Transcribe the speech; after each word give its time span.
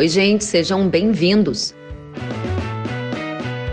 Oi, 0.00 0.08
gente, 0.08 0.46
sejam 0.46 0.88
bem-vindos. 0.88 1.74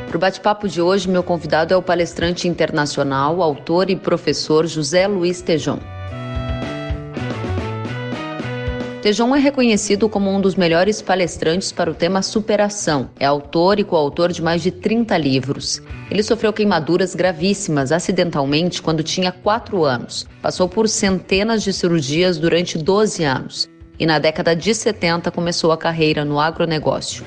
Para 0.09 0.17
o 0.17 0.19
bate-papo 0.19 0.67
de 0.67 0.81
hoje, 0.81 1.09
meu 1.09 1.23
convidado 1.23 1.73
é 1.73 1.77
o 1.77 1.81
palestrante 1.81 2.49
internacional, 2.49 3.41
autor 3.41 3.89
e 3.89 3.95
professor 3.95 4.67
José 4.67 5.07
Luiz 5.07 5.41
Tejon. 5.41 5.79
Tejon 9.01 9.33
é 9.37 9.39
reconhecido 9.39 10.09
como 10.09 10.29
um 10.29 10.41
dos 10.41 10.55
melhores 10.55 11.01
palestrantes 11.01 11.71
para 11.71 11.89
o 11.89 11.95
tema 11.95 12.21
superação. 12.21 13.09
É 13.17 13.25
autor 13.25 13.79
e 13.79 13.85
coautor 13.85 14.33
de 14.33 14.41
mais 14.41 14.61
de 14.61 14.69
30 14.69 15.17
livros. 15.17 15.81
Ele 16.11 16.21
sofreu 16.21 16.51
queimaduras 16.51 17.15
gravíssimas 17.15 17.93
acidentalmente 17.93 18.81
quando 18.81 19.01
tinha 19.01 19.31
4 19.31 19.85
anos. 19.85 20.27
Passou 20.41 20.67
por 20.67 20.89
centenas 20.89 21.63
de 21.63 21.71
cirurgias 21.71 22.37
durante 22.37 22.77
12 22.77 23.23
anos. 23.23 23.76
E 23.99 24.05
na 24.05 24.19
década 24.19 24.55
de 24.55 24.73
70 24.75 25.31
começou 25.31 25.71
a 25.71 25.77
carreira 25.77 26.23
no 26.23 26.39
agronegócio. 26.39 27.23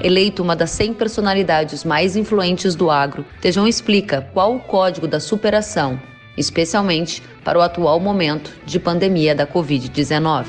Eleito 0.00 0.42
uma 0.42 0.56
das 0.56 0.70
100 0.70 0.94
personalidades 0.94 1.84
mais 1.84 2.16
influentes 2.16 2.74
do 2.74 2.90
agro, 2.90 3.24
Tejon 3.40 3.66
explica 3.66 4.28
qual 4.32 4.54
o 4.54 4.60
código 4.60 5.06
da 5.06 5.20
superação, 5.20 6.00
especialmente 6.36 7.22
para 7.44 7.58
o 7.58 7.62
atual 7.62 8.00
momento 8.00 8.52
de 8.64 8.80
pandemia 8.80 9.34
da 9.34 9.46
Covid-19. 9.46 10.46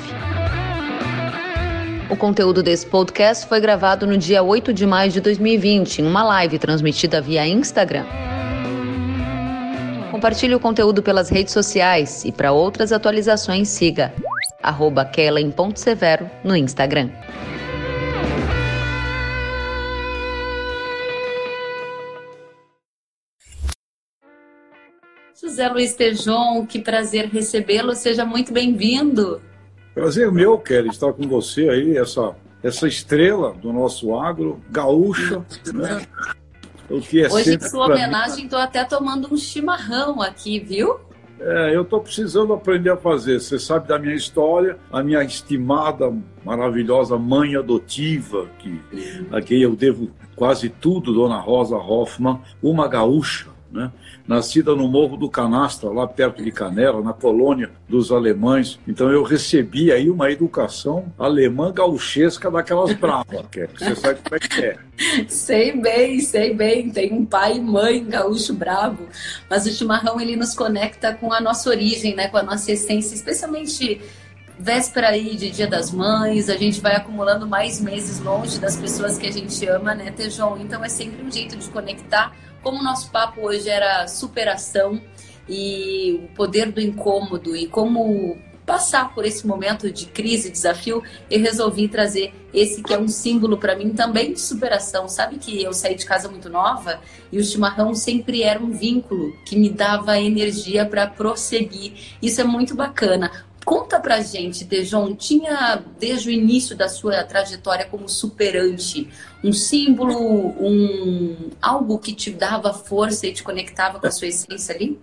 O 2.10 2.16
conteúdo 2.16 2.62
desse 2.62 2.86
podcast 2.86 3.46
foi 3.46 3.60
gravado 3.60 4.06
no 4.06 4.18
dia 4.18 4.42
8 4.42 4.72
de 4.72 4.86
maio 4.86 5.10
de 5.10 5.20
2020, 5.20 6.00
em 6.00 6.06
uma 6.06 6.22
live 6.22 6.58
transmitida 6.58 7.20
via 7.20 7.46
Instagram. 7.46 8.04
Compartilhe 10.10 10.54
o 10.54 10.60
conteúdo 10.60 11.02
pelas 11.02 11.28
redes 11.28 11.52
sociais 11.52 12.24
e 12.24 12.30
para 12.30 12.52
outras 12.52 12.92
atualizações 12.92 13.68
siga 13.68 14.12
arroba 14.64 15.04
Kellen.severo 15.04 16.30
no 16.42 16.56
Instagram. 16.56 17.10
José 25.40 25.68
Luiz 25.68 25.94
Tejon, 25.94 26.66
que 26.66 26.80
prazer 26.80 27.26
recebê-lo. 27.26 27.94
Seja 27.94 28.24
muito 28.24 28.52
bem-vindo. 28.52 29.42
Prazer 29.94 30.32
meu, 30.32 30.58
Kelly, 30.58 30.88
estar 30.88 31.12
com 31.12 31.28
você 31.28 31.68
aí, 31.68 31.98
essa, 31.98 32.34
essa 32.62 32.88
estrela 32.88 33.52
do 33.52 33.72
nosso 33.72 34.16
agro, 34.18 34.60
gaúcha, 34.70 35.44
né? 35.72 36.06
O 36.88 37.00
que 37.00 37.22
é 37.22 37.30
Hoje, 37.30 37.54
em 37.54 37.60
sua 37.60 37.86
homenagem, 37.86 38.44
estou 38.44 38.58
até 38.58 38.84
tomando 38.84 39.32
um 39.32 39.36
chimarrão 39.36 40.20
aqui, 40.20 40.58
viu? 40.58 40.98
É, 41.40 41.74
eu 41.74 41.82
estou 41.82 42.00
precisando 42.00 42.52
aprender 42.52 42.90
a 42.90 42.96
fazer. 42.96 43.40
Você 43.40 43.58
sabe 43.58 43.88
da 43.88 43.98
minha 43.98 44.14
história, 44.14 44.78
a 44.92 45.02
minha 45.02 45.22
estimada, 45.22 46.12
maravilhosa 46.44 47.18
mãe 47.18 47.56
adotiva, 47.56 48.46
que, 48.58 48.80
a 49.30 49.40
quem 49.40 49.60
eu 49.60 49.74
devo 49.74 50.10
quase 50.36 50.68
tudo, 50.68 51.12
Dona 51.12 51.38
Rosa 51.38 51.76
Hoffman, 51.76 52.40
uma 52.62 52.88
gaúcha, 52.88 53.53
né? 53.74 53.90
nascida 54.26 54.74
no 54.74 54.88
Morro 54.88 55.16
do 55.16 55.28
Canastra, 55.28 55.90
lá 55.90 56.06
perto 56.06 56.42
de 56.42 56.50
Canela, 56.52 57.02
na 57.02 57.12
colônia 57.12 57.70
dos 57.88 58.12
alemães. 58.12 58.78
Então 58.86 59.10
eu 59.10 59.24
recebi 59.24 59.90
aí 59.90 60.08
uma 60.08 60.30
educação 60.30 61.12
alemã 61.18 61.72
gauchesca 61.72 62.50
daquelas 62.50 62.94
bravas, 62.94 63.44
que 63.50 63.66
você 63.66 63.96
sabe 63.96 64.20
como 64.22 64.36
é 64.36 64.38
que 64.38 64.60
é. 64.64 64.76
Sei 65.26 65.72
bem, 65.72 66.20
sei 66.20 66.54
bem. 66.54 66.88
Tem 66.88 67.12
um 67.12 67.26
pai 67.26 67.56
e 67.56 67.60
mãe 67.60 68.04
gaúcho 68.04 68.54
bravo. 68.54 69.08
Mas 69.50 69.66
o 69.66 69.70
chimarrão 69.70 70.20
ele 70.20 70.36
nos 70.36 70.54
conecta 70.54 71.12
com 71.12 71.32
a 71.32 71.40
nossa 71.40 71.68
origem, 71.68 72.14
né? 72.14 72.28
com 72.28 72.36
a 72.36 72.44
nossa 72.44 72.70
essência, 72.70 73.12
especialmente 73.12 74.00
véspera 74.56 75.08
aí 75.08 75.34
de 75.34 75.50
Dia 75.50 75.66
das 75.66 75.90
Mães, 75.90 76.48
a 76.48 76.56
gente 76.56 76.80
vai 76.80 76.94
acumulando 76.94 77.44
mais 77.44 77.80
meses 77.80 78.20
longe 78.20 78.60
das 78.60 78.76
pessoas 78.76 79.18
que 79.18 79.26
a 79.26 79.32
gente 79.32 79.66
ama, 79.66 79.96
né, 79.96 80.12
Tejon? 80.12 80.58
Então 80.58 80.84
é 80.84 80.88
sempre 80.88 81.24
um 81.24 81.30
jeito 81.30 81.56
de 81.56 81.68
conectar 81.70 82.32
como 82.64 82.80
o 82.80 82.82
nosso 82.82 83.10
papo 83.10 83.42
hoje 83.42 83.68
era 83.68 84.08
superação 84.08 85.00
e 85.46 86.18
o 86.24 86.34
poder 86.34 86.72
do 86.72 86.80
incômodo 86.80 87.54
e 87.54 87.68
como 87.68 88.38
passar 88.64 89.14
por 89.14 89.26
esse 89.26 89.46
momento 89.46 89.92
de 89.92 90.06
crise, 90.06 90.50
desafio, 90.50 91.02
eu 91.30 91.38
resolvi 91.38 91.86
trazer 91.86 92.32
esse 92.52 92.82
que 92.82 92.94
é 92.94 92.98
um 92.98 93.06
símbolo 93.06 93.58
para 93.58 93.76
mim 93.76 93.90
também 93.90 94.32
de 94.32 94.40
superação. 94.40 95.06
Sabe 95.06 95.36
que 95.36 95.62
eu 95.62 95.74
saí 95.74 95.94
de 95.94 96.06
casa 96.06 96.30
muito 96.30 96.48
nova 96.48 96.98
e 97.30 97.38
o 97.38 97.44
chimarrão 97.44 97.94
sempre 97.94 98.42
era 98.42 98.58
um 98.58 98.70
vínculo 98.70 99.36
que 99.44 99.54
me 99.54 99.68
dava 99.68 100.18
energia 100.18 100.86
para 100.86 101.06
prosseguir. 101.06 101.92
Isso 102.22 102.40
é 102.40 102.44
muito 102.44 102.74
bacana. 102.74 103.30
Conta 103.64 103.98
pra 103.98 104.20
gente, 104.20 104.66
Tejon, 104.66 105.14
tinha 105.14 105.82
desde 105.98 106.28
o 106.28 106.32
início 106.32 106.76
da 106.76 106.88
sua 106.88 107.24
trajetória 107.24 107.86
como 107.86 108.08
superante 108.08 109.08
um 109.42 109.52
símbolo, 109.52 110.14
um 110.18 111.50
algo 111.62 111.98
que 111.98 112.12
te 112.14 112.30
dava 112.30 112.74
força 112.74 113.26
e 113.26 113.32
te 113.32 113.42
conectava 113.42 113.98
com 113.98 114.06
a 114.06 114.10
sua 114.10 114.28
essência 114.28 114.74
ali? 114.74 115.00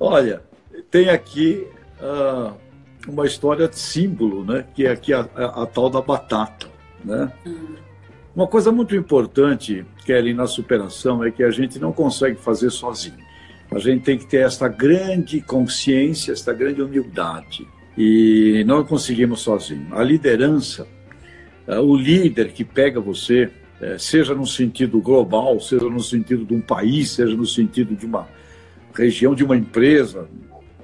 Olha, 0.00 0.42
tem 0.90 1.10
aqui 1.10 1.66
uh, 2.00 2.54
uma 3.06 3.26
história 3.26 3.68
de 3.68 3.78
símbolo, 3.78 4.44
né? 4.44 4.64
Que 4.74 4.86
é 4.86 4.90
aqui 4.90 5.12
a, 5.12 5.28
a, 5.34 5.62
a 5.62 5.66
tal 5.66 5.90
da 5.90 6.00
batata, 6.00 6.68
né? 7.04 7.30
Hum. 7.46 7.76
Uma 8.34 8.46
coisa 8.46 8.72
muito 8.72 8.96
importante, 8.96 9.84
Kelly, 10.06 10.32
na 10.32 10.46
superação 10.46 11.22
é 11.22 11.30
que 11.30 11.44
a 11.44 11.50
gente 11.50 11.78
não 11.78 11.92
consegue 11.92 12.40
fazer 12.40 12.70
sozinho. 12.70 13.18
A 13.74 13.78
gente 13.78 14.02
tem 14.02 14.18
que 14.18 14.26
ter 14.26 14.44
esta 14.44 14.68
grande 14.68 15.40
consciência, 15.40 16.32
esta 16.32 16.52
grande 16.52 16.82
humildade. 16.82 17.66
E 17.96 18.64
não 18.66 18.84
conseguimos 18.84 19.40
sozinho. 19.40 19.88
A 19.92 20.02
liderança, 20.02 20.86
eh, 21.66 21.78
o 21.78 21.96
líder 21.96 22.52
que 22.52 22.64
pega 22.64 23.00
você, 23.00 23.50
eh, 23.80 23.96
seja 23.98 24.34
no 24.34 24.46
sentido 24.46 25.00
global, 25.00 25.58
seja 25.60 25.88
no 25.88 26.00
sentido 26.00 26.44
de 26.44 26.54
um 26.54 26.60
país, 26.60 27.10
seja 27.10 27.34
no 27.36 27.46
sentido 27.46 27.94
de 27.94 28.06
uma 28.06 28.28
região, 28.94 29.34
de 29.34 29.44
uma 29.44 29.56
empresa, 29.56 30.28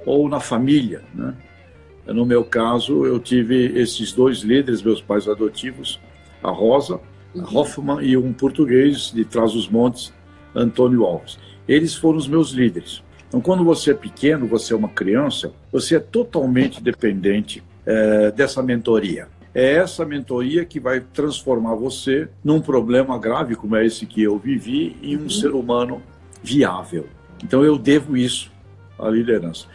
ou 0.04 0.28
na 0.28 0.41
família. 0.41 1.03
Né? 1.15 1.34
No 2.06 2.25
meu 2.25 2.44
caso, 2.44 3.04
eu 3.04 3.19
tive 3.19 3.78
esses 3.78 4.12
dois 4.12 4.38
líderes, 4.38 4.82
meus 4.82 5.03
pais 5.03 5.28
adotivos, 5.28 6.00
a 6.43 6.50
Rosa, 6.50 7.00
a 7.34 7.38
uhum. 7.38 7.59
Hoffman 7.59 8.03
e 8.03 8.16
um 8.16 8.32
português 8.32 9.12
de 9.12 9.25
Trás-os-Montes, 9.25 10.12
Antônio 10.54 11.04
Alves. 11.04 11.38
Eles 11.69 11.95
foram 11.95 12.19
os 12.19 12.27
meus 12.27 12.51
líderes. 12.51 13.03
Então, 13.29 13.41
quando 13.41 13.62
você 13.62 13.91
é 13.91 13.95
pequeno, 13.95 14.47
você 14.47 14.73
é 14.73 14.77
uma 14.77 14.89
criança, 14.89 15.53
você 15.71 15.97
é 15.97 16.01
totalmente 16.01 16.83
dependente 16.83 17.62
é, 17.84 18.31
dessa 18.31 18.62
mentoria. 18.62 19.29
É 19.55 19.75
essa 19.75 20.05
mentoria 20.05 20.65
que 20.65 20.81
vai 20.81 21.01
transformar 21.01 21.75
você 21.75 22.28
num 22.43 22.61
problema 22.61 23.19
grave 23.19 23.55
como 23.55 23.77
é 23.77 23.84
esse 23.84 24.07
que 24.07 24.23
eu 24.23 24.39
vivi 24.39 24.97
em 25.03 25.17
um 25.17 25.23
uhum. 25.23 25.31
ser 25.31 25.51
humano 25.51 26.03
viável. 26.43 27.07
Então, 27.45 27.62
eu 27.62 27.77
devo 27.77 28.17
isso 28.17 28.51
à 28.99 29.09
liderança. 29.11 29.67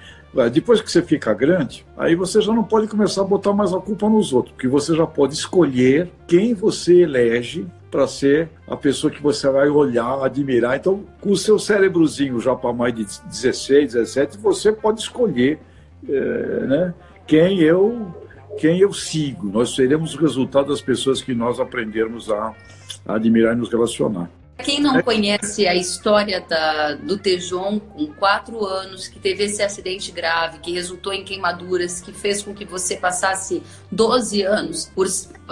Depois 0.52 0.82
que 0.82 0.92
você 0.92 1.03
fica 1.03 1.32
grande, 1.32 1.86
aí 1.96 2.16
você 2.16 2.42
já 2.42 2.52
não 2.52 2.64
pode 2.64 2.88
começar 2.88 3.22
a 3.22 3.26
botar 3.26 3.53
mais 3.53 3.72
a 3.72 3.80
culpa 3.80 4.09
nos 4.09 4.34
outros, 4.34 4.56
porque 4.56 4.68
você 4.68 4.96
já 4.96 5.06
pode 5.06 5.36
escolher 5.36 6.09
quem 6.28 6.56
você 6.56 7.02
elege 7.02 7.68
para 7.94 8.08
ser 8.08 8.50
a 8.68 8.76
pessoa 8.76 9.14
que 9.14 9.22
você 9.22 9.48
vai 9.52 9.70
olhar, 9.70 10.24
admirar. 10.24 10.76
Então, 10.76 11.04
com 11.22 11.30
o 11.30 11.38
seu 11.38 11.59
cérebrozinho 11.59 12.42
já 12.42 12.56
para 12.56 12.74
mais 12.74 12.92
de 12.92 13.06
16, 13.06 13.94
17, 13.94 14.40
você 14.40 14.74
pode 14.74 15.02
escolher 15.02 15.59
é, 16.09 16.12
né, 16.66 16.94
quem 17.28 17.59
eu 17.59 18.12
quem 18.58 18.80
eu 18.80 18.92
sigo. 18.92 19.48
Nós 19.48 19.76
seremos 19.76 20.16
o 20.16 20.20
resultado 20.20 20.70
das 20.70 20.82
pessoas 20.82 21.22
que 21.22 21.36
nós 21.36 21.59
aprendermos 21.59 22.32
a, 22.32 22.56
a 23.06 23.16
admirar 23.16 23.53
e 23.53 23.59
nos 23.59 23.70
relacionar. 23.70 24.28
Quem 24.58 24.80
não 24.80 25.02
conhece 25.02 25.68
a 25.68 25.75
história 25.75 26.40
da, 26.40 26.94
do 26.94 27.18
Tejon, 27.18 27.80
com 27.80 28.08
quatro 28.08 28.64
anos, 28.64 29.08
que 29.08 29.19
teve 29.19 29.44
esse 29.44 29.64
acidente 29.64 30.11
grave, 30.11 30.59
que 30.59 30.72
resultou 30.72 31.11
em 31.11 31.23
queimaduras, 31.23 32.00
que 32.00 32.14
fez 32.14 32.44
com 32.44 32.53
que 32.53 32.64
você 32.64 32.96
passasse 32.96 33.64
12 33.91 34.44
anos 34.44 34.91
por 34.94 35.08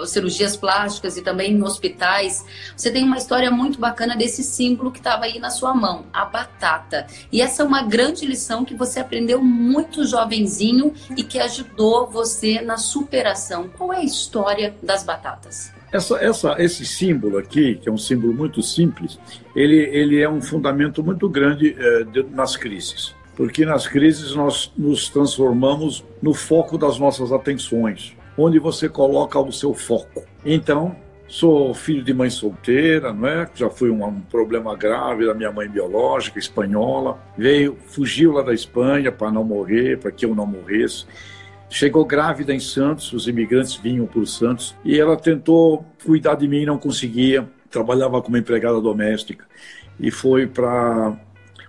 cirurgias 0.06 0.56
plásticas 0.56 1.18
e 1.18 1.22
também 1.22 1.52
em 1.52 1.64
hospitais, 1.64 2.46
você 2.76 2.92
tem 2.92 3.04
uma 3.04 3.18
história 3.18 3.52
muito 3.52 3.80
bacana 3.80 4.16
desse 4.16 4.44
símbolo 4.44 4.92
que 4.92 5.00
estava 5.00 5.26
aí 5.26 5.40
na 5.40 5.50
sua 5.50 5.74
mão, 5.74 6.06
a 6.14 6.24
batata. 6.24 7.08
E 7.32 7.42
essa 7.42 7.64
é 7.64 7.66
uma 7.66 7.82
grande 7.82 8.26
lição 8.26 8.64
que 8.64 8.76
você 8.76 9.00
aprendeu 9.00 9.44
muito 9.44 10.06
jovenzinho 10.06 10.94
e 11.18 11.24
que 11.24 11.40
ajudou 11.40 12.08
você 12.08 12.62
na 12.62 12.78
superação. 12.78 13.68
Qual 13.68 13.92
é 13.92 13.98
a 13.98 14.04
história 14.04 14.76
das 14.82 15.04
batatas? 15.04 15.81
Essa, 15.92 16.18
essa, 16.24 16.56
esse 16.58 16.86
símbolo 16.86 17.38
aqui, 17.38 17.76
que 17.76 17.90
é 17.90 17.92
um 17.92 17.98
símbolo 17.98 18.34
muito 18.34 18.64
simples, 18.64 19.20
ele, 19.56 19.78
ele 19.78 20.22
é 20.22 20.30
um 20.30 20.42
fundamento 20.42 21.04
muito 21.04 21.28
grande 21.28 21.76
é, 21.78 22.04
de, 22.06 22.24
nas 22.24 22.56
crises. 22.56 23.14
Porque 23.36 23.66
nas 23.66 23.88
crises 23.88 24.34
nós 24.36 24.72
nos 24.78 25.10
transformamos 25.10 26.04
no 26.22 26.34
foco 26.34 26.78
das 26.78 26.98
nossas 26.98 27.32
atenções, 27.32 28.16
onde 28.38 28.60
você 28.60 28.88
coloca 28.88 29.40
o 29.40 29.52
seu 29.52 29.74
foco. 29.74 30.24
Então, 30.46 30.96
sou 31.28 31.74
filho 31.74 32.04
de 32.04 32.14
mãe 32.14 32.30
solteira, 32.30 33.14
não 33.14 33.28
é? 33.28 33.50
Já 33.56 33.70
foi 33.70 33.90
um, 33.90 34.06
um 34.06 34.22
problema 34.22 34.76
grave 34.76 35.26
da 35.26 35.34
minha 35.34 35.52
mãe 35.52 35.68
biológica, 35.68 36.38
espanhola. 36.38 37.18
Veio, 37.38 37.78
fugiu 37.88 38.34
lá 38.34 38.42
da 38.42 38.54
Espanha 38.54 39.12
para 39.12 39.32
não 39.32 39.44
morrer, 39.44 39.98
para 39.98 40.12
que 40.12 40.26
eu 40.26 40.36
não 40.36 40.46
morresse. 40.46 41.06
Chegou 41.74 42.04
grávida 42.04 42.54
em 42.54 42.60
Santos, 42.60 43.14
os 43.14 43.30
imigrantes 43.30 43.76
vinham 43.76 44.06
por 44.06 44.28
Santos, 44.28 44.76
e 44.84 45.00
ela 45.00 45.16
tentou 45.16 45.86
cuidar 46.04 46.36
de 46.36 46.46
mim, 46.46 46.66
não 46.66 46.78
conseguia. 46.78 47.50
Trabalhava 47.70 48.22
como 48.22 48.36
empregada 48.36 48.82
doméstica 48.82 49.46
e 49.98 50.12
foi 50.12 50.46
para. 50.46 51.18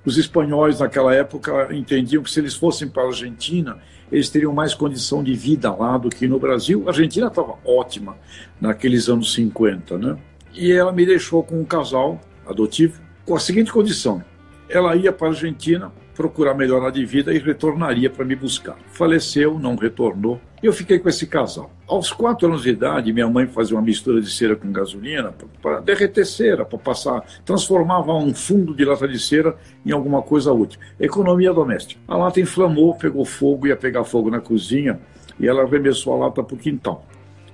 Os 0.04 0.18
espanhóis 0.18 0.80
naquela 0.80 1.14
época 1.14 1.68
entendiam 1.70 2.24
que 2.24 2.30
se 2.32 2.40
eles 2.40 2.56
fossem 2.56 2.88
para 2.88 3.04
a 3.04 3.06
Argentina, 3.06 3.78
eles 4.10 4.28
teriam 4.28 4.52
mais 4.52 4.74
condição 4.74 5.22
de 5.22 5.32
vida 5.34 5.72
lá 5.72 5.96
do 5.96 6.08
que 6.08 6.26
no 6.26 6.40
Brasil. 6.40 6.82
A 6.86 6.88
Argentina 6.88 7.28
estava 7.28 7.54
ótima 7.64 8.16
naqueles 8.60 9.08
anos 9.08 9.32
50, 9.32 9.96
né? 9.98 10.18
E 10.52 10.72
ela 10.72 10.90
me 10.90 11.06
deixou 11.06 11.44
com 11.44 11.60
um 11.60 11.64
casal 11.64 12.20
adotivo 12.44 13.00
com 13.24 13.36
a 13.36 13.40
seguinte 13.40 13.72
condição: 13.72 14.20
ela 14.68 14.96
ia 14.96 15.12
para 15.12 15.28
a 15.28 15.30
Argentina 15.30 15.92
procurar 16.22 16.54
melhorar 16.54 16.90
de 16.90 17.04
vida 17.04 17.34
e 17.34 17.38
retornaria 17.38 18.08
para 18.08 18.24
me 18.24 18.36
buscar. 18.36 18.76
Faleceu, 18.92 19.58
não 19.58 19.74
retornou. 19.74 20.40
Eu 20.62 20.72
fiquei 20.72 21.00
com 21.00 21.08
esse 21.08 21.26
casal. 21.26 21.72
Aos 21.84 22.12
quatro 22.12 22.46
anos 22.46 22.62
de 22.62 22.70
idade, 22.70 23.12
minha 23.12 23.26
mãe 23.26 23.48
fazia 23.48 23.76
uma 23.76 23.82
mistura 23.82 24.20
de 24.20 24.30
cera 24.30 24.54
com 24.54 24.70
gasolina 24.70 25.34
para 25.60 25.80
derreter 25.80 26.24
cera, 26.24 26.64
para 26.64 26.78
passar, 26.78 27.24
transformava 27.44 28.14
um 28.14 28.32
fundo 28.32 28.72
de 28.72 28.84
lata 28.84 29.08
de 29.08 29.18
cera 29.18 29.56
em 29.84 29.90
alguma 29.90 30.22
coisa 30.22 30.52
útil. 30.52 30.78
Economia 31.00 31.52
doméstica. 31.52 32.00
A 32.06 32.16
lata 32.16 32.40
inflamou, 32.40 32.94
pegou 32.94 33.24
fogo, 33.24 33.66
ia 33.66 33.76
pegar 33.76 34.04
fogo 34.04 34.30
na 34.30 34.40
cozinha 34.40 35.00
e 35.40 35.48
ela 35.48 35.64
arremessou 35.64 36.14
a 36.14 36.26
lata 36.26 36.40
para 36.40 36.54
o 36.54 36.58
quintal. 36.58 37.04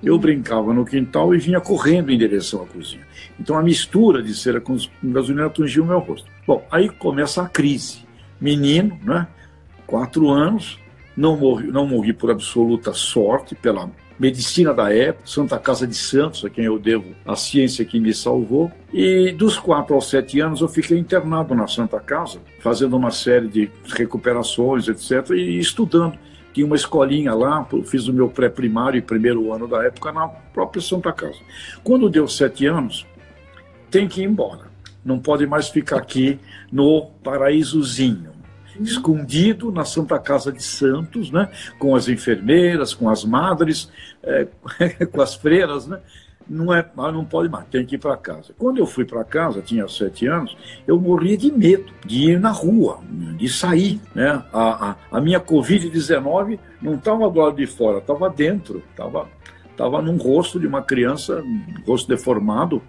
Eu 0.03 0.19
brincava 0.19 0.71
no 0.75 0.85
quintal 0.85 1.33
e 1.33 1.39
vinha 1.39 1.59
correndo 1.59 2.11
em 2.11 2.17
direção 2.19 2.61
à 2.61 2.67
cozinha. 2.67 3.01
Então 3.39 3.57
a 3.57 3.63
mistura 3.63 4.21
de 4.21 4.35
cera 4.35 4.61
com 4.61 4.77
gasolina 5.03 5.47
atingiu 5.47 5.83
o 5.83 5.87
meu 5.87 5.97
rosto. 5.97 6.29
Bom, 6.45 6.63
aí 6.69 6.87
começa 6.87 7.41
a 7.41 7.49
crise 7.49 8.07
menino, 8.39 8.97
né? 9.03 9.27
quatro 9.85 10.29
anos, 10.29 10.79
não 11.15 11.35
morri, 11.35 11.67
não 11.67 11.87
morri 11.87 12.13
por 12.13 12.31
absoluta 12.31 12.93
sorte, 12.93 13.55
pela 13.55 13.89
medicina 14.19 14.73
da 14.73 14.93
época, 14.93 15.25
Santa 15.25 15.57
Casa 15.57 15.87
de 15.87 15.95
Santos, 15.95 16.43
a 16.43 16.49
quem 16.49 16.65
eu 16.65 16.77
devo 16.77 17.15
a 17.25 17.35
ciência 17.35 17.85
que 17.85 17.99
me 17.99 18.13
salvou. 18.13 18.71
E 18.93 19.31
dos 19.31 19.57
quatro 19.57 19.95
aos 19.95 20.09
sete 20.09 20.39
anos 20.39 20.61
eu 20.61 20.67
fiquei 20.67 20.97
internado 20.97 21.55
na 21.55 21.67
Santa 21.67 21.99
Casa, 21.99 22.39
fazendo 22.59 22.97
uma 22.97 23.11
série 23.11 23.47
de 23.47 23.71
recuperações, 23.85 24.87
etc., 24.87 25.31
e 25.31 25.57
estudando. 25.57 26.17
Tinha 26.53 26.65
uma 26.65 26.75
escolinha 26.75 27.33
lá, 27.33 27.65
fiz 27.85 28.07
o 28.07 28.13
meu 28.13 28.27
pré-primário 28.27 28.97
e 28.97 29.01
primeiro 29.01 29.53
ano 29.53 29.67
da 29.67 29.85
época 29.85 30.11
na 30.11 30.27
própria 30.27 30.81
Santa 30.81 31.13
Casa. 31.13 31.37
Quando 31.83 32.09
deu 32.09 32.27
sete 32.27 32.65
anos, 32.65 33.05
tem 33.89 34.07
que 34.07 34.21
ir 34.21 34.25
embora 34.25 34.69
não 35.03 35.19
pode 35.19 35.45
mais 35.45 35.69
ficar 35.69 35.97
aqui 35.97 36.39
no 36.71 37.07
paraísozinho. 37.23 38.28
Escondido 38.81 39.71
na 39.71 39.85
Santa 39.85 40.19
Casa 40.19 40.51
de 40.51 40.63
Santos, 40.63 41.31
né? 41.31 41.49
com 41.77 41.95
as 41.95 42.07
enfermeiras, 42.07 42.93
com 42.93 43.09
as 43.09 43.23
madres, 43.23 43.89
é, 44.23 44.47
com 45.11 45.21
as 45.21 45.35
freiras, 45.35 45.87
né? 45.87 45.99
não 46.49 46.73
é, 46.73 46.83
não 46.95 47.23
pode 47.23 47.47
mais, 47.47 47.65
tem 47.67 47.85
que 47.85 47.95
ir 47.95 47.99
para 47.99 48.17
casa. 48.17 48.53
Quando 48.57 48.79
eu 48.79 48.87
fui 48.87 49.05
para 49.05 49.23
casa, 49.23 49.61
tinha 49.61 49.87
sete 49.87 50.25
anos, 50.25 50.57
eu 50.87 50.99
morria 50.99 51.37
de 51.37 51.51
medo 51.51 51.93
de 52.05 52.31
ir 52.31 52.39
na 52.39 52.49
rua, 52.49 52.99
de 53.37 53.47
sair, 53.47 54.01
né? 54.15 54.43
A, 54.51 54.89
a, 54.89 54.95
a 55.11 55.21
minha 55.21 55.39
Covid-19 55.39 56.57
não 56.81 56.95
estava 56.95 57.29
do 57.29 57.39
lado 57.39 57.55
de 57.55 57.67
fora, 57.67 57.99
estava 57.99 58.29
dentro, 58.29 58.81
estava 58.89 59.27
tava 59.77 60.01
num 60.01 60.17
rosto 60.17 60.59
de 60.59 60.67
uma 60.67 60.81
criança, 60.81 61.41
um 61.41 61.81
rosto 61.87 62.09
deformado, 62.09 62.81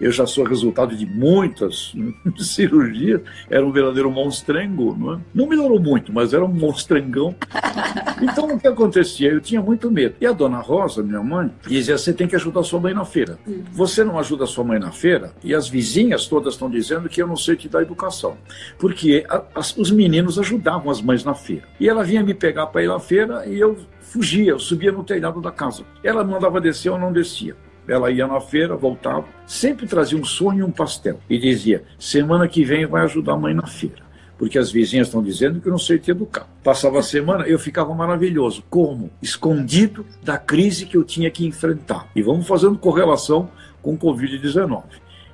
eu 0.00 0.12
já 0.12 0.26
sou 0.26 0.44
resultado 0.44 0.96
de 0.96 1.06
muitas 1.06 1.92
cirurgias, 2.38 3.20
era 3.50 3.64
um 3.64 3.72
verdadeiro 3.72 4.10
monstrengo, 4.10 4.96
não, 4.98 5.14
é? 5.14 5.18
não 5.34 5.46
melhorou 5.46 5.80
muito, 5.80 6.12
mas 6.12 6.32
era 6.32 6.44
um 6.44 6.52
monstrengão. 6.52 7.34
Então 8.20 8.48
o 8.48 8.58
que 8.58 8.66
acontecia? 8.66 9.30
Eu 9.30 9.40
tinha 9.40 9.62
muito 9.62 9.90
medo. 9.90 10.16
E 10.20 10.26
a 10.26 10.32
dona 10.32 10.58
Rosa, 10.58 11.02
minha 11.02 11.22
mãe, 11.22 11.50
dizia: 11.66 11.96
você 11.96 12.12
tem 12.12 12.26
que 12.26 12.34
ajudar 12.34 12.64
sua 12.64 12.80
mãe 12.80 12.92
na 12.92 13.04
feira. 13.04 13.38
Uhum. 13.46 13.62
Você 13.70 14.02
não 14.02 14.18
ajuda 14.18 14.44
sua 14.44 14.64
mãe 14.64 14.78
na 14.78 14.90
feira, 14.90 15.32
e 15.42 15.54
as 15.54 15.68
vizinhas 15.68 16.26
todas 16.26 16.54
estão 16.54 16.68
dizendo 16.68 17.08
que 17.08 17.22
eu 17.22 17.26
não 17.26 17.36
sei 17.36 17.54
te 17.54 17.68
dar 17.68 17.82
educação. 17.82 18.36
Porque 18.78 19.24
a, 19.28 19.42
as, 19.54 19.76
os 19.76 19.90
meninos 19.90 20.38
ajudavam 20.38 20.90
as 20.90 21.00
mães 21.00 21.24
na 21.24 21.34
feira. 21.34 21.62
E 21.78 21.88
ela 21.88 22.02
vinha 22.02 22.22
me 22.22 22.34
pegar 22.34 22.66
para 22.66 22.82
ir 22.82 22.88
na 22.88 22.98
feira 22.98 23.46
e 23.46 23.58
eu 23.58 23.76
fugia, 24.00 24.52
eu 24.52 24.58
subia 24.58 24.90
no 24.90 25.04
telhado 25.04 25.40
da 25.40 25.50
casa. 25.50 25.84
Ela 26.02 26.24
mandava 26.24 26.60
descer, 26.60 26.88
eu 26.88 26.98
não 26.98 27.12
descia. 27.12 27.54
Ela 27.88 28.10
ia 28.10 28.26
na 28.26 28.40
feira, 28.40 28.76
voltava, 28.76 29.24
sempre 29.46 29.86
trazia 29.86 30.18
um 30.18 30.24
sonho 30.24 30.60
e 30.60 30.62
um 30.62 30.70
pastel. 30.70 31.20
E 31.28 31.38
dizia: 31.38 31.84
semana 31.98 32.46
que 32.46 32.64
vem 32.64 32.86
vai 32.86 33.02
ajudar 33.02 33.32
a 33.32 33.38
mãe 33.38 33.54
na 33.54 33.66
feira. 33.66 34.06
Porque 34.36 34.56
as 34.56 34.70
vizinhas 34.70 35.08
estão 35.08 35.20
dizendo 35.20 35.60
que 35.60 35.66
eu 35.66 35.72
não 35.72 35.78
sei 35.78 35.98
te 35.98 36.12
educar. 36.12 36.46
Passava 36.62 37.00
a 37.00 37.02
semana, 37.02 37.48
eu 37.48 37.58
ficava 37.58 37.92
maravilhoso. 37.92 38.62
Como? 38.70 39.10
Escondido 39.20 40.06
da 40.22 40.38
crise 40.38 40.86
que 40.86 40.96
eu 40.96 41.02
tinha 41.02 41.28
que 41.28 41.44
enfrentar. 41.44 42.06
E 42.14 42.22
vamos 42.22 42.46
fazendo 42.46 42.78
correlação 42.78 43.50
com 43.82 43.94
o 43.94 43.98
Covid-19 43.98 44.84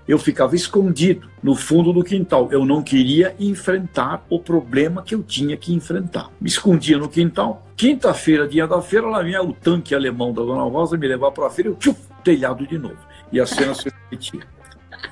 eu 0.06 0.18
ficava 0.18 0.54
escondido 0.54 1.28
no 1.42 1.54
fundo 1.54 1.92
do 1.92 2.04
quintal. 2.04 2.48
Eu 2.52 2.64
não 2.64 2.82
queria 2.82 3.34
enfrentar 3.40 4.24
o 4.28 4.38
problema 4.38 5.02
que 5.02 5.14
eu 5.14 5.22
tinha 5.22 5.56
que 5.56 5.72
enfrentar. 5.72 6.30
Me 6.40 6.48
escondia 6.48 6.98
no 6.98 7.08
quintal. 7.08 7.66
Quinta-feira, 7.76 8.46
dia 8.46 8.66
da 8.66 8.80
feira, 8.80 9.06
lá 9.06 9.22
vinha 9.22 9.42
o 9.42 9.52
tanque 9.52 9.94
alemão 9.94 10.32
da 10.32 10.42
Dona 10.42 10.62
Rosa 10.62 10.96
me 10.96 11.08
levar 11.08 11.32
para 11.32 11.46
a 11.46 11.50
feira. 11.50 11.70
Eu 11.70 11.74
tchuf, 11.74 11.98
telhado 12.24 12.66
de 12.66 12.78
novo. 12.78 12.98
E 13.30 13.38
a 13.38 13.46
cena 13.46 13.74
se 13.74 13.88
repetia. 13.88 14.40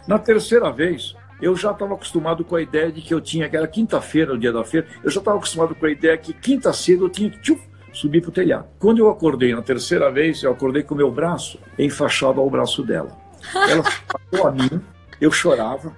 Na 0.09 0.19
terceira 0.19 0.71
vez, 0.71 1.15
eu 1.41 1.57
já 1.57 1.73
estava 1.73 1.95
acostumado 1.95 2.45
com 2.45 2.57
a 2.57 2.63
ideia 2.63 2.91
de 2.91 3.03
que 3.03 3.13
eu 3.13 3.21
tinha, 3.21 3.49
que 3.49 3.57
era 3.57 3.67
quinta-feira, 3.69 4.33
o 4.33 4.39
dia 4.39 4.53
da 4.53 4.65
feira, 4.65 4.87
eu 5.03 5.11
já 5.11 5.19
estava 5.21 5.37
acostumado 5.37 5.75
com 5.75 5.87
a 5.87 5.91
ideia 5.91 6.17
que 6.17 6.33
quinta 6.33 6.73
cedo 6.73 7.05
eu 7.05 7.11
tinha 7.11 7.31
que 7.31 7.39
tchuf, 7.41 7.61
subir 7.93 8.21
para 8.21 8.31
o 8.31 8.33
telhado. 8.33 8.67
Quando 8.79 8.99
eu 8.99 9.11
acordei 9.11 9.55
na 9.55 9.61
terceira 9.61 10.11
vez, 10.11 10.43
eu 10.43 10.53
acordei 10.53 10.83
com 10.83 10.95
o 10.95 10.97
meu 10.97 11.11
braço 11.11 11.59
enfaixado 11.79 12.41
ao 12.41 12.49
braço 12.49 12.83
dela. 12.83 13.17
Ela 13.55 13.83
falou 14.31 14.49
a 14.49 14.53
mim, 14.53 14.81
eu 15.21 15.31
chorava, 15.31 15.95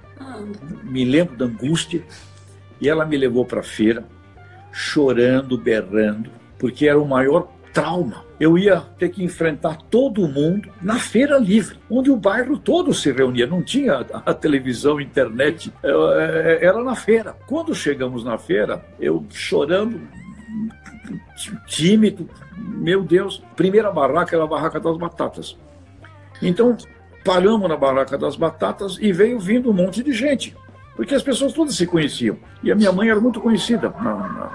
me 0.83 1.05
lembro 1.05 1.37
da 1.37 1.45
angústia, 1.45 2.03
e 2.81 2.89
ela 2.89 3.05
me 3.05 3.17
levou 3.17 3.45
para 3.45 3.61
a 3.61 3.65
feira, 3.65 4.05
chorando, 4.73 5.57
berrando, 5.57 6.31
porque 6.59 6.89
era 6.89 6.99
o 6.99 7.07
maior 7.07 7.49
trauma. 7.73 8.25
Eu 8.39 8.59
ia 8.59 8.81
ter 8.99 9.11
que 9.11 9.23
enfrentar 9.23 9.79
todo 9.91 10.27
mundo 10.27 10.69
na 10.83 10.99
feira 10.99 11.39
livre, 11.39 11.79
onde 11.89 12.11
o 12.11 12.17
bairro 12.17 12.59
todo 12.59 12.93
se 12.93 13.13
reunia. 13.13 13.47
Não 13.47 13.63
tinha 13.63 14.05
a 14.13 14.35
televisão, 14.35 15.01
internet, 15.01 15.73
é, 15.83 15.89
é, 16.61 16.67
era 16.67 16.83
na 16.83 16.97
feira. 16.97 17.37
Quando 17.47 17.75
chegamos 17.75 18.25
na 18.25 18.37
feira, 18.37 18.85
eu 18.99 19.25
chorando, 19.31 20.01
tímido, 21.67 22.29
meu 22.57 23.03
Deus, 23.03 23.43
primeira 23.55 23.91
barraca 23.91 24.35
era 24.35 24.45
a 24.45 24.49
barraca 24.49 24.81
das 24.81 24.97
batatas. 24.97 25.57
Então, 26.43 26.77
paramos 27.25 27.69
na 27.69 27.77
Barraca 27.77 28.19
das 28.19 28.37
Batatas 28.37 28.99
e 29.01 29.13
veio 29.13 29.41
vindo 29.41 29.71
um 29.71 29.73
monte 29.73 30.03
de 30.03 30.13
gente, 30.13 30.55
porque 30.95 31.15
as 31.15 31.23
pessoas 31.23 31.53
todas 31.53 31.75
se 31.75 31.87
conheciam. 31.87 32.37
E 32.63 32.71
a 32.71 32.75
minha 32.75 32.93
mãe 32.93 33.09
era 33.09 33.19
muito 33.19 33.41
conhecida 33.41 33.93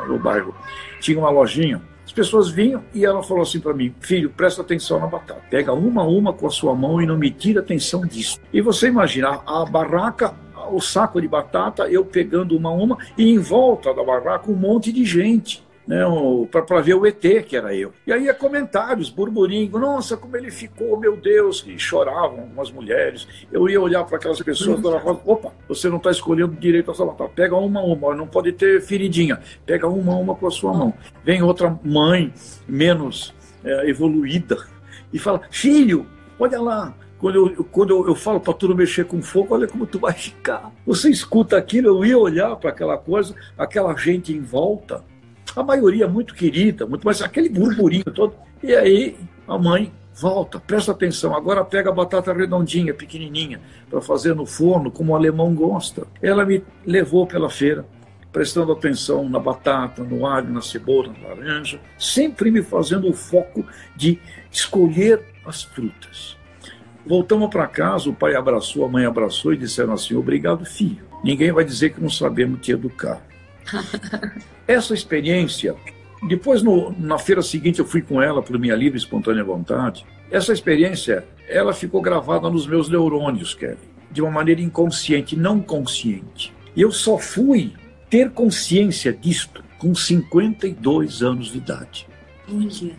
no 0.07 0.19
bairro. 0.19 0.53
Tinha 1.01 1.17
uma 1.17 1.29
lojinha. 1.29 1.81
As 2.09 2.13
pessoas 2.13 2.49
vinham 2.49 2.83
e 2.91 3.05
ela 3.05 3.21
falou 3.21 3.43
assim 3.43 3.59
para 3.59 3.71
mim: 3.71 3.93
Filho, 3.99 4.31
presta 4.31 4.63
atenção 4.63 4.99
na 4.99 5.05
batata. 5.05 5.43
Pega 5.47 5.71
uma 5.73 6.01
a 6.01 6.07
uma 6.07 6.33
com 6.33 6.47
a 6.47 6.49
sua 6.49 6.73
mão 6.73 6.99
e 6.99 7.05
não 7.05 7.15
me 7.15 7.29
tira 7.29 7.59
atenção 7.59 8.01
disso. 8.01 8.39
E 8.51 8.61
você 8.61 8.87
imagina, 8.87 9.41
a 9.45 9.63
barraca 9.63 10.33
o 10.71 10.81
saco 10.81 11.21
de 11.21 11.27
batata, 11.27 11.87
eu 11.87 12.03
pegando 12.03 12.57
uma 12.57 12.69
a 12.69 12.73
uma, 12.73 12.97
e 13.17 13.29
em 13.29 13.37
volta 13.37 13.93
da 13.93 14.03
barraca 14.03 14.51
um 14.51 14.55
monte 14.55 14.91
de 14.91 15.05
gente 15.05 15.63
né, 15.89 16.03
para 16.51 16.81
ver 16.81 16.93
o 16.93 17.03
ET, 17.03 17.19
que 17.47 17.57
era 17.57 17.73
eu. 17.73 17.91
E 18.05 18.13
aí 18.13 18.29
é 18.29 18.33
comentários, 18.33 19.09
burburinho, 19.09 19.71
nossa, 19.79 20.15
como 20.15 20.37
ele 20.37 20.51
ficou, 20.51 20.99
meu 20.99 21.17
Deus, 21.17 21.65
e 21.67 21.79
choravam 21.79 22.41
algumas 22.41 22.71
mulheres. 22.71 23.27
Eu 23.51 23.67
ia 23.67 23.81
olhar 23.81 24.03
para 24.03 24.17
aquelas 24.17 24.39
pessoas, 24.39 24.79
dona 24.79 24.99
Rosa, 24.99 25.19
opa, 25.25 25.51
você 25.67 25.89
não 25.89 25.97
está 25.97 26.11
escolhendo 26.11 26.55
direito 26.59 26.91
a 26.91 26.93
sua 26.93 27.07
batata, 27.07 27.31
pega 27.33 27.55
uma 27.55 27.79
a 27.79 27.83
uma, 27.83 28.13
não 28.13 28.27
pode 28.27 28.51
ter 28.51 28.79
feridinha, 28.83 29.39
pega 29.65 29.87
uma 29.87 30.13
a 30.13 30.17
uma 30.17 30.35
com 30.35 30.45
a 30.45 30.51
sua 30.51 30.71
mão. 30.71 30.93
Vem 31.23 31.41
outra 31.41 31.75
mãe 31.83 32.31
menos 32.67 33.33
é, 33.63 33.89
evoluída 33.89 34.57
e 35.11 35.17
fala, 35.17 35.41
filho, 35.49 36.05
olha 36.39 36.61
lá, 36.61 36.93
quando 37.17 37.35
eu, 37.35 37.63
quando 37.65 37.89
eu, 37.89 38.07
eu 38.07 38.15
falo 38.15 38.39
para 38.39 38.53
tu 38.53 38.67
não 38.67 38.75
mexer 38.75 39.05
com 39.05 39.23
fogo, 39.23 39.55
olha 39.55 39.67
como 39.67 39.87
tu 39.87 39.97
vai 39.97 40.13
ficar. 40.13 40.71
Você 40.85 41.09
escuta 41.09 41.57
aquilo, 41.57 41.87
eu 41.87 42.05
ia 42.05 42.17
olhar 42.17 42.55
para 42.57 42.69
aquela 42.69 42.95
coisa, 42.95 43.33
aquela 43.57 43.95
gente 43.95 44.31
em 44.31 44.41
volta, 44.41 45.03
a 45.55 45.63
maioria 45.63 46.07
muito 46.07 46.33
querida, 46.33 46.85
muito 46.85 47.03
mais 47.03 47.21
aquele 47.21 47.49
burburinho 47.49 48.05
todo. 48.05 48.33
E 48.61 48.75
aí 48.75 49.17
a 49.47 49.57
mãe 49.57 49.91
volta, 50.19 50.59
presta 50.59 50.91
atenção, 50.91 51.35
agora 51.35 51.63
pega 51.63 51.89
a 51.89 51.93
batata 51.93 52.33
redondinha, 52.33 52.93
pequenininha, 52.93 53.61
para 53.89 54.01
fazer 54.01 54.35
no 54.35 54.45
forno, 54.45 54.91
como 54.91 55.13
o 55.13 55.15
alemão 55.15 55.53
gosta. 55.55 56.05
Ela 56.21 56.45
me 56.45 56.63
levou 56.85 57.25
pela 57.25 57.49
feira, 57.49 57.85
prestando 58.31 58.71
atenção 58.71 59.27
na 59.29 59.39
batata, 59.39 60.03
no 60.03 60.25
alho, 60.25 60.51
na 60.51 60.61
cebola, 60.61 61.13
na 61.13 61.29
laranja, 61.29 61.79
sempre 61.97 62.51
me 62.51 62.61
fazendo 62.61 63.09
o 63.09 63.13
foco 63.13 63.65
de 63.95 64.19
escolher 64.51 65.23
as 65.45 65.63
frutas. 65.63 66.37
Voltamos 67.05 67.49
para 67.49 67.65
casa, 67.65 68.09
o 68.09 68.13
pai 68.13 68.35
abraçou, 68.35 68.85
a 68.85 68.89
mãe 68.89 69.05
abraçou 69.05 69.53
e 69.53 69.57
disseram 69.57 69.93
assim: 69.93 70.15
Obrigado, 70.15 70.65
filho. 70.65 71.07
Ninguém 71.23 71.51
vai 71.51 71.63
dizer 71.63 71.91
que 71.91 72.01
não 72.01 72.09
sabemos 72.09 72.59
te 72.61 72.71
educar. 72.71 73.21
Essa 74.67 74.93
experiência 74.93 75.75
depois, 76.27 76.61
no, 76.61 76.93
na 76.99 77.17
feira 77.17 77.41
seguinte, 77.41 77.79
eu 77.79 77.85
fui 77.85 78.01
com 78.01 78.21
ela 78.21 78.41
por 78.41 78.59
minha 78.59 78.75
livre 78.75 78.97
e 78.97 79.01
espontânea 79.01 79.43
vontade. 79.43 80.05
Essa 80.29 80.51
experiência, 80.51 81.25
ela 81.47 81.73
ficou 81.73 82.01
gravada 82.01 82.49
nos 82.49 82.67
meus 82.67 82.89
neurônios, 82.89 83.53
Kelly, 83.53 83.77
de 84.11 84.21
uma 84.21 84.31
maneira 84.31 84.61
inconsciente, 84.61 85.37
não 85.37 85.61
consciente. 85.61 86.53
E 86.75 86.81
eu 86.81 86.91
só 86.91 87.17
fui 87.17 87.73
ter 88.09 88.31
consciência 88.31 89.13
disto 89.13 89.63
com 89.77 89.95
52 89.95 91.23
anos 91.23 91.51
de 91.51 91.57
idade. 91.57 92.07
Onde? 92.51 92.93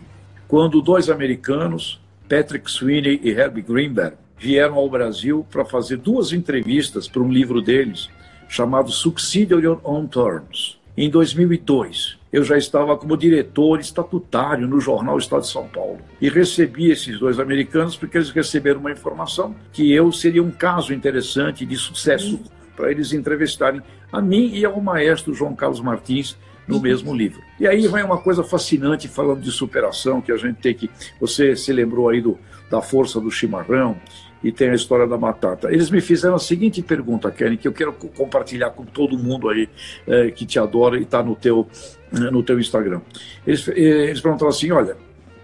Quando 0.47 0.81
dois 0.81 1.09
americanos, 1.09 2.01
Patrick 2.27 2.69
Sweeney 2.69 3.19
e 3.23 3.29
Herbie 3.29 3.61
Greenberg, 3.61 4.17
vieram 4.37 4.75
ao 4.75 4.89
Brasil 4.89 5.45
para 5.51 5.63
fazer 5.63 5.97
duas 5.97 6.33
entrevistas 6.33 7.07
para 7.07 7.21
um 7.21 7.31
livro 7.31 7.61
deles 7.61 8.09
chamado 8.51 8.91
Succeed 8.91 9.49
on 9.81 10.07
Terms. 10.07 10.77
Em 10.97 11.09
2002, 11.09 12.17
eu 12.33 12.43
já 12.43 12.57
estava 12.57 12.97
como 12.97 13.15
diretor 13.15 13.79
estatutário 13.79 14.67
no 14.67 14.77
jornal 14.77 15.17
Estado 15.17 15.43
de 15.43 15.47
São 15.47 15.69
Paulo 15.69 15.99
e 16.19 16.27
recebi 16.27 16.91
esses 16.91 17.17
dois 17.17 17.39
americanos 17.39 17.95
porque 17.95 18.17
eles 18.17 18.29
receberam 18.29 18.81
uma 18.81 18.91
informação 18.91 19.55
que 19.71 19.89
eu 19.93 20.11
seria 20.11 20.43
um 20.43 20.51
caso 20.51 20.93
interessante 20.93 21.65
de 21.65 21.77
sucesso 21.77 22.41
para 22.75 22.91
eles 22.91 23.13
entrevistarem 23.13 23.81
a 24.11 24.21
mim 24.21 24.51
e 24.53 24.65
ao 24.65 24.81
maestro 24.81 25.33
João 25.33 25.55
Carlos 25.55 25.79
Martins 25.79 26.37
no 26.67 26.77
mesmo 26.81 27.15
livro. 27.15 27.41
E 27.57 27.65
aí 27.65 27.87
vem 27.87 28.03
uma 28.03 28.17
coisa 28.17 28.43
fascinante 28.43 29.07
falando 29.07 29.39
de 29.39 29.51
superação 29.51 30.19
que 30.19 30.31
a 30.31 30.37
gente 30.37 30.57
tem 30.57 30.73
que. 30.73 30.89
Você 31.21 31.55
se 31.55 31.71
lembrou 31.71 32.09
aí 32.09 32.19
do, 32.19 32.37
da 32.69 32.81
força 32.81 33.17
do 33.21 33.31
chimarrão 33.31 33.97
e 34.43 34.51
tem 34.51 34.69
a 34.69 34.75
história 34.75 35.07
da 35.07 35.17
batata. 35.17 35.71
Eles 35.71 35.89
me 35.89 36.01
fizeram 36.01 36.35
a 36.35 36.39
seguinte 36.39 36.81
pergunta, 36.81 37.29
Kenny, 37.31 37.57
que 37.57 37.67
eu 37.67 37.73
quero 37.73 37.93
compartilhar 37.93 38.71
com 38.71 38.83
todo 38.83 39.17
mundo 39.17 39.49
aí 39.49 39.69
é, 40.07 40.31
que 40.31 40.45
te 40.45 40.57
adora 40.59 40.97
e 40.97 41.03
está 41.03 41.21
no 41.21 41.35
teu, 41.35 41.67
né, 42.11 42.29
no 42.31 42.43
teu 42.43 42.59
Instagram. 42.59 43.01
Eles, 43.45 43.67
eh, 43.67 44.09
eles 44.09 44.21
perguntaram 44.21 44.49
assim: 44.49 44.71
olha, 44.71 44.97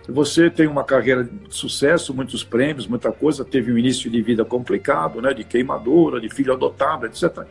você 0.08 0.50
tem 0.50 0.68
uma 0.68 0.84
carreira 0.84 1.24
de 1.24 1.32
sucesso, 1.50 2.13
muitos 2.13 2.44
prêmios, 2.44 2.88
muita 2.88 3.12
coisa, 3.12 3.44
teve 3.44 3.72
um 3.72 3.77
início 3.77 4.10
de 4.10 4.22
vida 4.22 4.46
complicado, 4.46 5.22
né, 5.22 5.34
de 5.34 5.44
queimadora, 5.44 6.20
de 6.22 6.30
filho 6.30 6.54
adotado, 6.54 7.06
etc. 7.06 7.46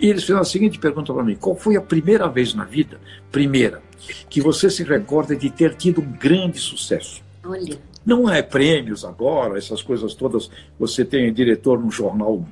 E 0.00 0.08
eles 0.08 0.22
fizeram 0.22 0.40
a 0.40 0.44
seguinte 0.44 0.78
pergunta 0.78 1.12
para 1.12 1.22
mim: 1.22 1.36
qual 1.36 1.54
foi 1.54 1.76
a 1.76 1.82
primeira 1.82 2.26
vez 2.28 2.54
na 2.54 2.64
vida, 2.64 2.98
primeira, 3.30 3.82
que 4.28 4.40
você 4.40 4.70
se 4.70 4.82
recorda 4.82 5.36
de 5.36 5.50
ter 5.50 5.74
tido 5.74 6.00
um 6.00 6.12
grande 6.12 6.58
sucesso? 6.58 7.22
Olha. 7.44 7.78
Não 8.08 8.26
é 8.26 8.40
prêmios 8.40 9.04
agora, 9.04 9.58
essas 9.58 9.82
coisas 9.82 10.14
todas. 10.14 10.50
Você 10.78 11.04
tem 11.04 11.30
diretor 11.30 11.78
num 11.78 11.90
jornal 11.90 12.42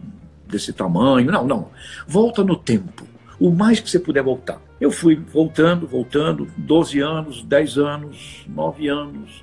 desse 0.46 0.70
tamanho. 0.70 1.32
Não, 1.32 1.46
não. 1.46 1.70
Volta 2.06 2.44
no 2.44 2.54
tempo. 2.54 3.06
O 3.40 3.50
mais 3.50 3.80
que 3.80 3.88
você 3.88 3.98
puder 3.98 4.22
voltar. 4.22 4.60
Eu 4.78 4.90
fui 4.90 5.16
voltando, 5.16 5.86
voltando, 5.86 6.46
12 6.58 7.00
anos, 7.00 7.42
10 7.42 7.78
anos, 7.78 8.44
9 8.46 8.86
anos. 8.88 9.42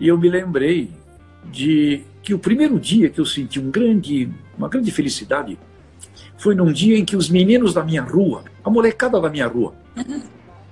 E 0.00 0.08
eu 0.08 0.18
me 0.18 0.28
lembrei 0.28 0.90
de 1.44 2.02
que 2.24 2.34
o 2.34 2.40
primeiro 2.40 2.80
dia 2.80 3.08
que 3.08 3.20
eu 3.20 3.24
senti 3.24 3.60
um 3.60 3.70
grande, 3.70 4.28
uma 4.58 4.68
grande 4.68 4.90
felicidade 4.90 5.56
foi 6.36 6.56
num 6.56 6.72
dia 6.72 6.98
em 6.98 7.04
que 7.04 7.14
os 7.14 7.30
meninos 7.30 7.72
da 7.72 7.84
minha 7.84 8.02
rua, 8.02 8.42
a 8.64 8.68
molecada 8.68 9.20
da 9.20 9.30
minha 9.30 9.46
rua, 9.46 9.74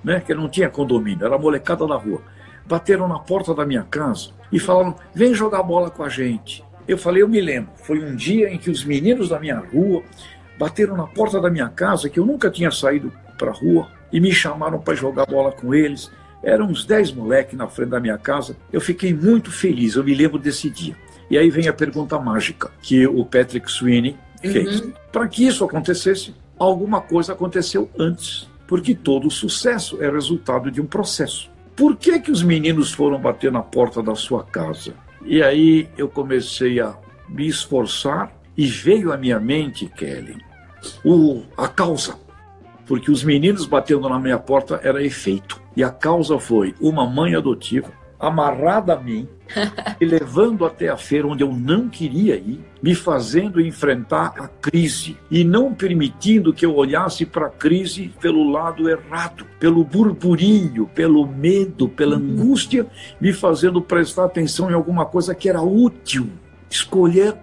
né, 0.03 0.19
que 0.19 0.33
não 0.33 0.49
tinha 0.49 0.69
condomínio, 0.69 1.25
era 1.25 1.35
a 1.35 1.39
molecada 1.39 1.87
da 1.87 1.95
rua, 1.95 2.21
bateram 2.65 3.07
na 3.07 3.19
porta 3.19 3.53
da 3.53 3.65
minha 3.65 3.83
casa 3.83 4.29
e 4.51 4.59
falaram: 4.59 4.95
vem 5.13 5.33
jogar 5.33 5.63
bola 5.63 5.89
com 5.89 6.03
a 6.03 6.09
gente. 6.09 6.63
Eu 6.87 6.97
falei: 6.97 7.23
eu 7.23 7.27
me 7.27 7.41
lembro. 7.41 7.71
Foi 7.83 8.03
um 8.03 8.15
dia 8.15 8.49
em 8.49 8.57
que 8.57 8.69
os 8.69 8.83
meninos 8.83 9.29
da 9.29 9.39
minha 9.39 9.59
rua 9.59 10.03
bateram 10.57 10.95
na 10.95 11.07
porta 11.07 11.39
da 11.39 11.49
minha 11.49 11.69
casa, 11.69 12.09
que 12.09 12.19
eu 12.19 12.25
nunca 12.25 12.49
tinha 12.49 12.71
saído 12.71 13.11
para 13.37 13.51
a 13.51 13.53
rua, 13.53 13.89
e 14.11 14.19
me 14.19 14.31
chamaram 14.31 14.79
para 14.79 14.95
jogar 14.95 15.25
bola 15.25 15.51
com 15.51 15.73
eles. 15.73 16.11
Eram 16.43 16.67
uns 16.67 16.85
dez 16.85 17.11
moleques 17.11 17.57
na 17.57 17.67
frente 17.67 17.89
da 17.89 17.99
minha 17.99 18.17
casa. 18.17 18.55
Eu 18.71 18.79
fiquei 18.79 19.13
muito 19.13 19.51
feliz, 19.51 19.95
eu 19.95 20.03
me 20.03 20.13
lembro 20.13 20.37
desse 20.37 20.69
dia. 20.69 20.95
E 21.29 21.37
aí 21.37 21.49
vem 21.49 21.67
a 21.67 21.73
pergunta 21.73 22.19
mágica 22.19 22.69
que 22.81 23.07
o 23.07 23.25
Patrick 23.25 23.71
Sweeney 23.71 24.15
fez. 24.41 24.79
Uhum. 24.79 24.93
Para 25.11 25.27
que 25.27 25.45
isso 25.45 25.63
acontecesse, 25.63 26.35
alguma 26.57 27.01
coisa 27.01 27.33
aconteceu 27.33 27.89
antes. 27.97 28.47
Porque 28.67 28.93
todo 28.95 29.29
sucesso 29.29 30.01
é 30.01 30.09
resultado 30.09 30.71
de 30.71 30.81
um 30.81 30.85
processo. 30.85 31.49
Por 31.75 31.97
que, 31.97 32.19
que 32.19 32.31
os 32.31 32.41
meninos 32.41 32.93
foram 32.93 33.19
bater 33.19 33.51
na 33.51 33.61
porta 33.61 34.01
da 34.01 34.15
sua 34.15 34.43
casa? 34.43 34.93
E 35.25 35.43
aí 35.43 35.89
eu 35.97 36.07
comecei 36.07 36.79
a 36.79 36.95
me 37.27 37.47
esforçar 37.47 38.31
e 38.55 38.65
veio 38.65 39.11
à 39.11 39.17
minha 39.17 39.39
mente, 39.39 39.87
Kelly, 39.87 40.37
o, 41.03 41.43
a 41.57 41.67
causa. 41.67 42.17
Porque 42.85 43.11
os 43.11 43.23
meninos 43.23 43.65
batendo 43.65 44.07
na 44.07 44.19
minha 44.19 44.37
porta 44.37 44.79
era 44.83 45.03
efeito. 45.03 45.59
E 45.75 45.83
a 45.83 45.89
causa 45.89 46.39
foi 46.39 46.73
uma 46.79 47.05
mãe 47.05 47.35
adotiva 47.35 47.91
amarrada 48.27 48.93
a 48.93 48.99
mim, 48.99 49.27
e 50.01 50.05
levando 50.05 50.65
até 50.65 50.89
a 50.89 50.97
feira 50.97 51.27
onde 51.27 51.43
eu 51.43 51.51
não 51.51 51.87
queria 51.87 52.35
ir, 52.35 52.59
me 52.81 52.95
fazendo 52.95 53.61
enfrentar 53.61 54.33
a 54.37 54.47
crise 54.47 55.17
e 55.29 55.43
não 55.43 55.73
permitindo 55.73 56.53
que 56.53 56.65
eu 56.65 56.75
olhasse 56.75 57.25
para 57.25 57.47
a 57.47 57.49
crise 57.51 58.11
pelo 58.19 58.49
lado 58.49 58.89
errado, 58.89 59.45
pelo 59.59 59.83
burburinho, 59.83 60.87
pelo 60.93 61.25
medo, 61.27 61.87
pela 61.87 62.15
angústia, 62.15 62.87
me 63.19 63.31
fazendo 63.31 63.81
prestar 63.81 64.25
atenção 64.25 64.69
em 64.69 64.73
alguma 64.73 65.05
coisa 65.05 65.35
que 65.35 65.47
era 65.47 65.61
útil, 65.61 66.29
escolher 66.69 67.35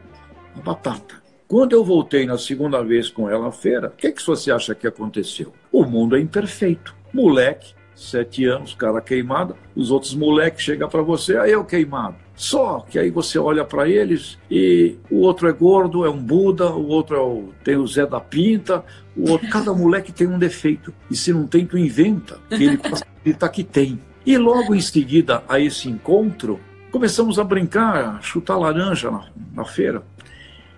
a 0.56 0.60
batata. 0.60 1.22
Quando 1.46 1.72
eu 1.74 1.84
voltei 1.84 2.24
na 2.24 2.38
segunda 2.38 2.82
vez 2.82 3.10
com 3.10 3.28
ela 3.28 3.48
à 3.48 3.52
feira, 3.52 3.88
o 3.88 3.90
que, 3.90 4.10
que 4.10 4.26
você 4.26 4.50
acha 4.50 4.74
que 4.74 4.86
aconteceu? 4.86 5.52
O 5.70 5.84
mundo 5.84 6.16
é 6.16 6.20
imperfeito. 6.20 6.94
Moleque 7.12 7.74
sete 8.08 8.44
anos, 8.44 8.74
cara 8.74 9.00
queimado, 9.00 9.56
os 9.74 9.90
outros 9.90 10.14
moleques 10.14 10.64
chegam 10.64 10.88
para 10.88 11.02
você, 11.02 11.36
aí 11.36 11.52
eu 11.52 11.64
queimado. 11.64 12.16
Só 12.34 12.80
que 12.88 12.98
aí 12.98 13.10
você 13.10 13.38
olha 13.38 13.64
para 13.64 13.88
eles 13.88 14.38
e 14.50 14.96
o 15.10 15.20
outro 15.20 15.48
é 15.48 15.52
gordo, 15.52 16.04
é 16.04 16.10
um 16.10 16.18
Buda, 16.18 16.70
o 16.70 16.88
outro 16.88 17.16
é 17.16 17.20
o, 17.20 17.50
tem 17.62 17.76
o 17.76 17.86
Zé 17.86 18.06
da 18.06 18.20
Pinta, 18.20 18.84
o 19.16 19.30
outro, 19.30 19.48
cada 19.48 19.72
moleque 19.72 20.12
tem 20.12 20.26
um 20.26 20.38
defeito. 20.38 20.92
E 21.10 21.16
se 21.16 21.32
não 21.32 21.46
tem, 21.46 21.66
tu 21.66 21.78
inventa, 21.78 22.38
que 22.48 22.54
ele 22.54 22.80
acreditar 22.82 23.48
que 23.48 23.62
tem. 23.62 24.00
E 24.24 24.36
logo 24.38 24.74
em 24.74 24.80
seguida 24.80 25.42
a 25.48 25.60
esse 25.60 25.88
encontro, 25.88 26.58
começamos 26.90 27.38
a 27.38 27.44
brincar, 27.44 28.16
a 28.16 28.20
chutar 28.22 28.56
laranja 28.56 29.10
na, 29.10 29.26
na 29.54 29.64
feira. 29.64 30.02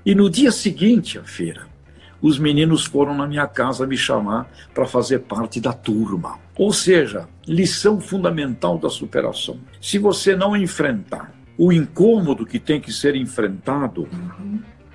E 0.05 0.15
no 0.15 0.29
dia 0.29 0.53
seguinte 0.53 1.19
à 1.19 1.25
feira, 1.25 1.67
os 2.25 2.39
meninos 2.39 2.87
foram 2.87 3.15
na 3.15 3.27
minha 3.27 3.47
casa 3.47 3.87
me 3.87 3.99
chamar 3.99 4.51
para 4.73 4.87
fazer 4.87 5.19
parte 5.19 5.61
da 5.61 5.75
turma. 5.75 6.39
Ou 6.57 6.73
seja, 6.73 7.29
lição 7.47 8.01
fundamental 8.01 8.79
da 8.79 8.89
superação. 8.89 9.61
Se 9.79 9.99
você 9.99 10.35
não 10.35 10.57
enfrentar 10.57 11.35
o 11.59 11.71
incômodo 11.71 12.47
que 12.47 12.59
tem 12.59 12.81
que 12.81 12.91
ser 12.91 13.15
enfrentado, 13.15 14.09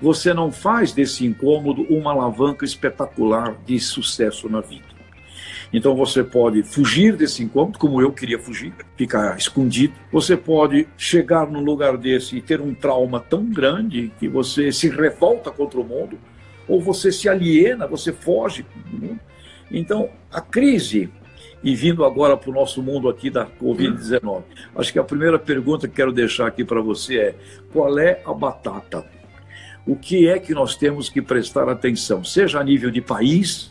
você 0.02 0.34
não 0.34 0.50
faz 0.50 0.90
desse 0.90 1.24
incômodo 1.24 1.82
uma 1.82 2.10
alavanca 2.10 2.64
espetacular 2.64 3.54
de 3.64 3.78
sucesso 3.78 4.48
na 4.48 4.60
vida. 4.60 4.90
Então 5.72 5.94
você 5.94 6.24
pode 6.24 6.64
fugir 6.64 7.14
desse 7.14 7.44
incômodo, 7.44 7.78
como 7.78 8.02
eu 8.02 8.10
queria 8.10 8.40
fugir, 8.40 8.72
ficar 8.96 9.38
escondido. 9.38 9.94
Você 10.10 10.36
pode 10.36 10.88
chegar 10.98 11.46
num 11.46 11.62
lugar 11.62 11.96
desse 11.96 12.36
e 12.36 12.42
ter 12.42 12.60
um 12.60 12.74
trauma 12.74 13.20
tão 13.20 13.44
grande 13.44 14.10
que 14.18 14.28
você 14.28 14.72
se 14.72 14.88
revolta 14.88 15.48
contra 15.52 15.80
o 15.80 15.84
mundo, 15.84 16.18
ou 16.70 16.80
você 16.80 17.10
se 17.10 17.28
aliena, 17.28 17.86
você 17.86 18.12
foge. 18.12 18.64
Então, 19.70 20.08
a 20.32 20.40
crise, 20.40 21.10
e 21.64 21.74
vindo 21.74 22.04
agora 22.04 22.36
para 22.36 22.48
o 22.48 22.54
nosso 22.54 22.80
mundo 22.80 23.08
aqui 23.08 23.28
da 23.28 23.44
Covid-19, 23.44 24.42
acho 24.76 24.92
que 24.92 24.98
a 24.98 25.04
primeira 25.04 25.38
pergunta 25.38 25.88
que 25.88 25.94
quero 25.94 26.12
deixar 26.12 26.46
aqui 26.46 26.64
para 26.64 26.80
você 26.80 27.18
é: 27.18 27.34
qual 27.72 27.98
é 27.98 28.22
a 28.24 28.32
batata? 28.32 29.04
O 29.84 29.96
que 29.96 30.28
é 30.28 30.38
que 30.38 30.54
nós 30.54 30.76
temos 30.76 31.08
que 31.08 31.20
prestar 31.20 31.68
atenção, 31.68 32.22
seja 32.22 32.60
a 32.60 32.64
nível 32.64 32.90
de 32.90 33.00
país, 33.00 33.70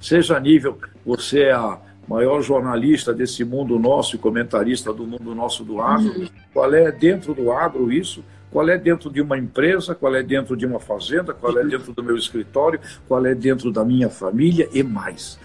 seja 0.00 0.36
a 0.36 0.40
nível. 0.40 0.78
Você 1.04 1.40
é 1.40 1.52
a 1.52 1.78
maior 2.06 2.40
jornalista 2.40 3.12
desse 3.12 3.44
mundo 3.44 3.78
nosso 3.78 4.14
e 4.14 4.18
comentarista 4.18 4.92
do 4.92 5.04
mundo 5.04 5.34
nosso 5.34 5.64
do 5.64 5.80
agro. 5.80 6.20
Uhum. 6.20 6.28
Qual 6.52 6.72
é 6.72 6.92
dentro 6.92 7.34
do 7.34 7.50
agro 7.50 7.92
isso? 7.92 8.22
Qual 8.50 8.68
é 8.68 8.78
dentro 8.78 9.10
de 9.10 9.20
uma 9.20 9.36
empresa, 9.36 9.94
qual 9.94 10.14
é 10.14 10.22
dentro 10.22 10.56
de 10.56 10.64
uma 10.64 10.80
fazenda, 10.80 11.34
qual 11.34 11.58
é 11.58 11.64
dentro 11.64 11.92
do 11.92 12.02
meu 12.02 12.16
escritório, 12.16 12.80
qual 13.06 13.24
é 13.26 13.34
dentro 13.34 13.70
da 13.70 13.84
minha 13.84 14.08
família 14.08 14.68
e 14.72 14.82
mais, 14.82 15.38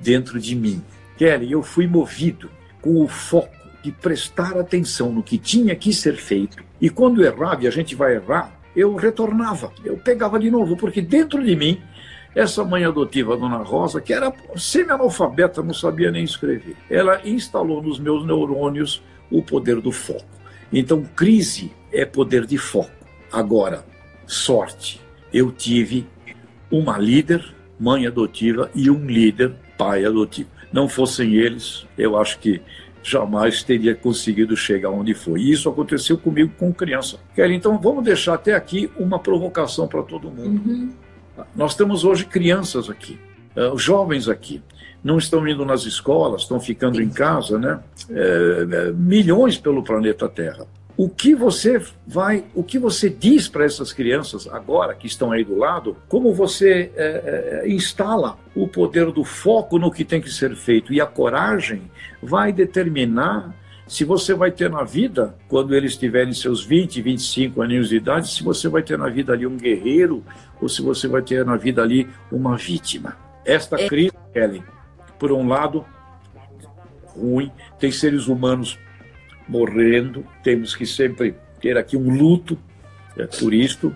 dentro 0.00 0.40
de 0.40 0.54
mim. 0.54 0.82
Kelly, 1.16 1.52
eu 1.52 1.62
fui 1.62 1.86
movido 1.86 2.48
com 2.80 3.02
o 3.02 3.08
foco 3.08 3.56
de 3.82 3.92
prestar 3.92 4.56
atenção 4.56 5.12
no 5.12 5.22
que 5.22 5.36
tinha 5.36 5.74
que 5.74 5.92
ser 5.92 6.16
feito. 6.16 6.56
E 6.80 6.88
quando 6.88 7.24
errava, 7.24 7.64
e 7.64 7.66
a 7.66 7.70
gente 7.70 7.94
vai 7.94 8.14
errar, 8.14 8.58
eu 8.74 8.94
retornava, 8.94 9.72
eu 9.84 9.96
pegava 9.96 10.38
de 10.38 10.50
novo, 10.50 10.76
porque 10.76 11.02
dentro 11.02 11.42
de 11.42 11.56
mim, 11.56 11.80
essa 12.34 12.64
mãe 12.64 12.84
adotiva, 12.84 13.36
Dona 13.36 13.58
Rosa, 13.58 14.00
que 14.00 14.12
era 14.12 14.32
semi-analfabeta, 14.54 15.62
não 15.62 15.74
sabia 15.74 16.10
nem 16.10 16.22
escrever, 16.22 16.76
ela 16.88 17.20
instalou 17.24 17.82
nos 17.82 17.98
meus 17.98 18.24
neurônios 18.24 19.02
o 19.30 19.42
poder 19.42 19.80
do 19.80 19.90
foco. 19.90 20.37
Então, 20.72 21.02
crise 21.16 21.72
é 21.92 22.04
poder 22.04 22.46
de 22.46 22.58
foco. 22.58 22.90
Agora, 23.32 23.84
sorte. 24.26 25.00
Eu 25.32 25.50
tive 25.50 26.06
uma 26.70 26.98
líder, 26.98 27.44
mãe 27.78 28.06
adotiva, 28.06 28.70
e 28.74 28.90
um 28.90 29.06
líder, 29.06 29.54
pai 29.76 30.04
adotivo. 30.04 30.50
Não 30.72 30.88
fossem 30.88 31.34
eles, 31.34 31.86
eu 31.96 32.18
acho 32.18 32.38
que 32.38 32.60
jamais 33.02 33.62
teria 33.62 33.94
conseguido 33.94 34.56
chegar 34.56 34.90
onde 34.90 35.14
foi. 35.14 35.40
E 35.40 35.52
isso 35.52 35.68
aconteceu 35.68 36.18
comigo 36.18 36.52
com 36.58 36.72
criança. 36.72 37.18
Kelly, 37.34 37.54
então 37.54 37.78
vamos 37.78 38.04
deixar 38.04 38.34
até 38.34 38.54
aqui 38.54 38.90
uma 38.98 39.18
provocação 39.18 39.88
para 39.88 40.02
todo 40.02 40.30
mundo. 40.30 40.68
Uhum. 40.68 40.92
Nós 41.54 41.74
temos 41.74 42.04
hoje 42.04 42.24
crianças 42.24 42.90
aqui, 42.90 43.18
uh, 43.56 43.78
jovens 43.78 44.28
aqui, 44.28 44.62
não 45.02 45.18
estão 45.18 45.46
indo 45.46 45.64
nas 45.64 45.84
escolas, 45.84 46.42
estão 46.42 46.58
ficando 46.60 46.96
Sim. 46.96 47.04
em 47.04 47.08
casa, 47.08 47.58
né? 47.58 47.80
É, 48.10 48.66
é, 48.70 48.92
milhões 48.92 49.58
pelo 49.58 49.82
planeta 49.82 50.28
Terra. 50.28 50.66
O 50.96 51.08
que 51.08 51.32
você 51.32 51.80
vai, 52.04 52.44
o 52.56 52.62
que 52.64 52.76
você 52.76 53.08
diz 53.08 53.46
para 53.46 53.64
essas 53.64 53.92
crianças 53.92 54.48
agora 54.48 54.96
que 54.96 55.06
estão 55.06 55.30
aí 55.30 55.44
do 55.44 55.56
lado, 55.56 55.96
como 56.08 56.34
você 56.34 56.90
é, 56.96 57.62
é, 57.64 57.68
instala 57.68 58.36
o 58.52 58.66
poder 58.66 59.12
do 59.12 59.22
foco 59.22 59.78
no 59.78 59.92
que 59.92 60.04
tem 60.04 60.20
que 60.20 60.28
ser 60.28 60.56
feito 60.56 60.92
e 60.92 61.00
a 61.00 61.06
coragem 61.06 61.82
vai 62.20 62.52
determinar 62.52 63.54
se 63.86 64.04
você 64.04 64.34
vai 64.34 64.50
ter 64.50 64.68
na 64.68 64.82
vida, 64.84 65.34
quando 65.48 65.74
eles 65.74 65.96
tiverem 65.96 66.34
seus 66.34 66.62
20, 66.62 67.00
25 67.00 67.62
aninhos 67.62 67.88
de 67.88 67.96
idade, 67.96 68.28
se 68.28 68.42
você 68.42 68.68
vai 68.68 68.82
ter 68.82 68.98
na 68.98 69.08
vida 69.08 69.32
ali 69.32 69.46
um 69.46 69.56
guerreiro 69.56 70.22
ou 70.60 70.68
se 70.68 70.82
você 70.82 71.08
vai 71.08 71.22
ter 71.22 71.42
na 71.44 71.56
vida 71.56 71.80
ali 71.80 72.06
uma 72.30 72.56
vítima. 72.56 73.16
Esta 73.46 73.80
é. 73.80 73.88
crise, 73.88 74.12
Kelly, 74.34 74.62
por 75.18 75.32
um 75.32 75.46
lado, 75.46 75.84
ruim, 77.06 77.50
tem 77.78 77.90
seres 77.90 78.28
humanos 78.28 78.78
morrendo, 79.48 80.24
temos 80.42 80.76
que 80.76 80.86
sempre 80.86 81.34
ter 81.60 81.76
aqui 81.76 81.96
um 81.96 82.14
luto 82.14 82.58
é, 83.16 83.26
por 83.26 83.52
isto. 83.52 83.94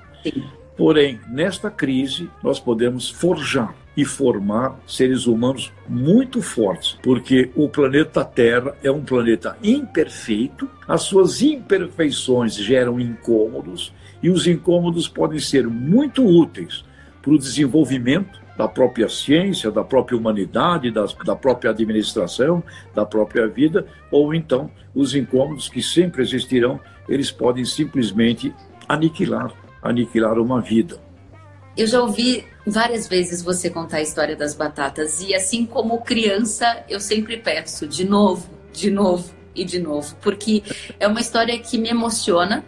Porém, 0.76 1.20
nesta 1.28 1.70
crise, 1.70 2.28
nós 2.42 2.58
podemos 2.58 3.08
forjar 3.08 3.74
e 3.94 4.04
formar 4.04 4.80
seres 4.86 5.26
humanos 5.26 5.70
muito 5.86 6.40
fortes, 6.40 6.98
porque 7.02 7.50
o 7.54 7.68
planeta 7.68 8.24
Terra 8.24 8.74
é 8.82 8.90
um 8.90 9.04
planeta 9.04 9.56
imperfeito, 9.62 10.68
as 10.88 11.02
suas 11.02 11.42
imperfeições 11.42 12.54
geram 12.56 12.98
incômodos 12.98 13.92
e 14.22 14.30
os 14.30 14.46
incômodos 14.46 15.06
podem 15.08 15.38
ser 15.38 15.66
muito 15.66 16.24
úteis 16.24 16.84
para 17.22 17.32
o 17.32 17.38
desenvolvimento 17.38 18.42
da 18.56 18.68
própria 18.68 19.08
ciência, 19.08 19.70
da 19.70 19.82
própria 19.82 20.18
humanidade, 20.18 20.90
da 20.90 21.36
própria 21.36 21.70
administração, 21.70 22.62
da 22.94 23.06
própria 23.06 23.46
vida, 23.46 23.86
ou 24.10 24.34
então 24.34 24.70
os 24.94 25.14
incômodos 25.14 25.68
que 25.68 25.82
sempre 25.82 26.20
existirão, 26.20 26.78
eles 27.08 27.30
podem 27.30 27.64
simplesmente 27.64 28.54
aniquilar, 28.88 29.52
aniquilar 29.82 30.38
uma 30.38 30.60
vida. 30.60 31.00
Eu 31.76 31.86
já 31.86 32.02
ouvi 32.02 32.44
várias 32.66 33.08
vezes 33.08 33.42
você 33.42 33.70
contar 33.70 33.98
a 33.98 34.02
história 34.02 34.36
das 34.36 34.54
batatas 34.54 35.22
e 35.22 35.34
assim 35.34 35.64
como 35.64 36.02
criança, 36.02 36.84
eu 36.88 37.00
sempre 37.00 37.38
peço 37.38 37.86
de 37.86 38.04
novo, 38.04 38.50
de 38.72 38.90
novo 38.90 39.32
e 39.54 39.64
de 39.64 39.78
novo, 39.78 40.14
porque 40.20 40.62
é 41.00 41.08
uma 41.08 41.20
história 41.20 41.58
que 41.58 41.78
me 41.78 41.88
emociona 41.88 42.64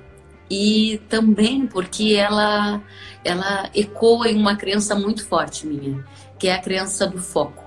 e 0.51 1.01
também 1.09 1.67
porque 1.67 2.15
ela 2.15 2.83
ela 3.25 3.71
ecoa 3.75 4.29
em 4.29 4.37
uma 4.37 4.57
crença 4.57 4.95
muito 4.95 5.27
forte 5.27 5.67
minha, 5.67 6.05
que 6.39 6.49
é 6.49 6.55
a 6.55 6.61
crença 6.61 7.07
do 7.07 7.19
foco. 7.19 7.65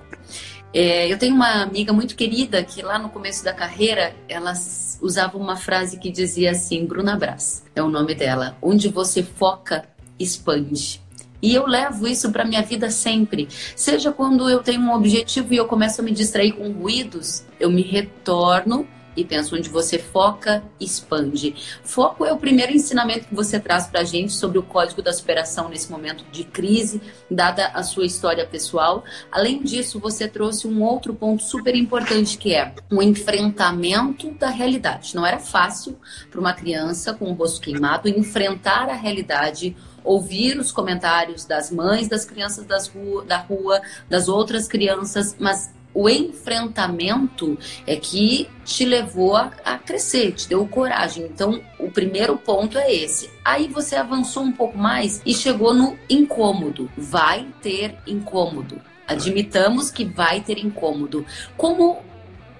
É, 0.72 1.10
eu 1.10 1.18
tenho 1.18 1.34
uma 1.34 1.62
amiga 1.62 1.92
muito 1.92 2.14
querida 2.14 2.62
que 2.62 2.82
lá 2.82 2.98
no 2.98 3.08
começo 3.08 3.42
da 3.42 3.52
carreira 3.52 4.14
ela 4.28 4.52
usava 5.00 5.38
uma 5.38 5.56
frase 5.56 5.98
que 5.98 6.10
dizia 6.10 6.50
assim, 6.50 6.84
Bruna 6.86 7.16
Brás, 7.16 7.64
é 7.74 7.82
o 7.82 7.88
nome 7.88 8.14
dela, 8.14 8.56
onde 8.60 8.88
você 8.88 9.22
foca, 9.22 9.88
expande. 10.18 11.00
E 11.40 11.54
eu 11.54 11.66
levo 11.66 12.06
isso 12.06 12.30
para 12.32 12.44
minha 12.44 12.62
vida 12.62 12.90
sempre. 12.90 13.48
Seja 13.76 14.12
quando 14.12 14.48
eu 14.48 14.60
tenho 14.60 14.80
um 14.82 14.92
objetivo 14.92 15.54
e 15.54 15.56
eu 15.56 15.66
começo 15.66 16.00
a 16.00 16.04
me 16.04 16.10
distrair 16.10 16.52
com 16.52 16.70
ruídos, 16.70 17.44
eu 17.58 17.70
me 17.70 17.82
retorno 17.82 18.86
e 19.18 19.24
penso 19.24 19.56
onde 19.56 19.68
você 19.68 19.98
foca, 19.98 20.62
expande. 20.78 21.56
Foco 21.82 22.24
é 22.24 22.32
o 22.32 22.38
primeiro 22.38 22.72
ensinamento 22.72 23.26
que 23.26 23.34
você 23.34 23.58
traz 23.58 23.88
para 23.88 24.00
a 24.00 24.04
gente 24.04 24.32
sobre 24.32 24.58
o 24.58 24.62
código 24.62 25.02
da 25.02 25.12
superação 25.12 25.68
nesse 25.68 25.90
momento 25.90 26.24
de 26.30 26.44
crise, 26.44 27.02
dada 27.28 27.66
a 27.74 27.82
sua 27.82 28.06
história 28.06 28.46
pessoal. 28.46 29.02
Além 29.32 29.60
disso, 29.60 29.98
você 29.98 30.28
trouxe 30.28 30.68
um 30.68 30.84
outro 30.84 31.12
ponto 31.12 31.42
super 31.42 31.74
importante 31.74 32.38
que 32.38 32.54
é 32.54 32.72
o 32.92 33.02
enfrentamento 33.02 34.30
da 34.34 34.50
realidade. 34.50 35.16
Não 35.16 35.26
era 35.26 35.40
fácil 35.40 35.98
para 36.30 36.38
uma 36.38 36.52
criança 36.52 37.12
com 37.12 37.24
o 37.24 37.32
rosto 37.32 37.60
queimado 37.60 38.08
enfrentar 38.08 38.88
a 38.88 38.94
realidade 38.94 39.76
ouvir 40.04 40.58
os 40.58 40.72
comentários 40.72 41.44
das 41.44 41.70
mães 41.70 42.08
das 42.08 42.24
crianças 42.24 42.64
das 42.64 42.88
rua, 42.88 43.24
da 43.24 43.38
rua, 43.38 43.82
das 44.08 44.28
outras 44.28 44.66
crianças, 44.66 45.36
mas 45.38 45.70
o 45.94 46.08
enfrentamento 46.08 47.58
é 47.86 47.96
que 47.96 48.48
te 48.64 48.84
levou 48.84 49.36
a, 49.36 49.52
a, 49.64 49.78
crescer, 49.78 50.32
te 50.32 50.48
deu 50.48 50.66
coragem. 50.66 51.24
Então, 51.24 51.60
o 51.78 51.90
primeiro 51.90 52.36
ponto 52.36 52.78
é 52.78 52.92
esse. 52.92 53.30
Aí 53.44 53.68
você 53.68 53.96
avançou 53.96 54.42
um 54.42 54.52
pouco 54.52 54.76
mais 54.76 55.22
e 55.24 55.34
chegou 55.34 55.74
no 55.74 55.98
incômodo. 56.08 56.90
Vai 56.96 57.46
ter 57.62 57.96
incômodo. 58.06 58.80
Admitamos 59.06 59.90
que 59.90 60.04
vai 60.04 60.40
ter 60.40 60.58
incômodo. 60.58 61.24
Como 61.56 61.98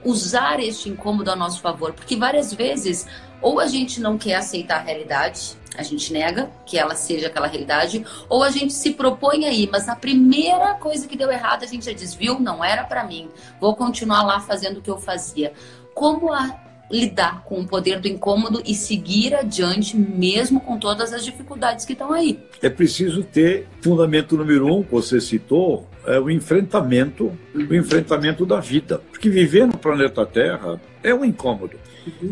usar 0.04 0.60
este 0.60 0.88
incômodo 0.88 1.30
a 1.30 1.36
nosso 1.36 1.60
favor? 1.60 1.92
Porque 1.92 2.16
várias 2.16 2.52
vezes 2.52 3.06
ou 3.40 3.60
a 3.60 3.66
gente 3.66 4.00
não 4.00 4.18
quer 4.18 4.36
aceitar 4.36 4.80
a 4.80 4.82
realidade, 4.82 5.56
a 5.78 5.82
gente 5.82 6.12
nega 6.12 6.50
que 6.66 6.76
ela 6.76 6.94
seja 6.96 7.28
aquela 7.28 7.46
realidade, 7.46 8.04
ou 8.28 8.42
a 8.42 8.50
gente 8.50 8.72
se 8.72 8.90
propõe 8.90 9.46
aí, 9.46 9.68
mas 9.70 9.88
a 9.88 9.94
primeira 9.94 10.74
coisa 10.74 11.06
que 11.06 11.16
deu 11.16 11.30
errado 11.30 11.62
a 11.62 11.66
gente 11.66 11.86
já 11.86 11.92
desviou, 11.92 12.40
não 12.40 12.64
era 12.64 12.82
para 12.82 13.04
mim, 13.04 13.28
vou 13.60 13.76
continuar 13.76 14.24
lá 14.24 14.40
fazendo 14.40 14.78
o 14.78 14.82
que 14.82 14.90
eu 14.90 14.98
fazia. 14.98 15.52
Como 15.94 16.32
a 16.32 16.68
lidar 16.90 17.44
com 17.44 17.60
o 17.60 17.66
poder 17.66 18.00
do 18.00 18.08
incômodo 18.08 18.62
e 18.64 18.74
seguir 18.74 19.34
adiante, 19.34 19.96
mesmo 19.96 20.60
com 20.60 20.78
todas 20.78 21.12
as 21.12 21.24
dificuldades 21.24 21.84
que 21.84 21.92
estão 21.92 22.12
aí. 22.12 22.40
É 22.62 22.70
preciso 22.70 23.22
ter 23.22 23.66
fundamento 23.82 24.36
número 24.36 24.74
um, 24.74 24.82
que 24.82 24.90
você 24.90 25.20
citou, 25.20 25.86
é 26.06 26.18
o 26.18 26.30
enfrentamento, 26.30 27.36
o 27.54 27.74
enfrentamento 27.74 28.46
da 28.46 28.58
vida. 28.58 29.02
Porque 29.10 29.28
viver 29.28 29.66
no 29.66 29.76
planeta 29.76 30.24
Terra 30.24 30.80
é 31.02 31.14
um 31.14 31.24
incômodo. 31.24 31.78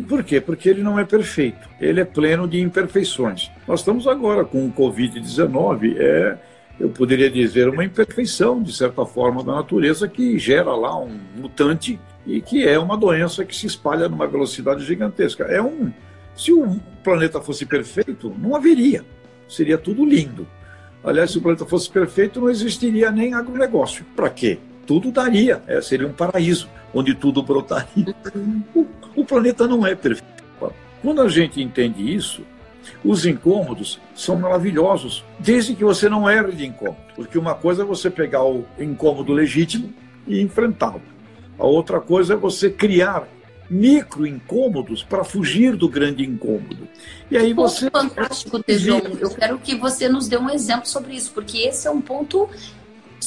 Por 0.09 0.23
quê? 0.23 0.41
Porque 0.41 0.69
ele 0.69 0.83
não 0.83 0.99
é 0.99 1.05
perfeito, 1.05 1.69
ele 1.81 2.01
é 2.01 2.05
pleno 2.05 2.47
de 2.47 2.61
imperfeições. 2.61 3.51
Nós 3.67 3.81
estamos 3.81 4.07
agora 4.07 4.45
com 4.45 4.67
o 4.67 4.73
Covid-19, 4.73 5.97
é, 5.99 6.39
eu 6.79 6.91
poderia 6.91 7.31
dizer, 7.31 7.69
uma 7.69 7.85
imperfeição, 7.85 8.62
de 8.62 8.73
certa 8.73 9.05
forma, 9.07 9.43
da 9.43 9.55
natureza 9.55 10.07
que 10.07 10.39
gera 10.39 10.75
lá 10.75 10.99
um 10.99 11.19
mutante 11.37 11.99
e 12.27 12.41
que 12.41 12.67
é 12.67 12.79
uma 12.79 12.97
doença 12.97 13.45
que 13.45 13.55
se 13.55 13.67
espalha 13.67 14.09
numa 14.09 14.27
velocidade 14.27 14.85
gigantesca. 14.85 15.45
É 15.45 15.62
um, 15.62 15.93
se 16.35 16.53
o 16.53 16.79
planeta 17.03 17.41
fosse 17.41 17.65
perfeito, 17.65 18.35
não 18.39 18.55
haveria, 18.55 19.05
seria 19.49 19.79
tudo 19.79 20.05
lindo. 20.05 20.47
Aliás, 21.03 21.31
se 21.31 21.39
o 21.39 21.41
planeta 21.41 21.65
fosse 21.65 21.89
perfeito, 21.89 22.41
não 22.41 22.51
existiria 22.51 23.11
nem 23.11 23.33
agronegócio. 23.33 24.05
Para 24.15 24.29
quê? 24.29 24.59
Tudo 24.87 25.11
daria, 25.11 25.62
é, 25.67 25.81
seria 25.81 26.07
um 26.07 26.12
paraíso 26.12 26.69
onde 26.97 27.15
tudo 27.15 27.43
brotaria. 27.43 28.15
O, 28.75 28.87
o 29.15 29.25
planeta 29.25 29.67
não 29.67 29.87
é 29.87 29.95
perfeito. 29.95 30.45
Quando 31.03 31.21
a 31.21 31.29
gente 31.29 31.63
entende 31.63 32.15
isso, 32.15 32.43
os 33.05 33.27
incômodos 33.27 34.01
são 34.15 34.37
maravilhosos, 34.37 35.23
desde 35.39 35.75
que 35.75 35.85
você 35.85 36.09
não 36.09 36.29
erre 36.29 36.53
de 36.53 36.67
incômodo. 36.67 36.97
Porque 37.15 37.39
uma 37.39 37.55
coisa 37.55 37.83
é 37.83 37.85
você 37.87 38.11
pegar 38.11 38.45
o 38.45 38.65
incômodo 38.79 39.33
legítimo 39.33 39.93
e 40.27 40.41
enfrentá-lo. 40.41 41.03
A 41.59 41.67
outra 41.67 42.01
coisa 42.01 42.33
é 42.33 42.37
você 42.37 42.71
criar 42.71 43.29
micro 43.69 44.27
incômodos 44.27 45.03
para 45.03 45.23
fugir 45.23 45.77
do 45.77 45.89
grande 45.89 46.25
incômodo. 46.25 46.89
E 47.31 47.37
aí 47.37 47.53
você. 47.53 47.91
Fantástico, 47.91 48.63
Tejon. 48.63 49.01
Eu 49.21 49.31
quero 49.31 49.59
que 49.59 49.75
você 49.75 50.09
nos 50.09 50.29
dê 50.29 50.39
um 50.39 50.49
exemplo 50.49 50.87
sobre 50.87 51.15
isso, 51.15 51.33
porque 51.33 51.59
esse 51.59 51.87
é 51.87 51.91
um 51.91 52.01
ponto 52.01 52.49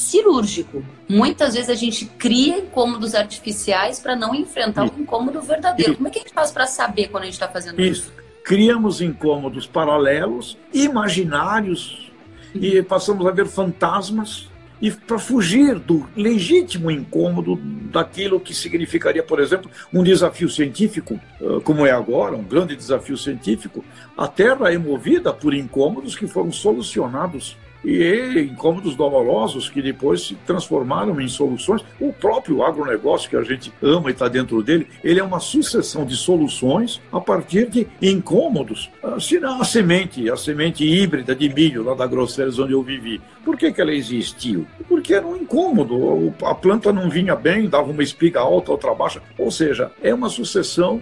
cirúrgico. 0.00 0.82
Muitas 1.08 1.54
vezes 1.54 1.68
a 1.70 1.74
gente 1.74 2.06
cria 2.06 2.58
incômodos 2.58 3.14
artificiais 3.14 3.98
para 4.00 4.16
não 4.16 4.34
enfrentar 4.34 4.84
o 4.84 4.92
um 4.92 5.02
incômodo 5.02 5.40
verdadeiro. 5.40 5.96
Como 5.96 6.08
é 6.08 6.10
que 6.10 6.18
a 6.18 6.22
gente 6.22 6.32
faz 6.32 6.50
para 6.50 6.66
saber 6.66 7.08
quando 7.08 7.24
a 7.24 7.26
gente 7.26 7.34
está 7.34 7.48
fazendo 7.48 7.80
isso? 7.80 8.02
isso? 8.02 8.12
Criamos 8.44 9.00
incômodos 9.00 9.66
paralelos, 9.66 10.56
imaginários, 10.72 12.10
e 12.54 12.82
passamos 12.82 13.26
a 13.26 13.30
ver 13.30 13.46
fantasmas. 13.46 14.48
E 14.80 14.90
para 14.90 15.18
fugir 15.18 15.78
do 15.78 16.08
legítimo 16.16 16.90
incômodo 16.90 17.56
daquilo 17.92 18.40
que 18.40 18.54
significaria, 18.54 19.22
por 19.22 19.38
exemplo, 19.38 19.70
um 19.92 20.02
desafio 20.02 20.48
científico, 20.48 21.20
como 21.64 21.84
é 21.84 21.90
agora, 21.90 22.34
um 22.34 22.42
grande 22.42 22.74
desafio 22.74 23.18
científico, 23.18 23.84
a 24.16 24.26
Terra 24.26 24.72
é 24.72 24.78
movida 24.78 25.34
por 25.34 25.52
incômodos 25.52 26.16
que 26.16 26.26
foram 26.26 26.50
solucionados 26.50 27.58
e 27.84 28.48
incômodos 28.50 28.94
dolorosos 28.94 29.68
que 29.68 29.82
depois 29.82 30.26
se 30.26 30.34
transformaram 30.46 31.20
em 31.20 31.28
soluções. 31.28 31.84
O 32.00 32.12
próprio 32.12 32.62
agronegócio 32.62 33.30
que 33.30 33.36
a 33.36 33.42
gente 33.42 33.72
ama 33.82 34.10
e 34.10 34.12
está 34.12 34.28
dentro 34.28 34.62
dele, 34.62 34.86
ele 35.02 35.20
é 35.20 35.24
uma 35.24 35.40
sucessão 35.40 36.04
de 36.04 36.16
soluções 36.16 37.00
a 37.12 37.20
partir 37.20 37.68
de 37.68 37.86
incômodos. 38.00 38.90
Se 39.18 39.38
a 39.44 39.64
semente, 39.64 40.30
a 40.30 40.36
semente 40.36 40.84
híbrida 40.84 41.34
de 41.34 41.48
milho 41.48 41.84
lá 41.84 41.94
da 41.94 42.06
Grosseiras 42.06 42.58
onde 42.58 42.72
eu 42.72 42.82
vivi, 42.82 43.20
por 43.44 43.56
que, 43.56 43.72
que 43.72 43.80
ela 43.80 43.94
existiu? 43.94 44.66
Porque 44.88 45.14
era 45.14 45.26
um 45.26 45.36
incômodo, 45.36 46.34
a 46.42 46.54
planta 46.54 46.92
não 46.92 47.08
vinha 47.08 47.34
bem, 47.34 47.68
dava 47.68 47.90
uma 47.90 48.02
espiga 48.02 48.40
alta, 48.40 48.70
outra 48.70 48.94
baixa, 48.94 49.22
ou 49.38 49.50
seja, 49.50 49.90
é 50.02 50.14
uma 50.14 50.28
sucessão 50.28 51.00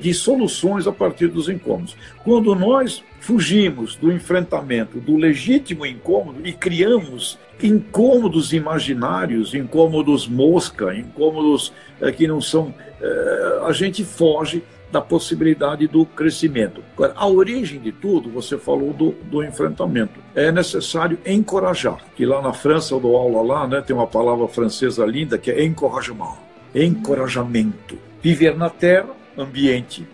de 0.00 0.12
soluções 0.12 0.86
a 0.86 0.92
partir 0.92 1.28
dos 1.28 1.48
incômodos. 1.48 1.96
Quando 2.22 2.54
nós 2.54 3.02
fugimos 3.22 3.94
do 3.94 4.12
enfrentamento 4.12 4.98
do 4.98 5.16
legítimo 5.16 5.86
incômodo 5.86 6.46
e 6.46 6.52
criamos 6.52 7.38
incômodos 7.62 8.52
imaginários, 8.52 9.54
incômodos 9.54 10.26
mosca, 10.26 10.94
incômodos 10.94 11.72
é, 12.00 12.10
que 12.10 12.26
não 12.26 12.40
são. 12.40 12.74
É, 13.00 13.60
a 13.64 13.72
gente 13.72 14.04
foge 14.04 14.62
da 14.90 15.00
possibilidade 15.00 15.86
do 15.86 16.04
crescimento. 16.04 16.82
Agora, 16.94 17.14
a 17.16 17.26
origem 17.26 17.80
de 17.80 17.92
tudo, 17.92 18.28
você 18.28 18.58
falou 18.58 18.92
do, 18.92 19.12
do 19.30 19.42
enfrentamento. 19.42 20.20
É 20.34 20.52
necessário 20.52 21.18
encorajar, 21.24 21.98
que 22.14 22.26
lá 22.26 22.42
na 22.42 22.52
França, 22.52 22.92
eu 22.92 23.00
dou 23.00 23.16
aula 23.16 23.40
lá, 23.40 23.66
né, 23.66 23.80
tem 23.80 23.96
uma 23.96 24.06
palavra 24.06 24.46
francesa 24.48 25.06
linda 25.06 25.38
que 25.38 25.50
é 25.50 25.64
encorajement, 25.64 26.36
encorajamento. 26.74 27.96
Viver 28.20 28.56
na 28.56 28.68
terra 28.68 29.21
ambiente 29.36 30.06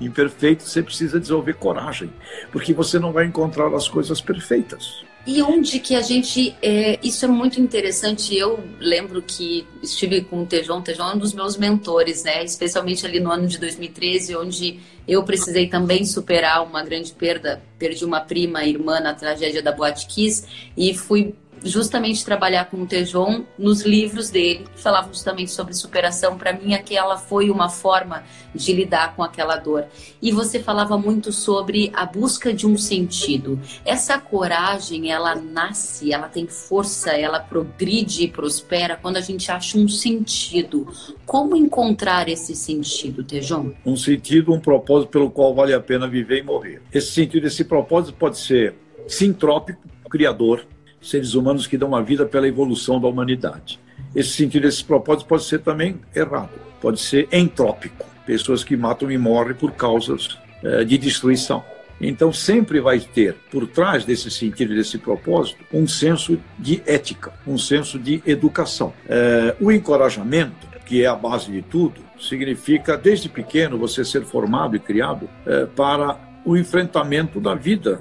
imperfeito, 0.00 0.64
você 0.64 0.82
precisa 0.82 1.20
desenvolver 1.20 1.54
coragem, 1.54 2.12
porque 2.50 2.72
você 2.72 2.98
não 2.98 3.12
vai 3.12 3.26
encontrar 3.26 3.72
as 3.74 3.88
coisas 3.88 4.20
perfeitas. 4.20 5.04
E 5.26 5.40
onde 5.40 5.80
que 5.80 5.94
a 5.94 6.02
gente. 6.02 6.54
É, 6.60 6.98
isso 7.02 7.24
é 7.24 7.28
muito 7.28 7.58
interessante. 7.58 8.36
Eu 8.36 8.62
lembro 8.78 9.22
que 9.22 9.66
estive 9.82 10.20
com 10.20 10.42
o 10.42 10.46
Tejon. 10.46 10.82
Tejon 10.82 11.12
é 11.12 11.14
um 11.14 11.18
dos 11.18 11.32
meus 11.32 11.56
mentores, 11.56 12.24
né? 12.24 12.44
Especialmente 12.44 13.06
ali 13.06 13.20
no 13.20 13.30
ano 13.30 13.46
de 13.46 13.56
2013, 13.56 14.36
onde 14.36 14.80
eu 15.08 15.22
precisei 15.22 15.66
também 15.66 16.04
superar 16.04 16.62
uma 16.62 16.82
grande 16.82 17.10
perda. 17.12 17.62
Perdi 17.78 18.04
uma 18.04 18.20
prima, 18.20 18.64
irmã 18.64 19.00
na 19.00 19.14
tragédia 19.14 19.62
da 19.62 19.72
Boate 19.72 20.06
Kiss 20.06 20.46
e 20.76 20.92
fui 20.92 21.34
justamente 21.64 22.24
trabalhar 22.24 22.66
com 22.66 22.82
o 22.82 22.86
Tejon 22.86 23.44
nos 23.58 23.82
livros 23.82 24.30
dele, 24.30 24.66
que 24.74 24.80
falavam 24.80 25.12
justamente 25.12 25.50
sobre 25.50 25.72
superação. 25.74 26.36
Para 26.36 26.52
mim, 26.52 26.74
aquela 26.74 27.16
foi 27.16 27.50
uma 27.50 27.68
forma 27.68 28.22
de 28.54 28.72
lidar 28.72 29.16
com 29.16 29.22
aquela 29.22 29.56
dor. 29.56 29.86
E 30.20 30.30
você 30.30 30.60
falava 30.60 30.96
muito 30.98 31.32
sobre 31.32 31.90
a 31.94 32.04
busca 32.04 32.52
de 32.52 32.66
um 32.66 32.76
sentido. 32.76 33.58
Essa 33.84 34.18
coragem, 34.18 35.10
ela 35.10 35.34
nasce, 35.34 36.12
ela 36.12 36.28
tem 36.28 36.46
força, 36.46 37.12
ela 37.12 37.40
progride 37.40 38.24
e 38.24 38.28
prospera 38.28 38.96
quando 39.00 39.16
a 39.16 39.20
gente 39.20 39.50
acha 39.50 39.78
um 39.78 39.88
sentido. 39.88 40.86
Como 41.24 41.56
encontrar 41.56 42.28
esse 42.28 42.54
sentido, 42.54 43.24
Tejon? 43.24 43.72
Um 43.84 43.96
sentido, 43.96 44.52
um 44.52 44.60
propósito 44.60 45.10
pelo 45.10 45.30
qual 45.30 45.54
vale 45.54 45.72
a 45.72 45.80
pena 45.80 46.06
viver 46.06 46.40
e 46.40 46.42
morrer. 46.42 46.82
Esse 46.92 47.12
sentido, 47.12 47.46
esse 47.46 47.64
propósito 47.64 48.14
pode 48.14 48.38
ser 48.38 48.74
sintrópico, 49.08 49.82
criador, 50.10 50.66
seres 51.04 51.34
humanos 51.34 51.66
que 51.66 51.76
dão 51.76 51.94
a 51.94 52.00
vida 52.00 52.24
pela 52.24 52.48
evolução 52.48 53.00
da 53.00 53.06
humanidade. 53.06 53.78
Esse 54.14 54.30
sentido, 54.30 54.66
esse 54.66 54.82
propósito 54.82 55.26
pode 55.26 55.44
ser 55.44 55.60
também 55.60 56.00
errado, 56.14 56.50
pode 56.80 57.00
ser 57.00 57.28
entrópico, 57.30 58.06
pessoas 58.24 58.64
que 58.64 58.76
matam 58.76 59.10
e 59.10 59.18
morrem 59.18 59.54
por 59.54 59.72
causas 59.72 60.38
eh, 60.62 60.84
de 60.84 60.96
destruição. 60.96 61.62
Então, 62.00 62.32
sempre 62.32 62.80
vai 62.80 62.98
ter, 62.98 63.36
por 63.50 63.66
trás 63.66 64.04
desse 64.04 64.30
sentido, 64.30 64.74
desse 64.74 64.98
propósito, 64.98 65.64
um 65.72 65.86
senso 65.86 66.40
de 66.58 66.82
ética, 66.86 67.32
um 67.46 67.56
senso 67.56 67.98
de 67.98 68.22
educação. 68.26 68.92
Eh, 69.08 69.54
o 69.60 69.70
encorajamento, 69.70 70.66
que 70.86 71.02
é 71.02 71.06
a 71.06 71.14
base 71.14 71.50
de 71.50 71.62
tudo, 71.62 72.00
significa, 72.18 72.96
desde 72.96 73.28
pequeno, 73.28 73.78
você 73.78 74.04
ser 74.04 74.24
formado 74.24 74.74
e 74.76 74.80
criado 74.80 75.28
eh, 75.46 75.66
para 75.76 76.18
o 76.44 76.56
enfrentamento 76.56 77.40
da 77.40 77.54
vida, 77.54 78.00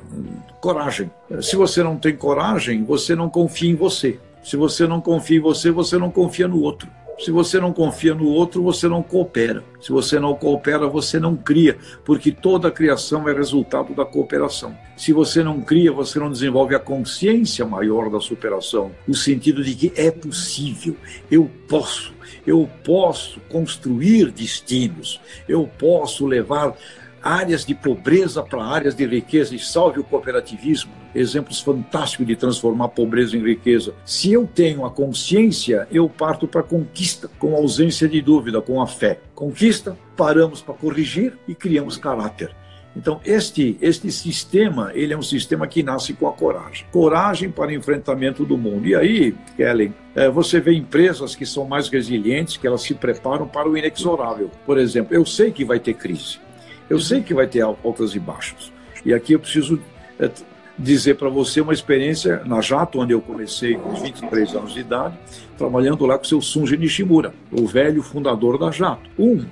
coragem. 0.60 1.12
Se 1.42 1.56
você 1.56 1.84
não 1.84 1.98
tem 1.98 2.16
coragem, 2.16 2.84
você 2.84 3.16
não 3.16 3.30
confia 3.30 3.70
em 3.70 3.76
você. 3.76 4.20
Se 4.44 4.58
você 4.58 4.86
não 4.86 5.00
confia 5.00 5.38
em 5.38 5.42
você, 5.42 5.72
você 5.72 5.98
não 5.98 6.12
confia 6.12 6.48
no 6.48 6.62
outro. 6.62 6.90
Se 7.20 7.32
você 7.32 7.60
não 7.60 7.72
confia 7.72 8.14
no 8.14 8.28
outro, 8.28 8.64
você 8.64 8.88
não 8.88 9.04
coopera. 9.04 9.64
Se 9.80 9.92
você 9.92 10.20
não 10.20 10.34
coopera, 10.34 10.88
você 10.88 11.20
não 11.20 11.36
cria, 11.36 11.78
porque 12.04 12.32
toda 12.32 12.72
criação 12.72 13.30
é 13.30 13.34
resultado 13.34 13.94
da 13.94 14.04
cooperação. 14.04 14.76
Se 14.98 15.14
você 15.14 15.44
não 15.44 15.62
cria, 15.62 15.92
você 15.92 16.20
não 16.20 16.32
desenvolve 16.32 16.76
a 16.76 16.80
consciência 16.80 17.66
maior 17.66 18.10
da 18.10 18.20
superação, 18.20 18.92
no 19.08 19.14
sentido 19.14 19.64
de 19.64 19.76
que 19.76 19.94
é 19.96 20.10
possível, 20.10 20.96
eu 21.30 21.50
posso, 21.68 22.14
eu 22.48 22.70
posso 22.84 23.40
construir 23.42 24.32
destinos, 24.32 25.22
eu 25.48 25.70
posso 25.78 26.26
levar 26.26 26.76
áreas 27.24 27.66
de 27.66 27.74
pobreza 27.74 28.44
para 28.44 28.64
áreas 28.64 28.94
de 28.94 29.06
riqueza 29.06 29.56
e 29.56 29.60
salve 29.60 30.00
o 30.00 30.04
cooperativismo. 30.04 30.92
Exemplos 31.16 31.62
fantásticos 31.62 32.28
de 32.28 32.36
transformar 32.36 32.90
pobreza 32.90 33.38
em 33.38 33.44
riqueza. 33.44 33.94
Se 34.06 34.34
eu 34.34 34.46
tenho 34.46 34.86
a 34.86 34.92
consciência, 34.92 35.88
eu 35.92 36.10
parto 36.10 36.48
para 36.48 36.62
a 36.62 36.64
conquista, 36.64 37.30
com 37.40 37.56
ausência 37.56 38.10
de 38.10 38.22
dúvida, 38.22 38.62
com 38.62 38.82
a 38.82 38.88
fé. 38.88 39.20
Conquista, 39.34 39.98
paramos 40.18 40.62
para 40.62 40.74
corrigir 40.74 41.38
e 41.48 41.56
criamos 41.56 41.96
caráter. 41.96 42.54
Então, 42.96 43.20
este, 43.26 43.76
este 43.82 44.12
sistema, 44.12 44.92
ele 44.94 45.14
é 45.14 45.18
um 45.18 45.24
sistema 45.24 45.66
que 45.66 45.82
nasce 45.82 46.14
com 46.14 46.28
a 46.28 46.34
coragem. 46.34 46.86
Coragem 46.92 47.50
para 47.50 47.74
enfrentamento 47.74 48.46
do 48.46 48.58
mundo. 48.58 48.88
E 48.88 48.96
aí, 48.96 49.36
Kellen, 49.58 49.94
é, 50.16 50.30
você 50.30 50.60
vê 50.60 50.74
empresas 50.74 51.36
que 51.36 51.46
são 51.46 51.66
mais 51.66 51.90
resilientes, 51.90 52.56
que 52.56 52.68
elas 52.68 52.84
se 52.84 52.94
preparam 52.94 53.48
para 53.48 53.68
o 53.68 53.76
inexorável. 53.76 54.52
Por 54.66 54.78
exemplo, 54.78 55.16
eu 55.16 55.26
sei 55.26 55.52
que 55.52 55.66
vai 55.66 55.80
ter 55.80 55.96
crise. 55.96 56.43
Eu 56.90 57.00
sei 57.00 57.22
que 57.22 57.34
vai 57.34 57.48
ter 57.48 57.62
altas 57.62 58.16
e 58.16 58.20
baixos. 58.20 58.72
E 59.06 59.14
aqui 59.14 59.34
eu 59.34 59.40
preciso 59.40 59.80
é, 60.20 60.30
dizer 60.78 61.16
para 61.16 61.30
você 61.30 61.62
uma 61.62 61.74
experiência 61.74 62.42
na 62.46 62.62
Jato, 62.62 63.00
onde 63.00 63.14
eu 63.14 63.22
comecei 63.22 63.76
com 63.76 63.94
23 63.96 64.56
anos 64.56 64.74
de 64.74 64.80
idade, 64.80 65.18
trabalhando 65.58 66.06
lá 66.06 66.18
com 66.18 66.24
o 66.24 66.28
seu 66.28 66.42
Sunji 66.42 66.78
Nishimura, 66.78 67.34
o 67.52 67.66
velho 67.66 68.02
fundador 68.02 68.58
da 68.58 68.72
Jato. 68.72 69.10
Um, 69.18 69.44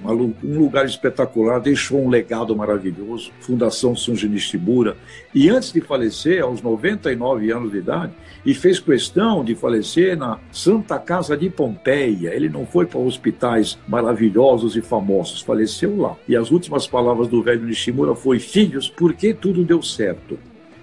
um 0.44 0.60
lugar 0.60 0.86
espetacular, 0.86 1.60
deixou 1.60 2.04
um 2.04 2.10
legado 2.10 2.56
maravilhoso, 2.56 3.32
Fundação 3.40 3.96
Sunji 3.96 4.28
Nishimura. 4.28 4.98
E 5.34 5.50
antes 5.50 5.72
de 5.72 5.82
falecer, 5.82 6.44
aos 6.44 6.62
99 6.62 7.52
anos 7.52 7.72
de 7.72 7.78
idade, 7.78 8.14
e 8.46 8.54
fez 8.54 8.80
questão 8.80 9.44
de 9.44 9.56
falecer 9.56 10.18
na 10.18 10.40
Santa 10.52 10.98
Casa 11.00 11.38
de 11.38 11.50
Pompeia. 11.50 12.34
Ele 12.34 12.50
não 12.50 12.66
foi 12.66 12.86
para 12.86 13.00
hospitais 13.00 13.78
maravilhosos 13.88 14.76
e 14.76 14.82
famosos, 14.82 15.42
faleceu 15.42 15.98
lá. 15.98 16.16
E 16.28 16.36
as 16.36 16.52
últimas 16.52 16.88
palavras 16.88 17.28
do 17.28 17.42
velho 17.42 17.66
Nishimura 17.66 18.16
foi: 18.16 18.40
"Filhos, 18.40 18.90
por 18.90 19.14
que 19.14 19.34
tudo 19.34 19.64
deu 19.64 19.82
certo?" 19.82 20.38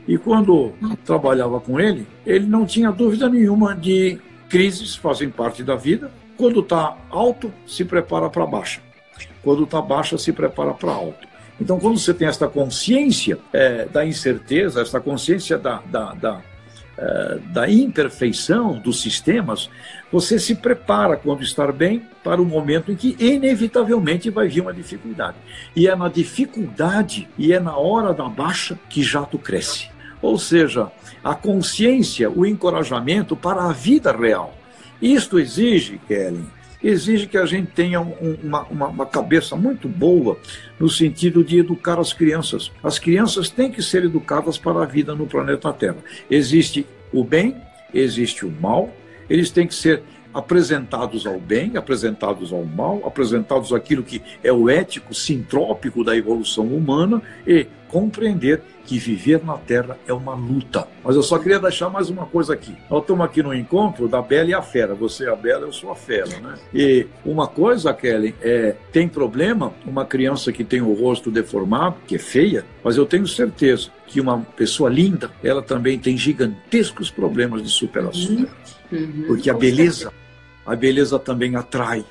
E 0.07 0.17
quando 0.17 0.73
trabalhava 1.05 1.61
com 1.61 1.79
ele, 1.79 2.07
ele 2.25 2.47
não 2.47 2.65
tinha 2.65 2.91
dúvida 2.91 3.29
nenhuma 3.29 3.75
de 3.75 4.19
crises 4.49 4.97
fazem 4.97 5.31
parte 5.31 5.63
da 5.63 5.77
vida. 5.77 6.11
Quando 6.37 6.61
está 6.61 6.97
alto, 7.11 7.53
se 7.67 7.85
prepara 7.85 8.31
para 8.31 8.47
baixa. 8.47 8.81
Quando 9.43 9.65
está 9.65 9.81
baixa, 9.81 10.17
se 10.17 10.33
prepara 10.33 10.73
para 10.73 10.93
alto. 10.93 11.27
Então, 11.61 11.79
quando 11.79 11.99
você 11.99 12.15
tem 12.15 12.29
esta 12.29 12.47
consciência 12.47 13.39
é, 13.53 13.85
da 13.87 14.07
incerteza, 14.07 14.81
esta 14.81 15.01
consciência 15.01 15.59
da, 15.59 15.83
da, 15.87 16.15
da, 16.15 16.41
é, 16.97 17.39
da 17.47 17.69
imperfeição 17.69 18.79
dos 18.79 19.01
sistemas, 19.01 19.69
você 20.11 20.39
se 20.39 20.55
prepara, 20.55 21.17
quando 21.17 21.43
estar 21.43 21.73
bem, 21.73 22.03
para 22.23 22.41
o 22.41 22.45
momento 22.45 22.93
em 22.93 22.95
que, 22.97 23.17
inevitavelmente, 23.19 24.31
vai 24.31 24.49
vir 24.49 24.61
uma 24.61 24.73
dificuldade. 24.73 25.37
E 25.75 25.89
é 25.89 25.97
na 25.97 26.09
dificuldade 26.09 27.29
e 27.37 27.53
é 27.53 27.59
na 27.59 27.77
hora 27.77 28.15
da 28.15 28.29
baixa 28.29 28.79
que 28.89 29.03
jato 29.03 29.39
cresce. 29.39 29.91
Ou 30.21 30.39
seja, 30.39 30.91
a 31.23 31.35
consciência, 31.35 32.31
o 32.31 32.45
encorajamento 32.45 33.37
para 33.37 33.65
a 33.65 33.73
vida 33.73 34.13
real. 34.13 34.55
Isto 35.01 35.39
exige, 35.39 36.01
Kellen, 36.09 36.47
exige 36.83 37.27
que 37.27 37.37
a 37.37 37.47
gente 37.47 37.71
tenha 37.73 38.01
um, 38.01 38.37
uma, 38.43 38.63
uma, 38.65 38.87
uma, 38.89 39.07
cabeça 39.07 39.57
muito 39.57 39.89
boa 39.89 40.39
no 40.79 40.89
sentido 40.89 41.43
de 41.45 41.59
educar 41.59 41.99
as 41.99 42.13
crianças. 42.13 42.71
As 42.83 42.99
crianças 42.99 43.49
têm 43.51 43.71
que 43.71 43.83
ser 43.83 44.05
educadas 44.05 44.59
para 44.59 44.83
a 44.83 44.87
vida 44.87 45.15
no 45.15 45.27
planeta 45.27 45.73
Terra. 45.73 45.99
Existe 46.31 46.87
o 47.13 47.25
bem, 47.25 47.57
existe 47.93 48.45
o 48.45 48.51
mal, 48.51 48.91
eles 49.29 49.51
têm 49.51 49.67
que 49.67 49.75
ser 49.75 50.03
apresentados 50.33 51.27
ao 51.27 51.41
bem, 51.41 51.77
apresentados 51.77 52.53
ao 52.53 52.65
mal, 52.65 53.03
apresentados 53.05 53.73
aquilo 53.73 54.03
que 54.03 54.23
é 54.43 54.53
o 54.53 54.69
ético 54.69 55.15
sintrópico 55.15 56.05
da 56.05 56.17
evolução 56.17 56.67
humana 56.67 57.23
e 57.47 57.67
compreender 57.89 58.63
que 58.89 58.99
viver 58.99 59.45
na 59.45 59.59
Terra 59.59 59.99
é 60.07 60.15
uma 60.15 60.35
luta. 60.35 60.89
Mas 61.05 61.15
eu 61.15 61.23
só 61.23 61.39
queria 61.39 61.59
deixar 61.59 61.91
mais 61.91 62.09
uma 62.09 62.25
coisa 62.25 62.55
aqui. 62.55 62.75
Nós 62.89 63.03
estamos 63.03 63.23
aqui 63.27 63.43
no 63.43 63.53
encontro 63.53 64.09
da 64.09 64.23
Bela 64.23 64.49
e 64.49 64.55
a 64.55 64.63
Fera. 64.63 64.95
Você 64.95 65.27
é 65.27 65.29
a 65.29 65.37
Bela, 65.37 65.67
eu 65.67 65.73
sou 65.75 65.91
a 65.91 65.95
Fera, 65.95 66.41
né? 66.41 66.55
E 66.73 67.07
uma 67.23 67.47
coisa, 67.47 67.93
Kelly, 67.93 68.35
é 68.41 68.75
tem 68.91 69.07
problema 69.07 69.75
uma 69.85 70.07
criança 70.07 70.51
que 70.51 70.65
tem 70.65 70.81
o 70.81 70.95
rosto 70.95 71.31
deformado, 71.31 71.97
que 72.07 72.17
é 72.17 72.19
feia, 72.19 72.65
mas 72.83 72.97
eu 72.97 73.05
tenho 73.05 73.27
certeza 73.27 73.91
que 74.07 74.23
uma 74.23 74.39
pessoa 74.57 74.89
linda, 74.89 75.31
ela 75.45 75.61
também 75.61 75.99
tem 75.99 76.17
gigantescos 76.17 77.11
problemas 77.11 77.63
de 77.63 77.69
superação. 77.69 78.37
Uhum. 78.37 78.47
Uhum. 78.91 79.25
Porque 79.27 79.51
a 79.51 79.55
beleza, 79.55 80.11
a 80.65 80.75
beleza 80.75 81.19
também 81.19 81.55
atrai 81.57 82.07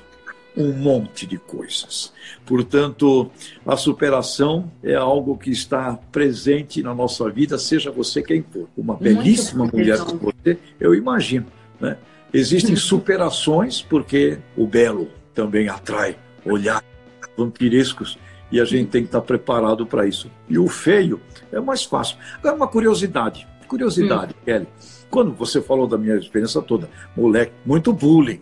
um 0.58 0.72
monte 0.72 1.24
de 1.24 1.38
coisas. 1.38 2.12
Portanto, 2.44 3.30
a 3.64 3.76
superação 3.76 4.70
é 4.82 4.94
algo 4.94 5.38
que 5.38 5.50
está 5.50 5.96
presente 6.10 6.82
na 6.82 6.92
nossa 6.92 7.30
vida, 7.30 7.56
seja 7.56 7.92
você 7.92 8.20
quem 8.20 8.42
for. 8.42 8.68
Uma 8.76 8.96
belíssima 8.96 9.66
mulher 9.72 9.98
como 10.00 10.18
você, 10.18 10.58
eu 10.80 10.94
imagino. 10.96 11.46
Né? 11.80 11.96
Existem 12.32 12.74
superações 12.74 13.80
porque 13.80 14.38
o 14.56 14.66
belo 14.66 15.08
também 15.32 15.68
atrai 15.68 16.16
olhares 16.44 16.88
vampirescos 17.36 18.18
e 18.50 18.60
a 18.60 18.64
gente 18.64 18.88
tem 18.88 19.02
que 19.02 19.08
estar 19.08 19.20
preparado 19.20 19.86
para 19.86 20.06
isso. 20.06 20.28
E 20.48 20.58
o 20.58 20.66
feio 20.66 21.20
é 21.52 21.60
mais 21.60 21.84
fácil. 21.84 22.16
Agora, 22.38 22.56
uma 22.56 22.66
curiosidade. 22.66 23.46
Curiosidade, 23.68 24.34
hum. 24.34 24.44
Kelly. 24.44 24.66
Quando 25.08 25.32
você 25.32 25.62
falou 25.62 25.86
da 25.86 25.96
minha 25.96 26.16
experiência 26.16 26.60
toda, 26.60 26.90
moleque, 27.16 27.52
muito 27.64 27.92
bullying 27.92 28.40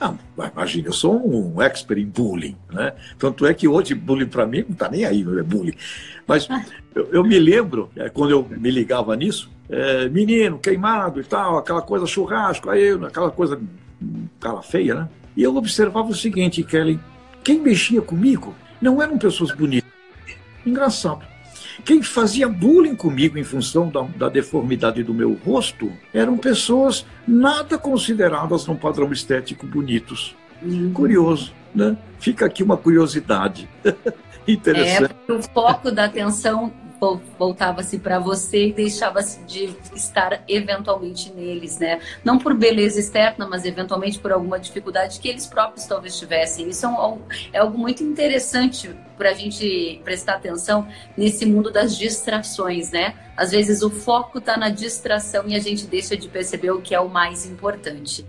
ah, 0.00 0.14
imagina, 0.52 0.88
eu 0.88 0.92
sou 0.92 1.20
um 1.26 1.60
expert 1.60 2.00
em 2.00 2.06
bullying, 2.06 2.56
né? 2.70 2.92
Tanto 3.18 3.46
é 3.46 3.52
que 3.52 3.66
hoje 3.66 3.94
bullying 3.94 4.26
para 4.26 4.46
mim 4.46 4.64
não 4.66 4.72
está 4.72 4.88
nem 4.88 5.04
aí, 5.04 5.24
não 5.24 5.38
é 5.38 5.42
bullying. 5.42 5.74
Mas 6.26 6.48
eu, 6.94 7.08
eu 7.12 7.24
me 7.24 7.38
lembro, 7.38 7.90
é, 7.96 8.08
quando 8.08 8.30
eu 8.30 8.46
me 8.48 8.70
ligava 8.70 9.14
nisso, 9.16 9.50
é, 9.68 10.08
menino, 10.08 10.58
queimado 10.58 11.20
e 11.20 11.24
tal, 11.24 11.58
aquela 11.58 11.82
coisa 11.82 12.06
churrasco, 12.06 12.70
aí 12.70 12.90
aquela 12.90 13.30
coisa 13.30 13.60
cara 14.40 14.62
feia, 14.62 14.94
né? 14.94 15.08
E 15.36 15.42
eu 15.42 15.54
observava 15.56 16.08
o 16.08 16.14
seguinte, 16.14 16.62
Kelly, 16.62 16.98
quem 17.44 17.60
mexia 17.60 18.02
comigo 18.02 18.54
não 18.80 19.02
eram 19.02 19.18
pessoas 19.18 19.52
bonitas. 19.52 19.90
Engraçado. 20.64 21.24
Quem 21.84 22.02
fazia 22.02 22.48
bullying 22.48 22.94
comigo 22.94 23.38
em 23.38 23.44
função 23.44 23.88
da, 23.88 24.02
da 24.02 24.28
deformidade 24.28 25.02
do 25.02 25.14
meu 25.14 25.38
rosto 25.44 25.92
eram 26.12 26.36
pessoas 26.36 27.06
nada 27.26 27.78
consideradas 27.78 28.66
num 28.66 28.76
padrão 28.76 29.12
estético 29.12 29.66
bonitos. 29.66 30.36
Uhum. 30.62 30.92
Curioso, 30.92 31.52
né? 31.74 31.96
Fica 32.18 32.46
aqui 32.46 32.62
uma 32.62 32.76
curiosidade. 32.76 33.68
Interessante. 34.46 35.14
É, 35.28 35.32
o 35.32 35.42
foco 35.42 35.90
da 35.90 36.06
atenção 36.06 36.72
voltava-se 37.38 37.98
para 37.98 38.18
você 38.18 38.68
e 38.68 38.72
deixava-se 38.72 39.42
de 39.44 39.76
estar 39.94 40.42
eventualmente 40.48 41.32
neles, 41.32 41.78
né? 41.78 42.00
Não 42.24 42.38
por 42.38 42.54
beleza 42.54 42.98
externa, 42.98 43.46
mas 43.46 43.64
eventualmente 43.64 44.18
por 44.18 44.32
alguma 44.32 44.58
dificuldade 44.58 45.20
que 45.20 45.28
eles 45.28 45.46
próprios 45.46 45.86
talvez 45.86 46.18
tivessem. 46.18 46.68
Isso 46.68 46.86
é, 46.86 46.88
um, 46.88 47.18
é 47.52 47.58
algo 47.58 47.78
muito 47.78 48.02
interessante 48.02 48.90
para 49.16 49.30
a 49.30 49.34
gente 49.34 50.00
prestar 50.04 50.34
atenção 50.34 50.86
nesse 51.16 51.44
mundo 51.44 51.70
das 51.70 51.96
distrações, 51.96 52.90
né? 52.90 53.14
Às 53.36 53.50
vezes 53.50 53.82
o 53.82 53.90
foco 53.90 54.38
está 54.38 54.56
na 54.56 54.68
distração 54.68 55.44
e 55.46 55.54
a 55.54 55.60
gente 55.60 55.86
deixa 55.86 56.16
de 56.16 56.28
perceber 56.28 56.70
o 56.70 56.80
que 56.80 56.94
é 56.94 57.00
o 57.00 57.08
mais 57.08 57.46
importante. 57.46 58.26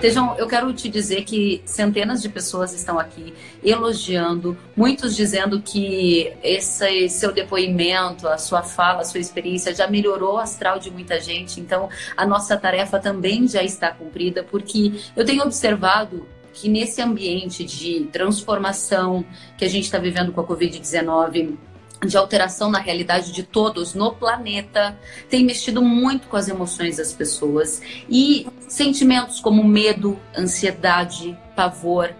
Tejão, 0.00 0.34
eu 0.38 0.46
quero 0.46 0.72
te 0.72 0.88
dizer 0.88 1.24
que 1.24 1.60
centenas 1.66 2.22
de 2.22 2.28
pessoas 2.30 2.72
estão 2.72 2.98
aqui 2.98 3.34
elogiando, 3.62 4.56
muitos 4.74 5.14
dizendo 5.14 5.60
que 5.60 6.32
esse 6.42 7.06
seu 7.10 7.32
depoimento, 7.32 8.26
a 8.26 8.38
sua 8.38 8.62
fala, 8.62 9.02
a 9.02 9.04
sua 9.04 9.20
experiência 9.20 9.74
já 9.74 9.86
melhorou 9.86 10.36
o 10.36 10.38
astral 10.38 10.78
de 10.78 10.90
muita 10.90 11.20
gente. 11.20 11.60
Então, 11.60 11.90
a 12.16 12.26
nossa 12.26 12.56
tarefa 12.56 12.98
também 12.98 13.46
já 13.46 13.62
está 13.62 13.90
cumprida, 13.90 14.42
porque 14.42 14.94
eu 15.14 15.22
tenho 15.22 15.42
observado 15.42 16.26
que 16.54 16.66
nesse 16.66 17.02
ambiente 17.02 17.62
de 17.62 18.08
transformação 18.10 19.22
que 19.58 19.66
a 19.66 19.68
gente 19.68 19.84
está 19.84 19.98
vivendo 19.98 20.32
com 20.32 20.40
a 20.40 20.46
Covid-19, 20.46 21.58
de 22.06 22.16
alteração 22.16 22.70
na 22.70 22.78
realidade 22.78 23.32
de 23.32 23.42
todos 23.42 23.94
no 23.94 24.12
planeta, 24.12 24.98
tem 25.28 25.44
mexido 25.44 25.82
muito 25.82 26.28
com 26.28 26.36
as 26.36 26.48
emoções 26.48 26.96
das 26.96 27.12
pessoas 27.12 27.82
e 28.08 28.46
sentimentos 28.68 29.40
como 29.40 29.62
medo, 29.62 30.18
ansiedade, 30.36 31.36
pavor. 31.54 32.14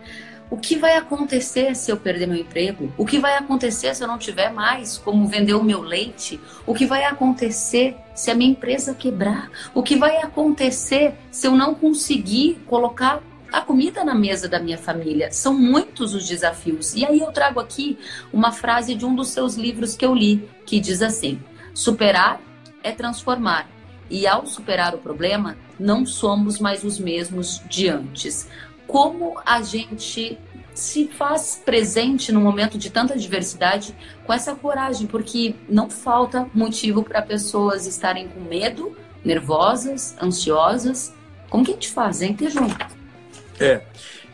O 0.51 0.57
que 0.57 0.77
vai 0.77 0.97
acontecer 0.97 1.77
se 1.77 1.93
eu 1.93 1.97
perder 1.97 2.27
meu 2.27 2.37
emprego? 2.37 2.93
O 2.99 3.07
que 3.07 3.21
vai 3.21 3.37
acontecer 3.37 3.95
se 3.95 4.03
eu 4.03 4.09
não 4.09 4.19
tiver 4.19 4.53
mais 4.53 4.99
como 4.99 5.29
vender 5.29 5.55
o 5.55 5.62
meu 5.62 5.81
leite? 5.81 6.40
O 6.66 6.75
que 6.75 6.87
vai 6.87 7.05
acontecer 7.05 7.97
se 8.16 8.33
a 8.33 8.35
minha 8.35 8.51
empresa 8.51 8.93
quebrar? 8.93 9.49
O 9.73 9.81
que 9.81 9.95
vai 9.95 10.16
acontecer 10.16 11.14
se 11.31 11.47
eu 11.47 11.53
não 11.53 11.73
conseguir 11.73 12.59
colocar 12.66 13.23
a 13.53 13.61
comida 13.61 14.05
na 14.05 14.15
mesa 14.15 14.49
da 14.49 14.59
minha 14.59 14.79
família. 14.79 15.31
São 15.31 15.55
muitos 15.55 16.15
os 16.15 16.27
desafios. 16.27 16.95
E 16.95 17.05
aí 17.05 17.21
eu 17.21 17.33
trago 17.33 17.61
aqui 17.61 17.99
uma 18.33 18.53
frase 18.53 18.95
de 18.95 19.05
um 19.05 19.15
dos 19.15 19.29
seus 19.29 19.55
livros 19.55 19.97
que 19.97 20.05
eu 20.05 20.15
li, 20.15 20.49
que 20.65 20.81
diz 20.81 21.03
assim: 21.03 21.41
superar 21.75 22.41
é 22.83 22.93
transformar. 22.93 23.69
E 24.09 24.27
ao 24.27 24.45
superar 24.45 24.95
o 24.95 24.99
problema, 24.99 25.57
não 25.79 26.05
somos 26.05 26.59
mais 26.59 26.83
os 26.83 26.99
mesmos 26.99 27.63
de 27.69 27.89
antes. 27.89 28.49
Como 28.87 29.41
a 29.47 29.63
gente 29.63 30.37
se 30.75 31.09
faz 31.09 31.61
presente 31.65 32.33
no 32.33 32.41
momento 32.41 32.79
de 32.79 32.91
tanta 32.91 33.17
diversidade 33.17 33.95
com 34.25 34.33
essa 34.33 34.55
coragem, 34.55 35.07
porque 35.07 35.55
não 35.69 35.91
falta 35.91 36.49
motivo 36.55 37.03
para 37.03 37.23
pessoas 37.23 37.87
estarem 37.87 38.29
com 38.29 38.41
medo, 38.41 38.97
nervosas, 39.25 40.17
ansiosas. 40.21 41.15
Como 41.49 41.65
que 41.65 41.73
a 41.73 41.75
gente 41.75 41.91
faz, 41.91 42.23
hein, 42.23 42.35
Tejão? 42.35 42.67
É, 43.61 43.83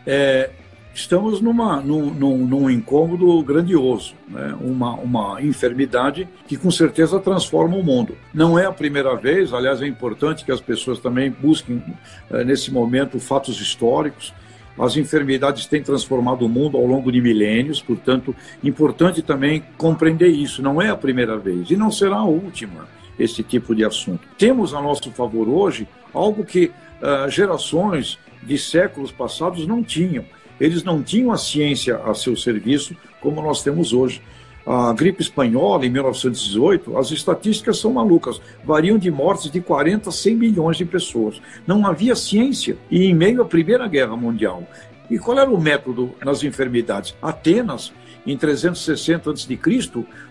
é 0.05 0.49
estamos 0.97 1.39
numa, 1.41 1.79
num, 1.79 2.11
num, 2.11 2.37
num, 2.39 2.69
incômodo 2.69 3.41
grandioso, 3.43 4.15
né? 4.27 4.57
uma, 4.59 4.95
uma 4.95 5.41
enfermidade 5.41 6.27
que 6.47 6.57
com 6.57 6.71
certeza 6.71 7.19
transforma 7.19 7.77
o 7.77 7.83
mundo. 7.83 8.17
Não 8.33 8.57
é 8.57 8.65
a 8.65 8.71
primeira 8.71 9.15
vez, 9.15 9.53
aliás, 9.53 9.79
é 9.79 9.85
importante 9.85 10.43
que 10.43 10.51
as 10.51 10.59
pessoas 10.59 10.97
também 10.97 11.29
busquem, 11.29 11.83
é, 12.31 12.43
nesse 12.43 12.71
momento, 12.71 13.19
fatos 13.19 13.61
históricos. 13.61 14.33
As 14.77 14.97
enfermidades 14.97 15.67
têm 15.67 15.83
transformado 15.83 16.43
o 16.43 16.49
mundo 16.49 16.77
ao 16.77 16.85
longo 16.85 17.11
de 17.11 17.21
milênios, 17.21 17.79
portanto, 17.79 18.35
importante 18.63 19.21
também 19.21 19.63
compreender 19.77 20.29
isso. 20.29 20.63
Não 20.63 20.81
é 20.81 20.89
a 20.89 20.95
primeira 20.95 21.37
vez 21.37 21.69
e 21.69 21.77
não 21.77 21.91
será 21.91 22.17
a 22.17 22.25
última 22.25 22.96
esse 23.19 23.43
tipo 23.43 23.73
de 23.75 23.83
assunto. 23.83 24.27
Temos 24.37 24.73
a 24.73 24.81
nosso 24.81 25.11
favor 25.11 25.47
hoje 25.47 25.87
algo 26.13 26.43
que 26.43 26.71
uh, 27.01 27.29
gerações 27.29 28.17
de 28.43 28.57
séculos 28.57 29.11
passados 29.11 29.65
não 29.67 29.83
tinham. 29.83 30.25
Eles 30.59 30.83
não 30.83 31.03
tinham 31.03 31.31
a 31.31 31.37
ciência 31.37 31.97
a 31.97 32.13
seu 32.13 32.35
serviço 32.35 32.95
como 33.21 33.41
nós 33.41 33.61
temos 33.63 33.93
hoje. 33.93 34.21
A 34.65 34.91
gripe 34.91 35.21
espanhola, 35.21 35.85
em 35.85 35.89
1918, 35.89 36.97
as 36.97 37.11
estatísticas 37.11 37.77
são 37.77 37.93
malucas, 37.93 38.41
variam 38.65 38.97
de 38.97 39.09
mortes 39.09 39.49
de 39.49 39.61
40 39.61 40.09
a 40.09 40.11
100 40.11 40.35
milhões 40.35 40.77
de 40.77 40.83
pessoas. 40.83 41.41
Não 41.65 41.85
havia 41.85 42.15
ciência. 42.17 42.77
E 42.91 43.05
em 43.05 43.15
meio 43.15 43.41
à 43.41 43.45
Primeira 43.45 43.87
Guerra 43.87 44.17
Mundial. 44.17 44.63
E 45.09 45.17
qual 45.17 45.39
era 45.39 45.49
o 45.49 45.59
método 45.59 46.11
nas 46.21 46.43
enfermidades? 46.43 47.15
Atenas, 47.21 47.93
em 48.25 48.35
360 48.35 49.31
a.C., 49.31 49.57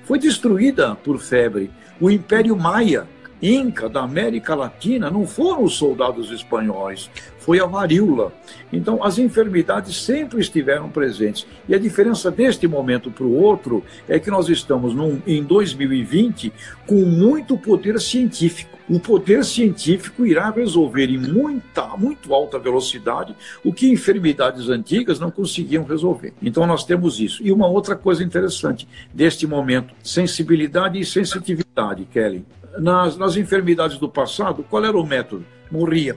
foi 0.07 0.19
destruída 0.19 0.95
por 0.95 1.19
febre. 1.19 1.71
O 2.01 2.09
Império 2.09 2.57
Maia, 2.57 3.07
Inca 3.41 3.89
da 3.89 4.03
América 4.03 4.55
Latina 4.55 5.11
não 5.11 5.27
foram 5.27 5.65
os 5.65 5.75
soldados 5.75 6.31
espanhóis, 6.31 7.11
foi 7.39 7.61
a 7.61 7.67
varíola. 7.67 8.33
Então, 8.73 9.05
as 9.05 9.19
enfermidades 9.19 10.03
sempre 10.03 10.41
estiveram 10.41 10.89
presentes. 10.89 11.47
E 11.69 11.75
a 11.75 11.79
diferença 11.79 12.31
deste 12.31 12.67
momento 12.67 13.11
para 13.11 13.25
o 13.25 13.41
outro 13.41 13.85
é 14.09 14.19
que 14.19 14.31
nós 14.31 14.49
estamos 14.49 14.95
num, 14.95 15.23
em 15.27 15.45
2020 15.45 16.53
com 16.87 17.03
muito 17.05 17.57
poder 17.57 18.01
científico. 18.01 18.77
O 18.89 18.99
poder 18.99 19.45
científico 19.45 20.25
irá 20.25 20.51
resolver 20.51 21.07
em 21.09 21.19
muita, 21.19 21.97
muito 21.97 22.35
alta 22.35 22.59
velocidade 22.59 23.35
o 23.65 23.73
que 23.73 23.91
enfermidades 23.91 24.69
antigas 24.69 25.21
não 25.21 25.31
conseguiam 25.31 25.85
resolver. 25.85 26.33
Então, 26.43 26.67
nós 26.67 26.85
temos 26.85 27.21
isso. 27.21 27.43
E 27.45 27.53
uma 27.53 27.69
outra 27.69 27.95
coisa 27.95 28.25
interessante 28.25 28.89
deste 29.15 29.47
momento: 29.47 29.95
sensibilidade 30.03 30.99
e 30.99 31.05
sensitividade, 31.05 32.07
Kelly 32.07 32.45
nas, 32.79 33.17
nas 33.17 33.37
enfermidades 33.37 33.99
do 33.99 34.09
passado, 34.09 34.65
qual 34.69 34.85
era 34.85 34.97
o 34.97 35.07
método? 35.07 35.45
Morria. 35.71 36.17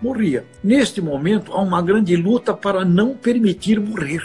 Morria. 0.00 0.44
Neste 0.62 1.00
momento, 1.00 1.52
há 1.52 1.60
uma 1.60 1.82
grande 1.82 2.16
luta 2.16 2.54
para 2.54 2.84
não 2.84 3.14
permitir 3.14 3.80
morrer, 3.80 4.24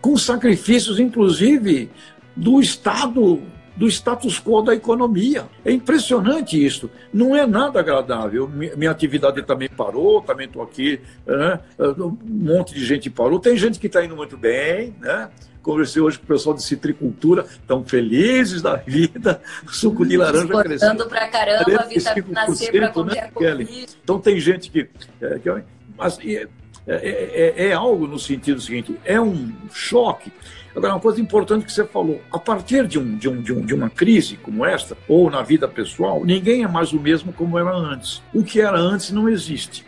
com 0.00 0.16
sacrifícios, 0.16 0.98
inclusive, 0.98 1.90
do 2.36 2.60
Estado 2.60 3.42
do 3.76 3.88
status 3.88 4.40
quo 4.40 4.62
da 4.62 4.74
economia. 4.74 5.46
É 5.64 5.72
impressionante 5.72 6.62
isso. 6.62 6.90
Não 7.12 7.34
é 7.34 7.46
nada 7.46 7.80
agradável. 7.80 8.48
Minha 8.48 8.90
atividade 8.90 9.42
também 9.42 9.68
parou, 9.68 10.20
também 10.22 10.46
estou 10.46 10.62
aqui. 10.62 11.00
Né? 11.26 11.60
Um 11.78 12.16
monte 12.22 12.74
de 12.74 12.84
gente 12.84 13.10
parou. 13.10 13.38
Tem 13.38 13.56
gente 13.56 13.78
que 13.78 13.86
está 13.86 14.04
indo 14.04 14.16
muito 14.16 14.36
bem, 14.36 14.94
né? 15.00 15.28
Conversei 15.62 16.02
hoje 16.02 16.18
com 16.18 16.24
o 16.24 16.28
pessoal 16.28 16.54
de 16.54 16.62
citricultura, 16.62 17.46
estão 17.48 17.82
felizes 17.82 18.60
da 18.60 18.76
vida, 18.76 19.40
suco 19.68 20.04
de 20.04 20.14
laranja 20.14 20.62
crescendo. 20.62 21.06
para 21.06 21.26
caramba, 21.28 21.64
vitamina 21.88 22.54
C 22.54 22.70
para 22.70 22.88
comer 22.90 23.32
né? 23.40 23.66
Então 24.02 24.20
tem 24.20 24.38
gente 24.38 24.70
que... 24.70 24.90
É, 25.22 25.38
que 25.38 25.48
mas 25.96 26.18
é, 26.22 26.46
é, 26.86 27.54
é, 27.56 27.68
é 27.68 27.72
algo 27.72 28.06
no 28.06 28.18
sentido 28.18 28.60
seguinte, 28.60 28.98
é 29.04 29.20
um 29.20 29.52
choque. 29.72 30.32
Agora, 30.74 30.94
uma 30.94 31.00
coisa 31.00 31.20
importante 31.20 31.64
que 31.64 31.72
você 31.72 31.84
falou, 31.84 32.20
a 32.32 32.38
partir 32.38 32.86
de, 32.86 32.98
um, 32.98 33.16
de, 33.16 33.28
um, 33.28 33.40
de, 33.40 33.52
um, 33.52 33.60
de 33.64 33.74
uma 33.74 33.88
crise 33.88 34.36
como 34.36 34.64
esta, 34.64 34.96
ou 35.08 35.30
na 35.30 35.42
vida 35.42 35.68
pessoal, 35.68 36.24
ninguém 36.24 36.64
é 36.64 36.68
mais 36.68 36.92
o 36.92 37.00
mesmo 37.00 37.32
como 37.32 37.58
era 37.58 37.72
antes. 37.72 38.22
O 38.32 38.42
que 38.42 38.60
era 38.60 38.76
antes 38.76 39.12
não 39.12 39.28
existe. 39.28 39.84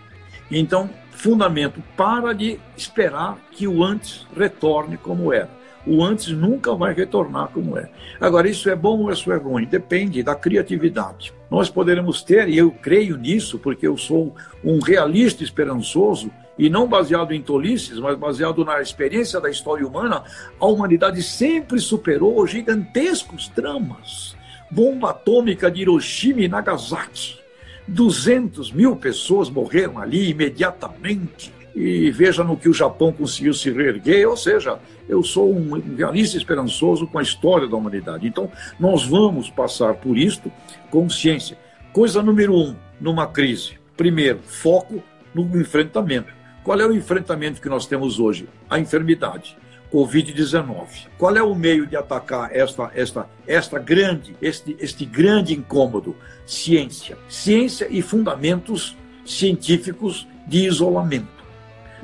Então, 0.51 0.89
fundamento, 1.11 1.83
para 1.97 2.33
de 2.33 2.61
esperar 2.77 3.37
que 3.51 3.67
o 3.67 3.83
antes 3.83 4.27
retorne 4.37 4.97
como 4.97 5.33
era 5.33 5.57
o 5.87 6.03
antes 6.03 6.29
nunca 6.29 6.75
vai 6.75 6.93
retornar 6.93 7.49
como 7.49 7.79
é. 7.79 7.89
Agora, 8.21 8.49
isso 8.49 8.69
é 8.69 8.75
bom 8.75 9.03
ou 9.03 9.13
isso 9.13 9.31
é 9.31 9.37
ruim? 9.37 9.65
Depende 9.65 10.23
da 10.23 10.35
criatividade. 10.35 11.33
Nós 11.49 11.71
poderemos 11.71 12.23
ter, 12.23 12.49
e 12.49 12.59
eu 12.59 12.73
creio 12.73 13.17
nisso, 13.17 13.59
porque 13.59 13.87
eu 13.87 13.97
sou 13.97 14.35
um 14.65 14.81
realista 14.81 15.45
esperançoso, 15.45 16.31
e 16.59 16.71
não 16.71 16.87
baseado 16.87 17.33
em 17.33 17.43
tolices, 17.43 17.99
mas 17.99 18.17
baseado 18.17 18.65
na 18.65 18.81
experiência 18.81 19.41
da 19.41 19.51
história 19.51 19.87
humana, 19.87 20.25
a 20.59 20.67
humanidade 20.67 21.23
sempre 21.23 21.79
superou 21.79 22.47
gigantescos 22.47 23.51
dramas. 23.55 24.37
Bomba 24.71 25.11
atômica 25.11 25.71
de 25.71 25.83
Hiroshima 25.83 26.41
e 26.41 26.49
Nagasaki. 26.49 27.39
200 27.87 28.73
mil 28.73 28.97
pessoas 28.97 29.49
morreram 29.49 29.99
ali 29.99 30.31
imediatamente 30.31 31.53
e 31.77 32.11
veja 32.11 32.43
no 32.43 32.57
que 32.57 32.71
o 32.71 32.73
Japão 32.73 33.13
conseguiu 33.13 33.53
se 33.53 33.71
reerguer, 33.71 34.27
ou 34.27 34.37
seja, 34.37 34.79
eu 35.07 35.23
sou 35.23 35.55
um 35.55 35.79
realista 35.95 36.39
esperançoso 36.39 37.07
com 37.07 37.19
a 37.19 37.23
história 37.23 37.69
da 37.69 37.77
humanidade. 37.77 38.27
Então, 38.27 38.51
nós 38.81 39.05
vamos 39.05 39.51
passar 39.51 39.95
por 39.95 40.17
isto 40.17 40.51
com 40.91 41.09
ciência. 41.11 41.59
Coisa 41.93 42.23
número 42.23 42.55
um, 42.55 42.75
numa 42.99 43.27
crise. 43.27 43.79
Primeiro, 43.95 44.39
foco 44.43 45.03
no 45.35 45.61
enfrentamento. 45.61 46.36
Qual 46.67 46.81
é 46.81 46.85
o 46.85 46.93
enfrentamento 46.93 47.61
que 47.61 47.69
nós 47.69 47.87
temos 47.87 48.19
hoje? 48.19 48.49
A 48.69 48.77
enfermidade. 48.77 49.57
Covid-19. 49.93 51.07
Qual 51.17 51.37
é 51.37 51.41
o 51.41 51.55
meio 51.55 51.87
de 51.87 51.95
atacar 51.95 52.51
esta, 52.53 52.91
esta, 52.93 53.31
esta 53.47 53.79
grande, 53.79 54.35
este, 54.43 54.77
este 54.81 55.05
grande 55.05 55.55
incômodo? 55.55 56.17
Ciência. 56.45 57.17
Ciência 57.29 57.87
e 57.89 58.03
fundamentos 58.03 58.97
científicos 59.25 60.27
de 60.45 60.67
isolamento. 60.67 61.29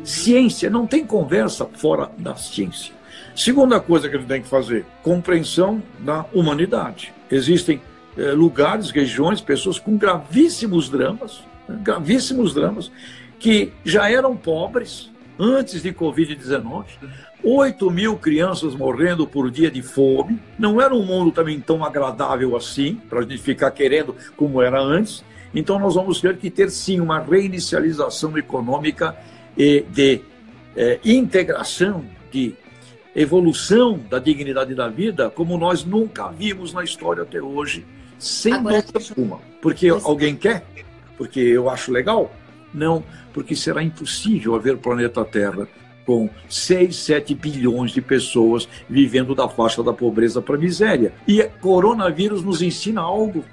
Ciência, 0.04 0.70
não 0.70 0.86
tem 0.86 1.04
conversa 1.04 1.66
fora 1.66 2.08
da 2.16 2.36
ciência. 2.36 2.94
Segunda 3.34 3.80
coisa 3.80 4.08
que 4.08 4.14
a 4.14 4.18
gente 4.20 4.28
tem 4.28 4.42
que 4.42 4.48
fazer, 4.48 4.86
compreensão 5.02 5.82
da 5.98 6.24
humanidade. 6.32 7.12
Existem 7.28 7.82
eh, 8.16 8.30
lugares, 8.30 8.92
regiões, 8.92 9.40
pessoas 9.40 9.80
com 9.80 9.96
gravíssimos 9.96 10.88
dramas, 10.88 11.42
né, 11.68 11.76
gravíssimos 11.82 12.54
dramas, 12.54 12.92
que 13.42 13.72
já 13.84 14.08
eram 14.08 14.36
pobres 14.36 15.10
antes 15.36 15.82
de 15.82 15.92
Covid-19, 15.92 16.84
8 17.42 17.90
mil 17.90 18.16
crianças 18.16 18.72
morrendo 18.76 19.26
por 19.26 19.50
dia 19.50 19.68
de 19.68 19.82
fome. 19.82 20.38
Não 20.56 20.80
era 20.80 20.94
um 20.94 21.04
mundo 21.04 21.32
também 21.32 21.58
tão 21.58 21.84
agradável 21.84 22.54
assim, 22.56 23.00
para 23.10 23.18
a 23.18 23.22
gente 23.22 23.38
ficar 23.38 23.72
querendo 23.72 24.14
como 24.36 24.62
era 24.62 24.80
antes. 24.80 25.24
Então, 25.52 25.76
nós 25.80 25.96
vamos 25.96 26.20
ter 26.20 26.36
que 26.36 26.48
ter 26.48 26.70
sim 26.70 27.00
uma 27.00 27.18
reinicialização 27.18 28.38
econômica 28.38 29.16
e 29.58 29.84
de 29.90 30.20
é, 30.76 31.00
integração, 31.04 32.04
de 32.30 32.54
evolução 33.14 33.98
da 34.08 34.20
dignidade 34.20 34.72
da 34.72 34.88
vida, 34.88 35.30
como 35.30 35.58
nós 35.58 35.84
nunca 35.84 36.28
vimos 36.28 36.72
na 36.72 36.84
história 36.84 37.24
até 37.24 37.42
hoje, 37.42 37.84
sem 38.20 38.54
Agora, 38.54 38.80
dúvida 38.80 39.00
alguma. 39.10 39.40
Porque 39.60 39.88
alguém 39.88 40.36
quer? 40.36 40.64
Porque 41.18 41.40
eu 41.40 41.68
acho 41.68 41.90
legal? 41.90 42.32
Não, 42.72 43.02
porque 43.32 43.54
será 43.54 43.82
impossível 43.82 44.54
haver 44.54 44.78
planeta 44.78 45.24
Terra 45.24 45.68
com 46.04 46.28
6, 46.48 46.94
7 46.94 47.34
bilhões 47.34 47.92
de 47.92 48.00
pessoas 48.00 48.68
vivendo 48.88 49.34
da 49.34 49.48
faixa 49.48 49.82
da 49.82 49.92
pobreza 49.92 50.42
para 50.42 50.56
a 50.56 50.58
miséria. 50.58 51.12
E 51.26 51.42
coronavírus 51.60 52.42
nos 52.42 52.60
ensina 52.62 53.00
algo. 53.00 53.44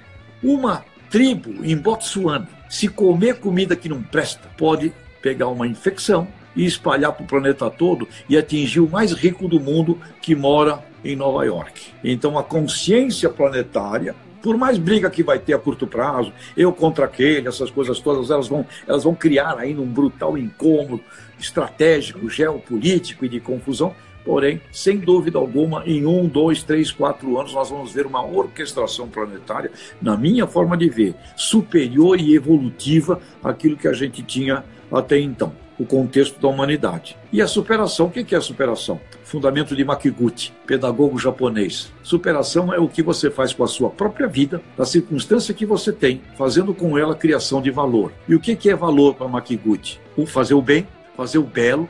Uma 0.42 0.84
tribo 1.10 1.64
em 1.64 1.76
Botsuana, 1.76 2.48
se 2.68 2.88
comer 2.88 3.38
comida 3.38 3.76
que 3.76 3.88
não 3.88 4.02
presta, 4.02 4.48
pode 4.56 4.92
pegar 5.20 5.48
uma 5.48 5.66
infecção 5.66 6.26
e 6.54 6.64
espalhar 6.64 7.12
para 7.12 7.24
o 7.24 7.26
planeta 7.26 7.70
todo 7.70 8.08
e 8.28 8.36
atingir 8.36 8.80
o 8.80 8.88
mais 8.88 9.12
rico 9.12 9.46
do 9.46 9.60
mundo 9.60 9.98
que 10.20 10.34
mora 10.34 10.82
em 11.04 11.16
Nova 11.16 11.44
York. 11.44 11.92
Então 12.02 12.38
a 12.38 12.44
consciência 12.44 13.28
planetária 13.28 14.14
por 14.42 14.56
mais 14.56 14.78
briga 14.78 15.10
que 15.10 15.22
vai 15.22 15.38
ter 15.38 15.54
a 15.54 15.58
curto 15.58 15.86
prazo, 15.86 16.32
eu 16.56 16.72
contra 16.72 17.04
aquele, 17.04 17.48
essas 17.48 17.70
coisas 17.70 18.00
todas, 18.00 18.30
elas 18.30 18.48
vão, 18.48 18.66
elas 18.86 19.04
vão 19.04 19.14
criar 19.14 19.58
ainda 19.58 19.80
um 19.80 19.86
brutal 19.86 20.36
incômodo 20.36 21.02
estratégico, 21.38 22.28
geopolítico 22.28 23.24
e 23.24 23.28
de 23.28 23.40
confusão. 23.40 23.94
Porém, 24.22 24.60
sem 24.70 24.98
dúvida 24.98 25.38
alguma, 25.38 25.82
em 25.86 26.04
um, 26.04 26.26
dois, 26.26 26.62
três, 26.62 26.92
quatro 26.92 27.38
anos, 27.38 27.54
nós 27.54 27.70
vamos 27.70 27.92
ver 27.92 28.04
uma 28.04 28.22
orquestração 28.22 29.08
planetária, 29.08 29.70
na 30.00 30.14
minha 30.14 30.46
forma 30.46 30.76
de 30.76 30.90
ver, 30.90 31.14
superior 31.36 32.20
e 32.20 32.34
evolutiva 32.34 33.18
àquilo 33.42 33.78
que 33.78 33.88
a 33.88 33.94
gente 33.94 34.22
tinha 34.22 34.62
até 34.92 35.18
então, 35.18 35.54
o 35.80 35.86
contexto 35.86 36.38
da 36.38 36.46
humanidade. 36.46 37.16
E 37.32 37.40
a 37.40 37.46
superação, 37.46 38.06
o 38.06 38.10
que 38.10 38.34
é 38.34 38.38
a 38.38 38.42
superação? 38.42 39.00
Fundamento 39.24 39.74
de 39.74 39.82
Makiguchi, 39.82 40.52
pedagogo 40.66 41.18
japonês. 41.18 41.90
Superação 42.02 42.70
é 42.70 42.78
o 42.78 42.86
que 42.86 43.02
você 43.02 43.30
faz 43.30 43.54
com 43.54 43.64
a 43.64 43.66
sua 43.66 43.88
própria 43.88 44.28
vida, 44.28 44.60
da 44.76 44.84
circunstância 44.84 45.54
que 45.54 45.64
você 45.64 45.90
tem, 45.90 46.20
fazendo 46.36 46.74
com 46.74 46.98
ela 46.98 47.14
criação 47.14 47.62
de 47.62 47.70
valor. 47.70 48.12
E 48.28 48.34
o 48.34 48.40
que 48.40 48.68
é 48.68 48.76
valor 48.76 49.14
para 49.14 49.26
Makiguchi? 49.26 49.98
O 50.18 50.26
fazer 50.26 50.52
o 50.52 50.60
bem, 50.60 50.86
fazer 51.16 51.38
o 51.38 51.44
belo, 51.44 51.88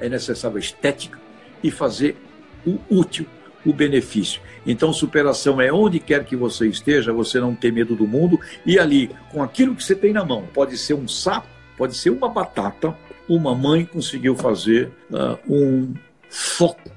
é 0.00 0.08
necessário 0.08 0.56
a 0.56 0.60
estética, 0.60 1.18
e 1.62 1.70
fazer 1.70 2.16
o 2.66 2.78
útil, 2.88 3.26
o 3.66 3.72
benefício. 3.72 4.40
Então, 4.66 4.94
superação 4.94 5.60
é 5.60 5.70
onde 5.70 6.00
quer 6.00 6.24
que 6.24 6.34
você 6.34 6.68
esteja, 6.68 7.12
você 7.12 7.38
não 7.38 7.54
ter 7.54 7.70
medo 7.70 7.94
do 7.94 8.06
mundo, 8.06 8.40
e 8.64 8.78
ali, 8.78 9.10
com 9.30 9.42
aquilo 9.42 9.74
que 9.74 9.84
você 9.84 9.94
tem 9.94 10.14
na 10.14 10.24
mão, 10.24 10.48
pode 10.54 10.78
ser 10.78 10.94
um 10.94 11.06
sapo, 11.06 11.48
pode 11.76 11.94
ser 11.94 12.08
uma 12.08 12.28
batata, 12.30 12.96
uma 13.28 13.54
mãe 13.54 13.84
conseguiu 13.84 14.34
fazer 14.36 14.90
uh, 15.10 15.38
um 15.48 15.94
foco 16.28 16.90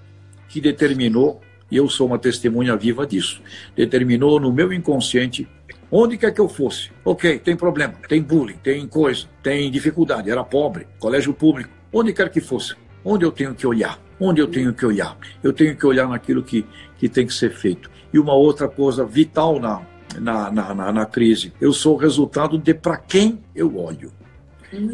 que 0.47 0.59
determinou, 0.59 1.41
e 1.71 1.77
eu 1.77 1.87
sou 1.87 2.07
uma 2.07 2.17
testemunha 2.17 2.75
viva 2.75 3.05
disso, 3.05 3.41
determinou 3.75 4.39
no 4.39 4.51
meu 4.51 4.73
inconsciente 4.73 5.47
onde 5.91 6.17
quer 6.17 6.31
que 6.31 6.41
eu 6.41 6.47
fosse. 6.47 6.91
Ok, 7.03 7.39
tem 7.39 7.55
problema, 7.55 7.93
tem 8.07 8.21
bullying, 8.21 8.57
tem 8.61 8.87
coisa, 8.87 9.25
tem 9.41 9.69
dificuldade, 9.71 10.29
era 10.29 10.43
pobre, 10.43 10.87
colégio 10.99 11.33
público, 11.33 11.69
onde 11.91 12.13
quer 12.13 12.29
que 12.29 12.41
fosse, 12.41 12.75
onde 13.03 13.25
eu 13.25 13.31
tenho 13.31 13.55
que 13.55 13.65
olhar, 13.65 13.99
onde 14.19 14.41
eu 14.41 14.47
tenho 14.47 14.73
que 14.73 14.85
olhar, 14.85 15.17
eu 15.43 15.53
tenho 15.53 15.75
que 15.75 15.85
olhar 15.85 16.07
naquilo 16.07 16.43
que, 16.43 16.65
que 16.97 17.09
tem 17.09 17.25
que 17.25 17.33
ser 17.33 17.51
feito. 17.51 17.89
E 18.13 18.19
uma 18.19 18.33
outra 18.33 18.67
coisa 18.67 19.05
vital 19.05 19.59
na, 19.59 19.81
na, 20.19 20.51
na, 20.51 20.73
na, 20.73 20.91
na 20.91 21.05
crise, 21.05 21.53
eu 21.61 21.71
sou 21.71 21.95
o 21.95 21.97
resultado 21.97 22.57
de 22.57 22.73
para 22.73 22.97
quem 22.97 23.39
eu 23.55 23.77
olho. 23.77 24.11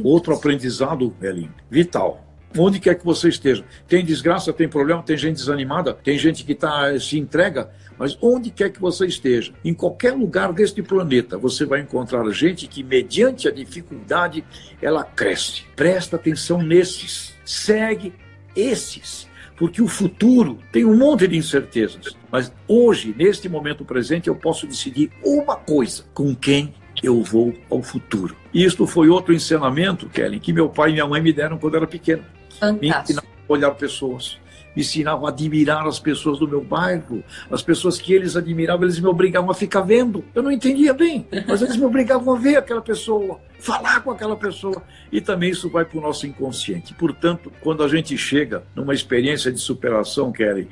Outro 0.03 0.33
aprendizado, 0.33 1.15
Elinho, 1.21 1.53
vital. 1.69 2.21
Onde 2.57 2.79
quer 2.79 2.95
que 2.95 3.03
você 3.03 3.27
esteja. 3.27 3.65
Tem 3.87 4.03
desgraça, 4.03 4.53
tem 4.53 4.69
problema, 4.69 5.03
tem 5.03 5.17
gente 5.17 5.35
desanimada, 5.35 5.93
tem 5.93 6.17
gente 6.17 6.45
que 6.45 6.55
tá, 6.55 6.97
se 6.99 7.19
entrega, 7.19 7.69
mas 7.99 8.17
onde 8.21 8.49
quer 8.49 8.69
que 8.69 8.79
você 8.79 9.05
esteja, 9.05 9.53
em 9.63 9.73
qualquer 9.73 10.13
lugar 10.13 10.53
deste 10.53 10.81
planeta, 10.81 11.37
você 11.37 11.65
vai 11.65 11.81
encontrar 11.81 12.29
gente 12.31 12.65
que, 12.67 12.81
mediante 12.81 13.47
a 13.47 13.51
dificuldade, 13.51 14.43
ela 14.81 15.03
cresce. 15.03 15.63
Presta 15.75 16.15
atenção 16.15 16.61
nesses. 16.61 17.33
Segue 17.43 18.13
esses 18.55 19.27
porque 19.57 19.81
o 19.81 19.87
futuro 19.87 20.59
tem 20.71 20.85
um 20.85 20.97
monte 20.97 21.27
de 21.27 21.37
incertezas. 21.37 22.15
Mas 22.31 22.51
hoje, 22.67 23.15
neste 23.17 23.47
momento 23.47 23.85
presente, 23.85 24.27
eu 24.27 24.35
posso 24.35 24.67
decidir 24.67 25.11
uma 25.23 25.55
coisa: 25.55 26.03
com 26.13 26.35
quem 26.35 26.73
eu 27.05 27.21
vou 27.21 27.53
ao 27.69 27.81
futuro. 27.81 28.35
Isto 28.53 28.85
foi 28.87 29.07
outro 29.09 29.33
ensinamento, 29.33 30.09
Kelly, 30.09 30.39
que 30.39 30.51
meu 30.51 30.67
pai 30.67 30.89
e 30.89 30.93
minha 30.93 31.07
mãe 31.07 31.21
me 31.21 31.31
deram 31.31 31.57
quando 31.57 31.75
eu 31.75 31.79
era 31.79 31.87
pequeno. 31.87 32.23
Fantástico. 32.59 32.81
Me 32.81 32.89
ensinavam 32.89 33.29
a 33.47 33.53
olhar 33.53 33.71
pessoas, 33.71 34.37
me 34.75 34.81
ensinavam 34.81 35.25
a 35.25 35.29
admirar 35.29 35.85
as 35.87 35.99
pessoas 35.99 36.39
do 36.39 36.47
meu 36.47 36.61
bairro, 36.61 37.23
as 37.49 37.61
pessoas 37.61 37.97
que 37.97 38.13
eles 38.13 38.35
admiravam, 38.35 38.83
eles 38.83 38.99
me 38.99 39.07
obrigavam 39.07 39.51
a 39.51 39.53
ficar 39.53 39.81
vendo. 39.81 40.23
Eu 40.33 40.43
não 40.43 40.51
entendia 40.51 40.93
bem, 40.93 41.27
mas 41.47 41.61
eles 41.61 41.77
me 41.77 41.85
obrigavam 41.85 42.33
a 42.33 42.37
ver 42.37 42.57
aquela 42.57 42.81
pessoa, 42.81 43.39
falar 43.59 44.01
com 44.01 44.11
aquela 44.11 44.35
pessoa. 44.35 44.81
E 45.11 45.21
também 45.21 45.51
isso 45.51 45.69
vai 45.69 45.85
para 45.85 45.97
o 45.97 46.01
nosso 46.01 46.25
inconsciente. 46.25 46.93
Portanto, 46.93 47.51
quando 47.61 47.83
a 47.83 47.87
gente 47.87 48.17
chega 48.17 48.63
numa 48.75 48.93
experiência 48.93 49.51
de 49.51 49.59
superação, 49.59 50.31
Kelly, 50.31 50.67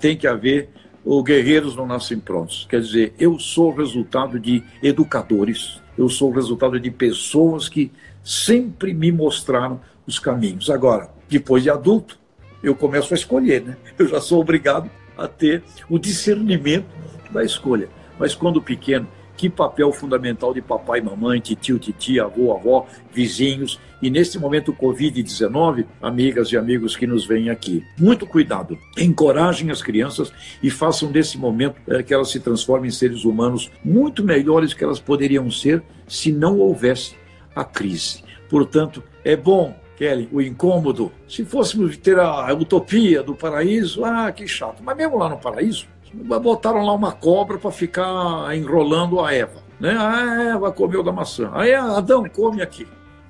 tem 0.00 0.16
que 0.16 0.26
haver 0.26 0.70
o 1.04 1.22
Guerreiros 1.22 1.76
Não 1.76 1.86
Nascem 1.86 2.18
Prontos. 2.18 2.66
Quer 2.68 2.80
dizer, 2.80 3.14
eu 3.18 3.38
sou 3.38 3.74
resultado 3.74 4.40
de 4.40 4.62
educadores, 4.82 5.80
eu 5.98 6.08
sou 6.08 6.30
resultado 6.32 6.80
de 6.80 6.90
pessoas 6.90 7.68
que 7.68 7.92
sempre 8.22 8.94
me 8.94 9.12
mostraram 9.12 9.80
os 10.06 10.18
caminhos. 10.18 10.70
Agora, 10.70 11.10
depois 11.28 11.62
de 11.62 11.70
adulto, 11.70 12.18
eu 12.62 12.74
começo 12.74 13.12
a 13.12 13.16
escolher, 13.16 13.62
né? 13.62 13.76
Eu 13.98 14.08
já 14.08 14.20
sou 14.20 14.40
obrigado 14.40 14.90
a 15.18 15.28
ter 15.28 15.62
o 15.88 15.98
discernimento 15.98 16.86
da 17.30 17.44
escolha. 17.44 17.88
Mas 18.18 18.34
quando 18.34 18.62
pequeno, 18.62 19.06
que 19.44 19.50
papel 19.50 19.92
fundamental 19.92 20.54
de 20.54 20.62
papai, 20.62 21.02
mamãe, 21.02 21.38
tio, 21.38 21.78
titia, 21.78 22.24
avô, 22.24 22.56
avó, 22.56 22.86
vizinhos 23.12 23.78
e 24.00 24.08
nesse 24.08 24.38
momento 24.38 24.72
Covid-19, 24.72 25.84
amigas 26.00 26.50
e 26.50 26.56
amigos 26.56 26.96
que 26.96 27.06
nos 27.06 27.26
veem 27.26 27.50
aqui. 27.50 27.84
Muito 28.00 28.26
cuidado, 28.26 28.78
encorajem 28.96 29.70
as 29.70 29.82
crianças 29.82 30.32
e 30.62 30.70
façam 30.70 31.12
desse 31.12 31.36
momento 31.36 31.76
é, 31.86 32.02
que 32.02 32.14
elas 32.14 32.30
se 32.30 32.40
transformem 32.40 32.88
em 32.88 32.90
seres 32.90 33.26
humanos 33.26 33.70
muito 33.84 34.24
melhores 34.24 34.72
que 34.72 34.82
elas 34.82 34.98
poderiam 34.98 35.50
ser 35.50 35.82
se 36.08 36.32
não 36.32 36.58
houvesse 36.58 37.14
a 37.54 37.64
crise. 37.64 38.24
Portanto, 38.48 39.04
é 39.22 39.36
bom 39.36 39.74
Kelly, 39.94 40.26
o 40.32 40.40
incômodo. 40.40 41.12
Se 41.28 41.44
fôssemos 41.44 41.98
ter 41.98 42.18
a 42.18 42.52
utopia 42.54 43.22
do 43.22 43.34
paraíso, 43.34 44.04
ah, 44.04 44.32
que 44.32 44.48
chato. 44.48 44.82
Mas 44.82 44.96
mesmo 44.96 45.18
lá 45.18 45.28
no 45.28 45.36
paraíso, 45.38 45.86
botaram 46.14 46.84
lá 46.84 46.92
uma 46.92 47.12
cobra 47.12 47.58
para 47.58 47.70
ficar 47.70 48.56
enrolando 48.56 49.20
a 49.20 49.32
Eva. 49.32 49.62
Né? 49.80 49.96
A 49.96 50.52
Eva 50.54 50.72
comeu 50.72 51.02
da 51.02 51.12
maçã. 51.12 51.50
Aí 51.52 51.74
Adão 51.74 52.28
come 52.28 52.62
aqui. 52.62 52.86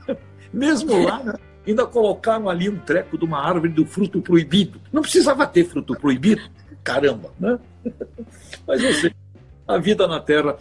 Mesmo 0.53 1.03
lá, 1.03 1.23
né? 1.23 1.35
ainda 1.67 1.87
colocaram 1.87 2.49
ali 2.49 2.69
um 2.69 2.79
treco 2.79 3.17
de 3.17 3.25
uma 3.25 3.39
árvore 3.39 3.73
do 3.73 3.87
fruto 3.87 4.21
proibido. 4.21 4.81
Não 4.93 5.03
precisava 5.03 5.47
ter 5.47 5.65
fruto 5.65 5.95
proibido. 5.95 6.43
Caramba, 6.83 7.33
né? 7.41 7.59
Mas 8.67 8.83
você, 8.83 9.13
a 9.67 9.79
vida 9.79 10.07
na 10.07 10.21
Terra 10.21 10.57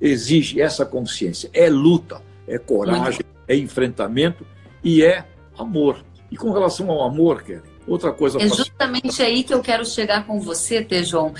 exige 0.00 0.60
essa 0.60 0.86
consciência. 0.86 1.50
É 1.52 1.68
luta, 1.68 2.22
é 2.46 2.58
coragem, 2.58 3.22
é 3.48 3.56
enfrentamento 3.56 4.46
e 4.82 5.02
é 5.02 5.24
amor. 5.58 6.04
E 6.30 6.36
com 6.36 6.52
relação 6.52 6.90
ao 6.90 7.02
amor, 7.02 7.42
Kelly, 7.42 7.62
outra 7.86 8.12
coisa. 8.12 8.38
É 8.40 8.48
justamente 8.48 9.22
aí 9.22 9.42
que 9.42 9.54
eu 9.54 9.60
quero 9.60 9.84
chegar 9.84 10.26
com 10.26 10.40
você, 10.40 10.82
Tejon, 10.82 11.32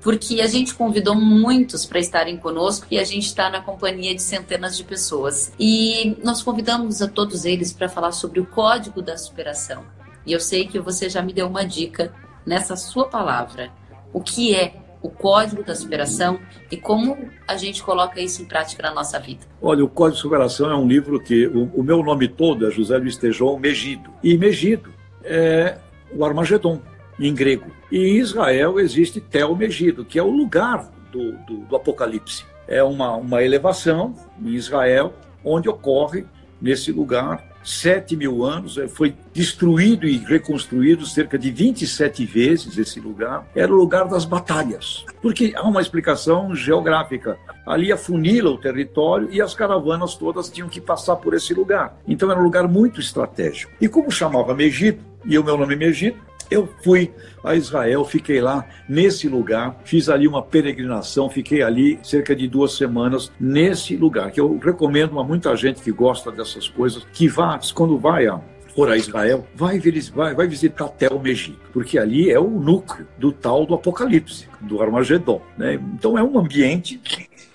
porque 0.00 0.40
a 0.40 0.46
gente 0.46 0.74
convidou 0.74 1.14
muitos 1.14 1.84
para 1.84 1.98
estarem 1.98 2.36
conosco 2.36 2.86
e 2.90 2.98
a 2.98 3.04
gente 3.04 3.26
está 3.26 3.50
na 3.50 3.60
companhia 3.60 4.14
de 4.14 4.22
centenas 4.22 4.76
de 4.76 4.84
pessoas. 4.84 5.52
E 5.58 6.16
nós 6.22 6.42
convidamos 6.42 7.02
a 7.02 7.08
todos 7.08 7.44
eles 7.44 7.72
para 7.72 7.88
falar 7.88 8.12
sobre 8.12 8.40
o 8.40 8.46
código 8.46 9.02
da 9.02 9.16
superação. 9.16 9.84
E 10.24 10.32
eu 10.32 10.40
sei 10.40 10.66
que 10.66 10.78
você 10.78 11.08
já 11.08 11.22
me 11.22 11.32
deu 11.32 11.46
uma 11.46 11.64
dica 11.64 12.12
nessa 12.46 12.76
sua 12.76 13.06
palavra. 13.06 13.70
O 14.12 14.20
que 14.20 14.54
é 14.54 14.74
o 15.02 15.08
código 15.08 15.62
da 15.62 15.74
superação 15.74 16.40
e 16.70 16.76
como 16.76 17.16
a 17.46 17.56
gente 17.56 17.82
coloca 17.82 18.20
isso 18.20 18.42
em 18.42 18.44
prática 18.44 18.82
na 18.82 18.92
nossa 18.92 19.18
vida. 19.18 19.40
Olha, 19.62 19.84
o 19.84 19.88
Código 19.88 20.16
de 20.16 20.22
Superação 20.22 20.70
é 20.70 20.76
um 20.76 20.86
livro 20.86 21.20
que 21.20 21.46
o, 21.46 21.70
o 21.74 21.82
meu 21.82 22.02
nome 22.02 22.28
todo 22.28 22.66
é 22.66 22.70
José 22.70 22.98
Luiz 22.98 23.16
Tejon 23.16 23.58
Megido. 23.58 24.10
E 24.22 24.36
Megido 24.36 24.92
é 25.22 25.78
o 26.12 26.24
Armagedon, 26.24 26.80
em 27.18 27.34
grego. 27.34 27.66
E 27.90 27.98
em 27.98 28.16
Israel 28.16 28.78
existe 28.78 29.20
Tel 29.20 29.54
Megido, 29.56 30.04
que 30.04 30.18
é 30.18 30.22
o 30.22 30.30
lugar 30.30 30.90
do, 31.10 31.32
do, 31.46 31.56
do 31.68 31.76
Apocalipse. 31.76 32.44
É 32.66 32.82
uma, 32.82 33.16
uma 33.16 33.42
elevação 33.42 34.14
em 34.40 34.50
Israel, 34.50 35.14
onde 35.44 35.68
ocorre, 35.68 36.24
nesse 36.60 36.92
lugar, 36.92 37.42
sete 37.68 38.16
mil 38.16 38.44
anos, 38.44 38.78
eh, 38.78 38.88
foi 38.88 39.14
destruído 39.32 40.06
e 40.06 40.16
reconstruído 40.18 41.06
cerca 41.06 41.38
de 41.38 41.50
27 41.50 42.24
vezes 42.24 42.78
esse 42.78 42.98
lugar. 42.98 43.46
Era 43.54 43.72
o 43.72 43.76
lugar 43.76 44.08
das 44.08 44.24
batalhas, 44.24 45.04
porque 45.20 45.52
há 45.54 45.62
uma 45.62 45.80
explicação 45.80 46.54
geográfica. 46.54 47.38
Ali 47.66 47.92
afunila 47.92 48.50
o 48.50 48.58
território 48.58 49.28
e 49.30 49.42
as 49.42 49.54
caravanas 49.54 50.14
todas 50.14 50.48
tinham 50.48 50.68
que 50.68 50.80
passar 50.80 51.16
por 51.16 51.34
esse 51.34 51.52
lugar. 51.52 51.98
Então 52.06 52.30
era 52.30 52.40
um 52.40 52.44
lugar 52.44 52.66
muito 52.66 53.00
estratégico. 53.00 53.72
E 53.80 53.88
como 53.88 54.10
chamava 54.10 54.54
Megito, 54.54 55.04
e 55.24 55.38
o 55.38 55.44
meu 55.44 55.56
nome 55.56 55.74
é 55.74 55.76
Megito, 55.76 56.18
eu 56.50 56.68
fui 56.82 57.12
a 57.44 57.54
Israel, 57.54 58.04
fiquei 58.04 58.40
lá 58.40 58.64
nesse 58.88 59.28
lugar, 59.28 59.80
fiz 59.84 60.08
ali 60.08 60.26
uma 60.26 60.42
peregrinação, 60.42 61.28
fiquei 61.28 61.62
ali 61.62 61.98
cerca 62.02 62.34
de 62.34 62.48
duas 62.48 62.76
semanas 62.76 63.30
nesse 63.38 63.96
lugar, 63.96 64.30
que 64.30 64.40
eu 64.40 64.58
recomendo 64.58 65.18
a 65.18 65.24
muita 65.24 65.54
gente 65.56 65.82
que 65.82 65.92
gosta 65.92 66.32
dessas 66.32 66.68
coisas, 66.68 67.06
que 67.12 67.28
vá, 67.28 67.58
quando 67.74 67.98
vai 67.98 68.26
a 68.26 68.40
for 68.74 68.88
a 68.92 68.96
Israel, 68.96 69.44
vai, 69.56 69.80
vai, 70.14 70.34
vai 70.34 70.46
visitar 70.46 70.88
Tel 70.90 71.18
Megito, 71.18 71.58
porque 71.72 71.98
ali 71.98 72.30
é 72.30 72.38
o 72.38 72.48
núcleo 72.48 73.08
do 73.18 73.32
tal 73.32 73.66
do 73.66 73.74
Apocalipse, 73.74 74.46
do 74.60 74.80
Armagedon. 74.80 75.42
Né? 75.56 75.74
Então 75.94 76.16
é 76.16 76.22
um 76.22 76.38
ambiente 76.38 77.00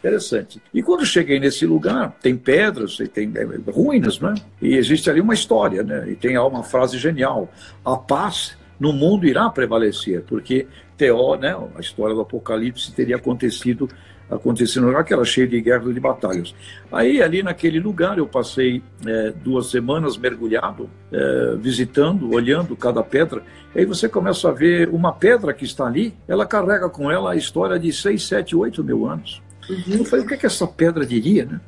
interessante. 0.04 0.62
E 0.74 0.84
quando 0.84 1.06
cheguei 1.06 1.40
nesse 1.40 1.66
lugar, 1.66 2.18
tem 2.22 2.36
pedras, 2.36 2.98
tem 3.14 3.32
é, 3.36 3.72
ruínas, 3.72 4.20
né? 4.20 4.36
E 4.62 4.76
existe 4.76 5.10
ali 5.10 5.22
uma 5.22 5.34
história, 5.34 5.82
né? 5.82 6.10
E 6.10 6.16
tem 6.16 6.38
uma 6.38 6.64
frase 6.64 6.98
genial: 6.98 7.50
a 7.86 7.96
paz 7.96 8.58
no 8.78 8.92
mundo 8.92 9.26
irá 9.26 9.50
prevalecer, 9.50 10.24
porque 10.24 10.68
Teó, 10.98 11.38
né, 11.38 11.56
a 11.76 11.80
história 11.80 12.14
do 12.14 12.22
Apocalipse 12.22 12.92
teria 12.94 13.16
acontecido 13.16 13.88
acontecendo 14.30 14.90
lá 14.90 15.04
que 15.04 15.14
era 15.14 15.24
cheio 15.24 15.48
de 15.48 15.62
guerras 15.62 15.90
e 15.90 15.94
de 15.94 16.00
batalhas. 16.00 16.56
Aí, 16.92 17.22
ali 17.22 17.44
naquele 17.44 17.80
lugar, 17.80 18.18
eu 18.18 18.26
passei 18.26 18.82
é, 19.06 19.32
duas 19.44 19.70
semanas 19.70 20.18
mergulhado, 20.18 20.90
é, 21.12 21.56
visitando, 21.58 22.34
olhando 22.34 22.76
cada 22.76 23.04
pedra. 23.04 23.44
Aí 23.76 23.86
você 23.86 24.10
começa 24.10 24.50
a 24.50 24.52
ver 24.52 24.90
uma 24.90 25.12
pedra 25.12 25.54
que 25.54 25.66
está 25.66 25.86
ali, 25.86 26.16
ela 26.28 26.48
carrega 26.48 26.90
com 26.90 27.12
ela 27.12 27.34
a 27.34 27.36
história 27.36 27.78
de 27.78 27.92
seis, 27.94 28.24
sete, 28.24 28.56
oito 28.56 28.84
mil 28.84 29.06
anos. 29.06 29.43
Uhum. 29.70 29.98
Eu 30.00 30.06
falei, 30.06 30.26
o 30.26 30.28
que, 30.28 30.34
é 30.34 30.38
que 30.38 30.46
essa 30.46 30.68
pedra 30.68 31.06
diria, 31.06 31.46
né? 31.46 31.62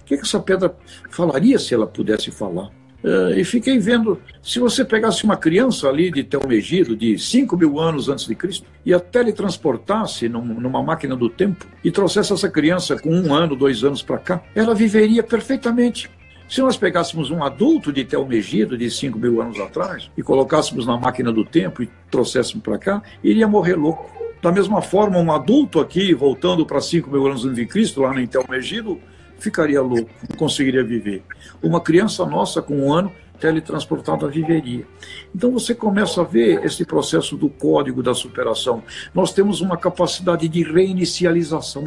O 0.00 0.04
que, 0.04 0.14
é 0.14 0.16
que 0.16 0.24
essa 0.24 0.40
pedra 0.40 0.74
falaria 1.10 1.58
se 1.58 1.74
ela 1.74 1.86
pudesse 1.86 2.30
falar? 2.30 2.70
Uh, 3.02 3.30
e 3.36 3.44
fiquei 3.44 3.78
vendo, 3.78 4.20
se 4.42 4.58
você 4.58 4.84
pegasse 4.84 5.22
uma 5.22 5.36
criança 5.36 5.88
ali 5.88 6.10
de 6.10 6.24
Telmegido, 6.24 6.96
de 6.96 7.16
5 7.16 7.56
mil 7.56 7.78
anos 7.78 8.08
antes 8.08 8.26
de 8.26 8.34
Cristo, 8.34 8.66
e 8.84 8.92
a 8.92 8.98
teletransportasse 8.98 10.28
num, 10.28 10.42
numa 10.42 10.82
máquina 10.82 11.14
do 11.14 11.28
tempo, 11.28 11.64
e 11.84 11.92
trouxesse 11.92 12.32
essa 12.32 12.48
criança 12.48 12.96
com 12.96 13.10
um 13.10 13.32
ano, 13.32 13.54
dois 13.54 13.84
anos 13.84 14.02
para 14.02 14.18
cá, 14.18 14.42
ela 14.54 14.74
viveria 14.74 15.22
perfeitamente. 15.22 16.10
Se 16.48 16.60
nós 16.60 16.76
pegássemos 16.76 17.30
um 17.30 17.44
adulto 17.44 17.92
de 17.92 18.04
Telmegido, 18.04 18.76
de 18.76 18.90
5 18.90 19.18
mil 19.18 19.40
anos 19.40 19.60
atrás, 19.60 20.10
e 20.16 20.22
colocássemos 20.22 20.86
na 20.86 20.96
máquina 20.96 21.30
do 21.30 21.44
tempo 21.44 21.82
e 21.82 21.90
trouxéssemos 22.10 22.64
para 22.64 22.78
cá, 22.78 23.02
iria 23.22 23.46
morrer 23.46 23.76
louco. 23.76 24.10
Da 24.40 24.52
mesma 24.52 24.80
forma, 24.80 25.18
um 25.18 25.32
adulto 25.32 25.80
aqui, 25.80 26.14
voltando 26.14 26.64
para 26.64 26.80
5 26.80 27.10
mil 27.10 27.26
anos 27.26 27.44
antes 27.44 27.56
de 27.56 27.66
Cristo, 27.66 28.02
lá 28.02 28.12
no 28.12 28.26
Telmegido, 28.26 29.00
ficaria 29.38 29.80
louco, 29.82 30.10
não 30.28 30.36
conseguiria 30.36 30.84
viver. 30.84 31.22
Uma 31.62 31.80
criança 31.80 32.24
nossa 32.24 32.62
com 32.62 32.86
um 32.86 32.92
ano 32.92 33.12
teletransportada 33.38 34.26
viveria. 34.28 34.86
Então 35.34 35.52
você 35.52 35.74
começa 35.74 36.20
a 36.20 36.24
ver 36.24 36.64
esse 36.64 36.84
processo 36.84 37.36
do 37.36 37.48
código 37.48 38.02
da 38.02 38.14
superação. 38.14 38.82
Nós 39.14 39.32
temos 39.32 39.60
uma 39.60 39.76
capacidade 39.76 40.48
de 40.48 40.62
reinicialização. 40.62 41.84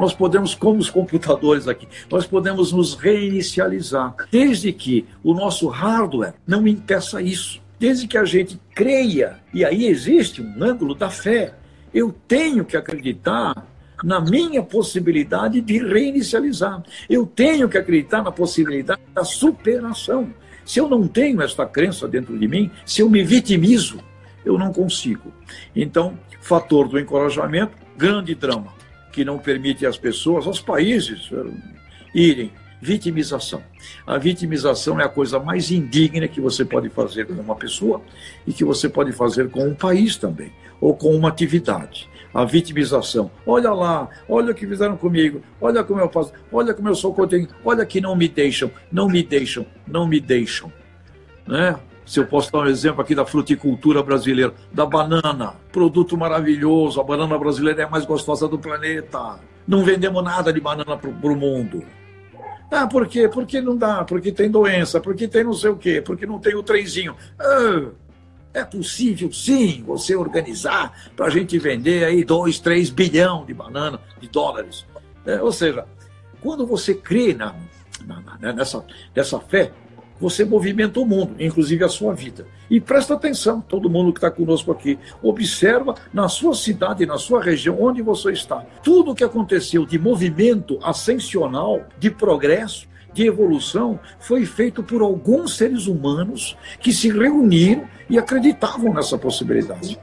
Nós 0.00 0.14
podemos, 0.14 0.54
como 0.54 0.78
os 0.78 0.90
computadores 0.90 1.68
aqui, 1.68 1.86
nós 2.10 2.26
podemos 2.26 2.72
nos 2.72 2.94
reinicializar, 2.94 4.14
desde 4.30 4.72
que 4.72 5.06
o 5.22 5.34
nosso 5.34 5.68
hardware 5.68 6.34
não 6.46 6.66
impeça 6.66 7.20
isso. 7.20 7.60
Desde 7.78 8.06
que 8.08 8.16
a 8.16 8.24
gente 8.24 8.58
creia, 8.74 9.38
e 9.52 9.64
aí 9.64 9.86
existe 9.86 10.40
um 10.40 10.64
ângulo 10.64 10.94
da 10.94 11.10
fé. 11.10 11.54
Eu 11.96 12.14
tenho 12.28 12.62
que 12.62 12.76
acreditar 12.76 13.66
na 14.04 14.20
minha 14.20 14.62
possibilidade 14.62 15.62
de 15.62 15.78
reinicializar. 15.78 16.82
Eu 17.08 17.24
tenho 17.24 17.70
que 17.70 17.78
acreditar 17.78 18.22
na 18.22 18.30
possibilidade 18.30 19.00
da 19.14 19.24
superação. 19.24 20.30
Se 20.62 20.78
eu 20.78 20.90
não 20.90 21.08
tenho 21.08 21.40
esta 21.40 21.64
crença 21.64 22.06
dentro 22.06 22.38
de 22.38 22.46
mim, 22.46 22.70
se 22.84 23.00
eu 23.00 23.08
me 23.08 23.24
vitimizo, 23.24 23.98
eu 24.44 24.58
não 24.58 24.74
consigo. 24.74 25.32
Então, 25.74 26.18
fator 26.42 26.86
do 26.86 27.00
encorajamento, 27.00 27.72
grande 27.96 28.34
drama, 28.34 28.74
que 29.10 29.24
não 29.24 29.38
permite 29.38 29.86
às 29.86 29.96
pessoas, 29.96 30.46
aos 30.46 30.60
países, 30.60 31.30
irem. 32.14 32.52
Vitimização. 32.80 33.62
A 34.06 34.18
vitimização 34.18 35.00
é 35.00 35.04
a 35.04 35.08
coisa 35.08 35.38
mais 35.38 35.70
indigna 35.70 36.28
que 36.28 36.40
você 36.40 36.64
pode 36.64 36.88
fazer 36.90 37.26
com 37.26 37.32
uma 37.34 37.56
pessoa 37.56 38.02
e 38.46 38.52
que 38.52 38.64
você 38.64 38.88
pode 38.88 39.12
fazer 39.12 39.50
com 39.50 39.66
um 39.66 39.74
país 39.74 40.16
também, 40.16 40.52
ou 40.80 40.94
com 40.94 41.14
uma 41.14 41.28
atividade 41.28 42.08
a 42.36 42.44
vitimização. 42.44 43.30
Olha 43.46 43.72
lá, 43.72 44.10
olha 44.28 44.52
o 44.52 44.54
que 44.54 44.66
fizeram 44.66 44.94
comigo, 44.94 45.40
olha 45.58 45.82
como 45.82 46.00
eu 46.00 46.10
faço, 46.10 46.32
olha 46.52 46.74
como 46.74 46.86
eu 46.86 46.94
sou 46.94 47.14
contente, 47.14 47.48
olha 47.64 47.86
que 47.86 47.98
não 47.98 48.14
me 48.14 48.28
deixam, 48.28 48.70
não 48.92 49.08
me 49.08 49.22
deixam, 49.22 49.64
não 49.86 50.06
me 50.06 50.20
deixam. 50.20 50.70
Né? 51.46 51.74
Se 52.04 52.20
eu 52.20 52.26
posso 52.26 52.52
dar 52.52 52.58
um 52.58 52.66
exemplo 52.66 53.00
aqui 53.00 53.14
da 53.14 53.24
fruticultura 53.24 54.02
brasileira, 54.02 54.52
da 54.70 54.84
banana, 54.84 55.54
produto 55.72 56.14
maravilhoso, 56.14 57.00
a 57.00 57.04
banana 57.04 57.38
brasileira 57.38 57.80
é 57.80 57.84
a 57.86 57.90
mais 57.90 58.04
gostosa 58.04 58.46
do 58.46 58.58
planeta. 58.58 59.40
Não 59.66 59.82
vendemos 59.82 60.22
nada 60.22 60.52
de 60.52 60.60
banana 60.60 60.94
para 60.94 61.08
o 61.08 61.36
mundo. 61.36 61.82
Ah, 62.70 62.86
por 62.86 63.06
quê? 63.06 63.28
Porque 63.28 63.60
não 63.60 63.76
dá, 63.76 64.04
porque 64.04 64.32
tem 64.32 64.50
doença, 64.50 65.00
porque 65.00 65.28
tem 65.28 65.44
não 65.44 65.52
sei 65.52 65.70
o 65.70 65.76
quê, 65.76 66.02
porque 66.04 66.26
não 66.26 66.38
tem 66.38 66.54
o 66.54 66.62
trenzinho. 66.62 67.14
Ah, 67.38 67.90
É 68.52 68.64
possível, 68.64 69.30
sim, 69.32 69.84
você 69.86 70.16
organizar 70.16 71.10
para 71.14 71.26
a 71.26 71.30
gente 71.30 71.58
vender 71.58 72.04
aí 72.04 72.24
2, 72.24 72.58
3 72.58 72.88
bilhão 72.88 73.44
de 73.44 73.52
banana, 73.52 74.00
de 74.18 74.28
dólares. 74.28 74.86
É, 75.26 75.42
ou 75.42 75.52
seja, 75.52 75.84
quando 76.40 76.66
você 76.66 76.94
crê 76.94 77.34
na, 77.34 77.54
na, 78.06 78.20
na, 78.22 78.38
né, 78.38 78.52
nessa, 78.54 78.82
nessa 79.14 79.38
fé, 79.40 79.72
você 80.20 80.44
movimenta 80.44 81.00
o 81.00 81.06
mundo, 81.06 81.34
inclusive 81.38 81.84
a 81.84 81.88
sua 81.88 82.14
vida. 82.14 82.46
E 82.70 82.80
presta 82.80 83.14
atenção, 83.14 83.60
todo 83.60 83.90
mundo 83.90 84.12
que 84.12 84.18
está 84.18 84.30
conosco 84.30 84.72
aqui, 84.72 84.98
observa 85.22 85.94
na 86.12 86.28
sua 86.28 86.54
cidade, 86.54 87.06
na 87.06 87.18
sua 87.18 87.42
região, 87.42 87.80
onde 87.80 88.02
você 88.02 88.32
está. 88.32 88.64
Tudo 88.82 89.12
o 89.12 89.14
que 89.14 89.24
aconteceu 89.24 89.84
de 89.86 89.98
movimento 89.98 90.78
ascensional, 90.82 91.84
de 91.98 92.10
progresso, 92.10 92.88
de 93.12 93.26
evolução 93.26 93.98
foi 94.18 94.44
feito 94.44 94.82
por 94.82 95.00
alguns 95.00 95.56
seres 95.56 95.86
humanos 95.86 96.56
que 96.78 96.92
se 96.92 97.10
reuniram 97.10 97.88
e 98.10 98.18
acreditavam 98.18 98.92
nessa 98.92 99.16
possibilidade. 99.16 99.98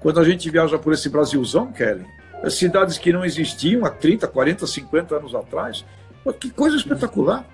Quando 0.00 0.20
a 0.20 0.24
gente 0.24 0.50
viaja 0.50 0.78
por 0.78 0.92
esse 0.92 1.08
Brasilzão, 1.08 1.72
Kelly, 1.72 2.04
cidades 2.50 2.98
que 2.98 3.12
não 3.12 3.24
existiam 3.24 3.84
há 3.84 3.90
30, 3.90 4.26
40, 4.26 4.66
50 4.66 5.16
anos 5.16 5.34
atrás, 5.34 5.84
que 6.40 6.50
coisa 6.50 6.76
espetacular. 6.76 7.46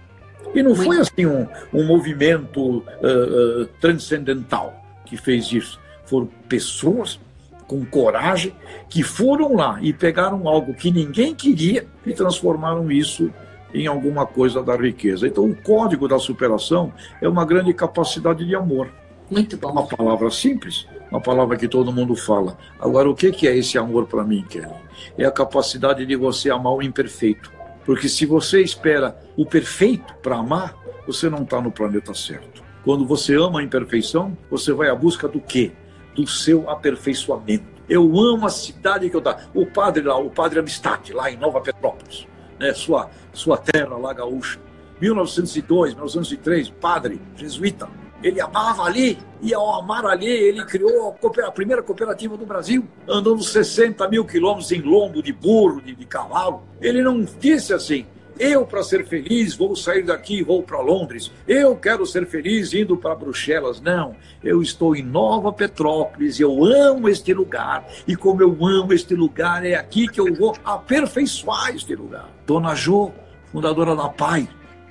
E 0.54 0.62
não 0.62 0.74
foi 0.74 0.98
assim 0.98 1.26
um, 1.26 1.46
um 1.72 1.84
movimento 1.86 2.78
uh, 2.78 3.62
uh, 3.62 3.66
transcendental 3.80 4.74
que 5.04 5.16
fez 5.16 5.52
isso. 5.52 5.80
Foram 6.04 6.28
pessoas 6.48 7.18
com 7.66 7.84
coragem 7.86 8.54
que 8.88 9.02
foram 9.02 9.54
lá 9.54 9.78
e 9.80 9.92
pegaram 9.92 10.46
algo 10.46 10.74
que 10.74 10.90
ninguém 10.90 11.34
queria 11.34 11.86
e 12.04 12.12
transformaram 12.12 12.90
isso 12.90 13.32
em 13.72 13.86
alguma 13.86 14.26
coisa 14.26 14.62
da 14.62 14.76
riqueza. 14.76 15.26
Então, 15.26 15.44
o 15.44 15.56
código 15.56 16.06
da 16.06 16.18
superação 16.18 16.92
é 17.20 17.28
uma 17.28 17.44
grande 17.44 17.72
capacidade 17.72 18.44
de 18.44 18.54
amor. 18.54 18.90
Muito 19.30 19.56
bom. 19.56 19.70
Uma 19.70 19.86
palavra 19.86 20.30
simples, 20.30 20.86
uma 21.10 21.20
palavra 21.20 21.56
que 21.56 21.66
todo 21.66 21.92
mundo 21.92 22.14
fala. 22.14 22.58
Agora, 22.78 23.08
o 23.08 23.14
que 23.14 23.48
é 23.48 23.56
esse 23.56 23.78
amor 23.78 24.06
para 24.06 24.22
mim, 24.24 24.44
Kelly? 24.48 24.68
É 25.16 25.24
a 25.24 25.30
capacidade 25.30 26.04
de 26.04 26.16
você 26.16 26.50
amar 26.50 26.74
o 26.74 26.82
imperfeito. 26.82 27.50
Porque 27.84 28.08
se 28.08 28.26
você 28.26 28.62
espera 28.62 29.16
o 29.36 29.44
perfeito 29.44 30.14
para 30.22 30.36
amar, 30.36 30.76
você 31.06 31.28
não 31.28 31.42
está 31.42 31.60
no 31.60 31.70
planeta 31.70 32.14
certo. 32.14 32.62
Quando 32.84 33.06
você 33.06 33.34
ama 33.34 33.60
a 33.60 33.62
imperfeição, 33.62 34.36
você 34.50 34.72
vai 34.72 34.88
à 34.88 34.94
busca 34.94 35.28
do 35.28 35.40
quê? 35.40 35.72
Do 36.14 36.26
seu 36.26 36.68
aperfeiçoamento. 36.68 37.64
Eu 37.88 38.04
amo 38.18 38.46
a 38.46 38.50
cidade 38.50 39.08
que 39.10 39.16
eu 39.16 39.20
tá. 39.20 39.48
O 39.54 39.66
padre 39.66 40.02
lá, 40.02 40.16
o 40.16 40.30
padre 40.30 40.58
Amistade, 40.58 41.12
lá 41.12 41.30
em 41.30 41.36
Nova 41.36 41.60
Petrópolis 41.60 42.26
né, 42.62 42.72
sua, 42.72 43.10
sua 43.32 43.58
terra 43.58 43.96
lá 43.96 44.12
gaúcha. 44.12 44.60
1902, 45.00 45.94
1903, 45.94 46.70
padre 46.70 47.20
jesuíta. 47.34 47.88
Ele 48.22 48.40
amava 48.40 48.84
ali, 48.84 49.18
e 49.40 49.52
ao 49.52 49.80
amar 49.80 50.06
ali, 50.06 50.30
ele 50.30 50.64
criou 50.64 51.16
a, 51.44 51.50
primeira 51.50 51.82
cooperativa 51.82 52.36
do 52.36 52.46
Brasil, 52.46 52.86
andando 53.08 53.42
60 53.42 54.08
mil 54.08 54.24
quilômetros 54.24 54.70
em 54.70 54.80
lombo 54.80 55.22
de 55.22 55.32
burro, 55.32 55.80
de, 55.80 55.94
de 55.94 56.06
cavalo. 56.06 56.62
Ele 56.80 57.02
não 57.02 57.24
disse 57.40 57.74
assim, 57.74 58.06
eu, 58.38 58.64
para 58.64 58.82
ser 58.82 59.06
feliz, 59.06 59.54
vou 59.54 59.76
sair 59.76 60.02
daqui 60.02 60.38
e 60.38 60.42
vou 60.42 60.62
para 60.62 60.80
Londres. 60.80 61.30
Eu 61.46 61.76
quero 61.76 62.06
ser 62.06 62.26
feliz 62.26 62.72
indo 62.72 62.96
para 62.96 63.14
Bruxelas. 63.14 63.80
Não, 63.80 64.16
eu 64.42 64.62
estou 64.62 64.96
em 64.96 65.02
Nova 65.02 65.52
Petrópolis, 65.52 66.40
eu 66.40 66.64
amo 66.64 67.08
este 67.08 67.34
lugar. 67.34 67.86
E 68.06 68.16
como 68.16 68.42
eu 68.42 68.56
amo 68.66 68.92
este 68.92 69.14
lugar, 69.14 69.64
é 69.64 69.74
aqui 69.74 70.08
que 70.08 70.20
eu 70.20 70.34
vou 70.34 70.56
aperfeiçoar 70.64 71.74
este 71.74 71.94
lugar. 71.94 72.28
Dona 72.46 72.74
Jo, 72.74 73.12
fundadora 73.52 73.94
da 73.94 74.08
PAI, 74.08 74.48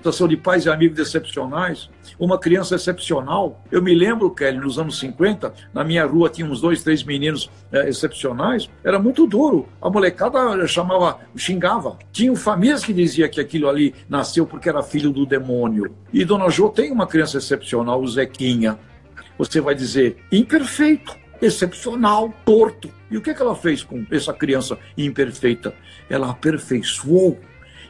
Associação 0.09 0.27
de 0.27 0.37
Pais 0.37 0.65
e 0.65 0.69
Amigos 0.69 0.99
Excepcionais, 0.99 1.89
uma 2.19 2.37
criança 2.37 2.75
excepcional. 2.75 3.63
Eu 3.71 3.81
me 3.81 3.93
lembro, 3.93 4.29
Kelly, 4.31 4.57
nos 4.57 4.77
anos 4.77 4.99
50, 4.99 5.53
na 5.73 5.83
minha 5.83 6.05
rua 6.05 6.29
tinha 6.29 6.47
uns 6.47 6.61
dois, 6.61 6.83
três 6.83 7.03
meninos 7.03 7.49
é, 7.71 7.87
excepcionais, 7.87 8.69
era 8.83 8.99
muito 8.99 9.25
duro. 9.27 9.67
A 9.81 9.89
molecada 9.89 10.67
chamava, 10.67 11.19
xingava. 11.35 11.97
Tinham 12.11 12.35
famílias 12.35 12.83
que 12.83 12.93
diziam 12.93 13.29
que 13.29 13.39
aquilo 13.39 13.69
ali 13.69 13.93
nasceu 14.09 14.45
porque 14.45 14.69
era 14.69 14.83
filho 14.83 15.11
do 15.11 15.25
demônio. 15.25 15.95
E 16.11 16.25
Dona 16.25 16.49
Jo 16.49 16.69
tem 16.69 16.91
uma 16.91 17.07
criança 17.07 17.37
excepcional, 17.37 18.01
o 18.01 18.07
Zequinha. 18.07 18.77
Você 19.37 19.61
vai 19.61 19.73
dizer, 19.73 20.17
imperfeito 20.31 21.15
excepcional, 21.41 22.33
torto. 22.45 22.91
E 23.09 23.17
o 23.17 23.21
que, 23.21 23.33
que 23.33 23.41
ela 23.41 23.55
fez 23.55 23.83
com 23.83 24.05
essa 24.11 24.31
criança 24.31 24.77
imperfeita? 24.97 25.73
Ela 26.09 26.29
aperfeiçoou 26.29 27.39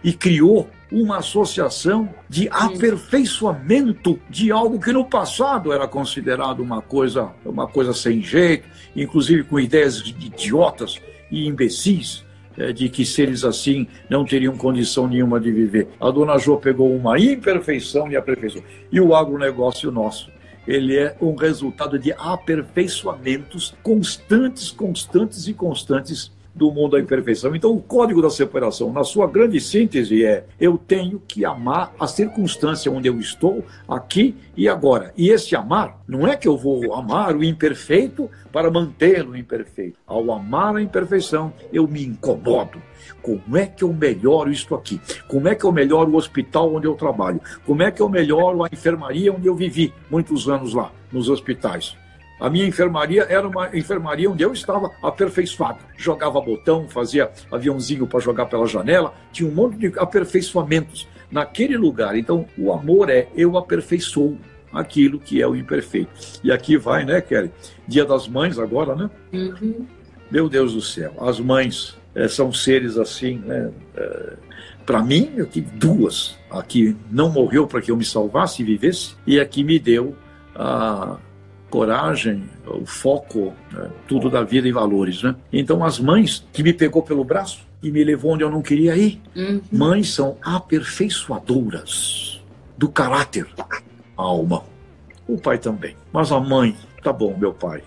e 0.04 0.14
criou 0.14 0.70
uma 0.92 1.18
associação 1.18 2.10
de 2.28 2.50
aperfeiçoamento 2.52 4.20
de 4.30 4.52
algo 4.52 4.80
que 4.80 4.92
no 4.92 5.06
passado 5.06 5.72
era 5.72 5.88
considerado 5.88 6.60
uma 6.60 6.82
coisa, 6.82 7.32
uma 7.46 7.68
coisa 7.68 7.94
sem 7.94 8.22
jeito, 8.22 8.68
inclusive 8.96 9.44
com 9.44 9.60
ideias 9.60 10.00
idiotas 10.00 11.00
e 11.32 11.48
imbecis 11.48 12.26
eh, 12.58 12.74
de 12.74 12.90
que 12.90 13.06
seres 13.06 13.46
assim 13.46 13.88
não 14.10 14.26
teriam 14.26 14.58
condição 14.58 15.08
nenhuma 15.08 15.40
de 15.40 15.52
viver. 15.52 15.88
A 16.00 16.12
dona 16.12 16.38
Jo 16.38 16.58
pegou 16.58 16.94
uma 16.94 17.18
imperfeição 17.18 18.12
e 18.12 18.18
aperfeiçoou. 18.18 18.64
E 18.92 19.00
o 19.00 19.16
agronegócio 19.16 19.90
nosso, 19.90 20.30
ele 20.68 20.98
é 20.98 21.16
um 21.22 21.36
resultado 21.36 21.98
de 21.98 22.12
aperfeiçoamentos 22.12 23.74
constantes, 23.82 24.70
constantes 24.70 25.48
e 25.48 25.54
constantes 25.54 26.32
do 26.54 26.72
mundo 26.72 26.92
da 26.92 27.00
imperfeição. 27.00 27.56
Então, 27.56 27.72
o 27.72 27.82
código 27.82 28.22
da 28.22 28.30
separação, 28.30 28.92
na 28.92 29.04
sua 29.04 29.28
grande 29.28 29.60
síntese, 29.60 30.24
é: 30.24 30.46
eu 30.60 30.78
tenho 30.78 31.22
que 31.28 31.46
amar 31.46 31.94
a 32.00 32.08
circunstância 32.08 32.92
onde 32.92 33.08
eu 33.08 33.20
estou, 33.20 33.64
aqui 33.88 34.36
e 34.56 34.68
agora. 34.68 35.14
E 35.18 35.30
esse 35.30 35.56
amar, 35.56 36.02
não 36.08 36.28
é 36.28 36.36
que 36.36 36.48
eu 36.48 36.58
vou 36.58 36.94
amar 36.94 37.36
o 37.36 37.44
imperfeito 37.44 38.30
para 38.52 38.70
mantê-lo 38.70 39.36
imperfeito. 39.36 39.98
Ao 40.06 40.32
amar 40.32 40.76
a 40.76 40.82
imperfeição, 40.82 41.54
eu 41.72 41.88
me 41.88 42.06
incomodo. 42.06 42.82
Como 43.22 43.58
é 43.58 43.66
que 43.66 43.84
eu 43.84 43.94
melhoro 43.94 44.52
isto 44.52 44.76
aqui? 44.76 45.00
Como 45.28 45.48
é 45.48 45.56
que 45.56 45.64
eu 45.64 45.72
melhoro 45.72 46.12
o 46.12 46.16
hospital 46.16 46.74
onde 46.74 46.88
eu 46.88 46.96
trabalho? 46.96 47.42
Como 47.66 47.82
é 47.82 47.92
que 47.92 48.02
eu 48.02 48.10
melhoro 48.10 48.64
a 48.64 48.70
enfermaria 48.72 49.34
onde 49.34 49.48
eu 49.48 49.56
vivi 49.56 49.94
muitos 50.10 50.50
anos 50.50 50.74
lá, 50.74 50.92
nos 51.12 51.30
hospitais? 51.30 52.01
A 52.42 52.50
minha 52.50 52.66
enfermaria 52.66 53.28
era 53.30 53.48
uma 53.48 53.70
enfermaria 53.78 54.28
onde 54.28 54.44
eu 54.44 54.52
estava 54.52 54.90
aperfeiçoado. 55.04 55.78
Jogava 55.96 56.42
botão, 56.42 56.90
fazia 56.90 57.30
aviãozinho 57.52 58.08
para 58.08 58.20
jogar 58.20 58.48
pela 58.48 58.66
janela, 58.66 59.14
tinha 59.32 59.48
um 59.48 59.54
monte 59.54 59.78
de 59.78 60.00
aperfeiçoamentos 60.00 61.08
naquele 61.30 61.78
lugar. 61.78 62.18
Então, 62.18 62.48
o 62.58 62.74
amor 62.74 63.12
é 63.12 63.28
eu 63.36 63.58
aperfeiçoo 63.58 64.40
aquilo 64.74 65.20
que 65.20 65.40
é 65.40 65.48
o 65.48 65.56
imperfeito. 65.56 66.12
E 66.44 66.52
aqui 66.52 66.78
vai, 66.78 67.06
né, 67.06 67.22
Kelly? 67.22 67.52
Dia 67.88 68.06
das 68.06 68.28
Mães 68.28 68.58
agora, 68.58 68.96
né? 68.96 69.10
Uhum. 69.32 69.86
Meu 70.32 70.50
Deus 70.50 70.74
do 70.74 70.82
céu, 70.82 71.14
as 71.20 71.40
mães 71.40 71.96
é, 72.16 72.28
são 72.28 72.52
seres 72.52 72.98
assim, 72.98 73.38
né? 73.46 73.70
É, 73.96 74.02
eh, 74.02 74.34
para 74.86 75.04
mim, 75.04 75.32
eu 75.36 75.46
tive 75.46 75.70
duas. 75.78 76.38
Aqui 76.50 76.96
não 77.12 77.30
morreu 77.30 77.68
para 77.68 77.82
que 77.82 77.92
eu 77.92 77.98
me 77.98 78.06
salvasse 78.06 78.62
e 78.62 78.66
vivesse, 78.66 79.16
e 79.28 79.40
aqui 79.40 79.64
me 79.64 79.78
deu 79.78 80.16
a 80.56 81.18
coragem, 81.72 82.44
o 82.68 82.86
foco, 82.86 83.54
né? 83.72 83.90
tudo 84.08 84.30
da 84.30 84.44
vida 84.44 84.68
e 84.68 84.72
valores, 84.72 85.24
né? 85.24 85.34
Então 85.52 85.84
as 85.84 86.00
mães 86.00 86.46
que 86.52 86.62
me 86.62 86.74
pegou 86.74 87.02
pelo 87.02 87.24
braço 87.24 87.66
e 87.82 87.90
me 87.90 88.04
levou 88.04 88.34
onde 88.34 88.44
eu 88.44 88.52
não 88.52 88.62
queria 88.62 88.96
ir, 88.96 89.20
uhum. 89.36 89.62
mães 89.72 90.14
são 90.14 90.38
aperfeiçoadoras 90.44 92.42
do 92.78 92.90
caráter, 92.90 93.48
alma. 94.16 94.64
O 95.28 95.38
pai 95.38 95.58
também, 95.58 95.96
mas 96.12 96.32
a 96.32 96.40
mãe, 96.40 96.76
tá 97.02 97.14
bom, 97.14 97.36
meu 97.38 97.54
pai. 97.54 97.82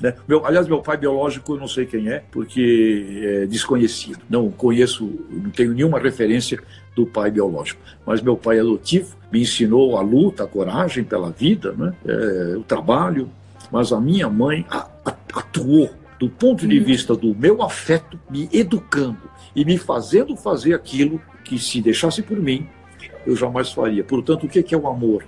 Né? 0.00 0.14
Meu, 0.26 0.44
aliás, 0.44 0.66
meu 0.66 0.80
pai 0.80 0.96
biológico 0.96 1.54
eu 1.54 1.60
não 1.60 1.68
sei 1.68 1.86
quem 1.86 2.08
é, 2.08 2.22
porque 2.30 3.20
é 3.22 3.46
desconhecido. 3.46 4.20
Não 4.28 4.50
conheço, 4.50 5.08
não 5.30 5.50
tenho 5.50 5.74
nenhuma 5.74 5.98
referência 5.98 6.60
do 6.98 7.06
pai 7.06 7.30
biológico. 7.30 7.80
Mas 8.04 8.20
meu 8.20 8.36
pai 8.36 8.58
adotivo 8.58 9.16
me 9.30 9.40
ensinou 9.42 9.96
a 9.96 10.00
luta, 10.00 10.42
a 10.42 10.46
coragem 10.48 11.04
pela 11.04 11.30
vida, 11.30 11.72
né? 11.72 11.94
É, 12.04 12.56
o 12.56 12.62
trabalho. 12.62 13.30
Mas 13.70 13.92
a 13.92 14.00
minha 14.00 14.28
mãe 14.28 14.66
atuou 15.32 15.90
do 16.18 16.28
ponto 16.28 16.66
de 16.66 16.80
vista 16.80 17.14
do 17.14 17.32
meu 17.36 17.62
afeto, 17.62 18.18
me 18.28 18.48
educando 18.52 19.30
e 19.54 19.64
me 19.64 19.78
fazendo 19.78 20.34
fazer 20.36 20.74
aquilo 20.74 21.20
que, 21.44 21.56
se 21.58 21.80
deixasse 21.80 22.20
por 22.20 22.36
mim, 22.36 22.66
eu 23.24 23.36
jamais 23.36 23.70
faria. 23.70 24.02
Portanto, 24.02 24.46
o 24.46 24.48
que 24.48 24.74
é 24.74 24.76
o 24.76 24.88
amor? 24.88 25.24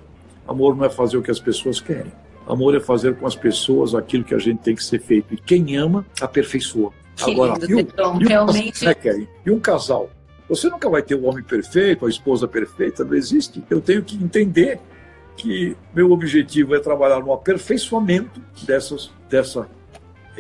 Amor 0.48 0.76
não 0.76 0.84
é 0.84 0.90
fazer 0.90 1.16
o 1.16 1.22
que 1.22 1.30
as 1.30 1.38
pessoas 1.38 1.80
querem. 1.80 2.12
Amor 2.48 2.74
é 2.74 2.80
fazer 2.80 3.14
com 3.14 3.26
as 3.26 3.36
pessoas 3.36 3.94
aquilo 3.94 4.24
que 4.24 4.34
a 4.34 4.38
gente 4.38 4.58
tem 4.58 4.74
que 4.74 4.82
ser 4.82 4.98
feito. 5.00 5.32
E 5.32 5.36
quem 5.36 5.76
ama, 5.76 6.04
aperfeiçoa. 6.20 6.90
Que 7.14 7.30
Agora, 7.30 7.52
lindo, 7.52 7.70
e, 7.70 7.74
um, 7.74 7.78
e, 7.78 8.24
um, 8.24 8.26
realmente... 8.26 8.84
Né, 8.84 8.94
e 9.46 9.50
um 9.50 9.60
casal 9.60 10.10
você 10.50 10.68
nunca 10.68 10.90
vai 10.90 11.00
ter 11.00 11.14
o 11.14 11.24
homem 11.26 11.44
perfeito, 11.44 12.04
a 12.04 12.08
esposa 12.08 12.48
perfeita, 12.48 13.04
não 13.04 13.14
existe. 13.14 13.62
Eu 13.70 13.80
tenho 13.80 14.02
que 14.02 14.16
entender 14.16 14.80
que 15.36 15.76
meu 15.94 16.10
objetivo 16.10 16.74
é 16.74 16.80
trabalhar 16.80 17.20
no 17.20 17.32
aperfeiçoamento 17.32 18.42
dessas, 18.64 19.12
dessa 19.28 19.68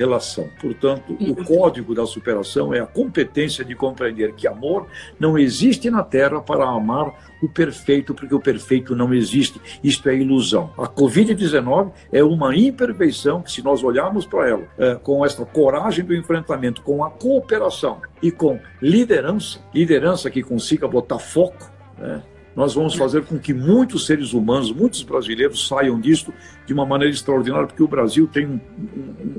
relação. 0.00 0.48
Portanto, 0.58 1.14
o 1.20 1.44
código 1.44 1.94
da 1.94 2.06
superação 2.06 2.72
é 2.72 2.80
a 2.80 2.86
competência 2.86 3.62
de 3.64 3.74
compreender 3.74 4.34
que 4.34 4.48
amor 4.48 4.86
não 5.18 5.38
existe 5.38 5.90
na 5.90 6.02
Terra 6.02 6.40
para 6.40 6.64
amar 6.64 7.12
o 7.42 7.48
perfeito, 7.48 8.14
porque 8.14 8.34
o 8.34 8.40
perfeito 8.40 8.96
não 8.96 9.12
existe. 9.12 9.60
Isto 9.84 10.08
é 10.08 10.16
ilusão. 10.16 10.72
A 10.78 10.86
Covid-19 10.88 11.92
é 12.12 12.24
uma 12.24 12.56
imperfeição 12.56 13.42
que, 13.42 13.52
se 13.52 13.62
nós 13.62 13.82
olharmos 13.84 14.24
para 14.24 14.48
ela 14.48 14.64
é, 14.78 14.94
com 14.94 15.24
esta 15.24 15.44
coragem 15.44 16.04
do 16.04 16.14
enfrentamento, 16.14 16.82
com 16.82 17.04
a 17.04 17.10
cooperação 17.10 18.00
e 18.22 18.30
com 18.30 18.58
liderança, 18.80 19.60
liderança 19.74 20.30
que 20.30 20.42
consiga 20.42 20.88
botar 20.88 21.18
foco, 21.18 21.70
né, 21.98 22.22
nós 22.54 22.74
vamos 22.74 22.94
fazer 22.94 23.24
com 23.24 23.38
que 23.38 23.54
muitos 23.54 24.06
seres 24.06 24.32
humanos, 24.32 24.72
muitos 24.72 25.02
brasileiros 25.02 25.66
saiam 25.66 26.00
disto 26.00 26.32
de 26.66 26.72
uma 26.72 26.84
maneira 26.84 27.12
extraordinária, 27.12 27.66
porque 27.66 27.82
o 27.82 27.88
Brasil 27.88 28.26
tem 28.26 28.46
um, 28.46 28.60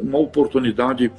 uma 0.04 0.18
oportunidade 0.18 1.12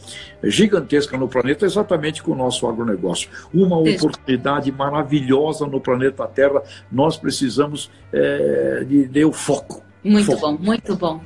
gigantesca 0.43 1.17
no 1.17 1.29
planeta, 1.29 1.65
exatamente 1.67 2.23
com 2.23 2.33
o 2.33 2.37
nosso 2.37 2.67
agronegócio. 2.67 3.29
Uma 3.53 3.79
oportunidade 3.79 4.71
maravilhosa 4.73 5.67
no 5.67 5.81
planeta 5.81 6.27
Terra. 6.27 6.63
Nós 6.91 7.17
precisamos 7.17 7.91
é, 8.13 8.85
de, 8.87 9.07
de 9.07 9.25
o 9.25 9.33
foco. 9.33 9.83
Muito 10.03 10.27
foco. 10.27 10.41
bom, 10.41 10.59
muito 10.59 10.97
bom. 10.97 11.21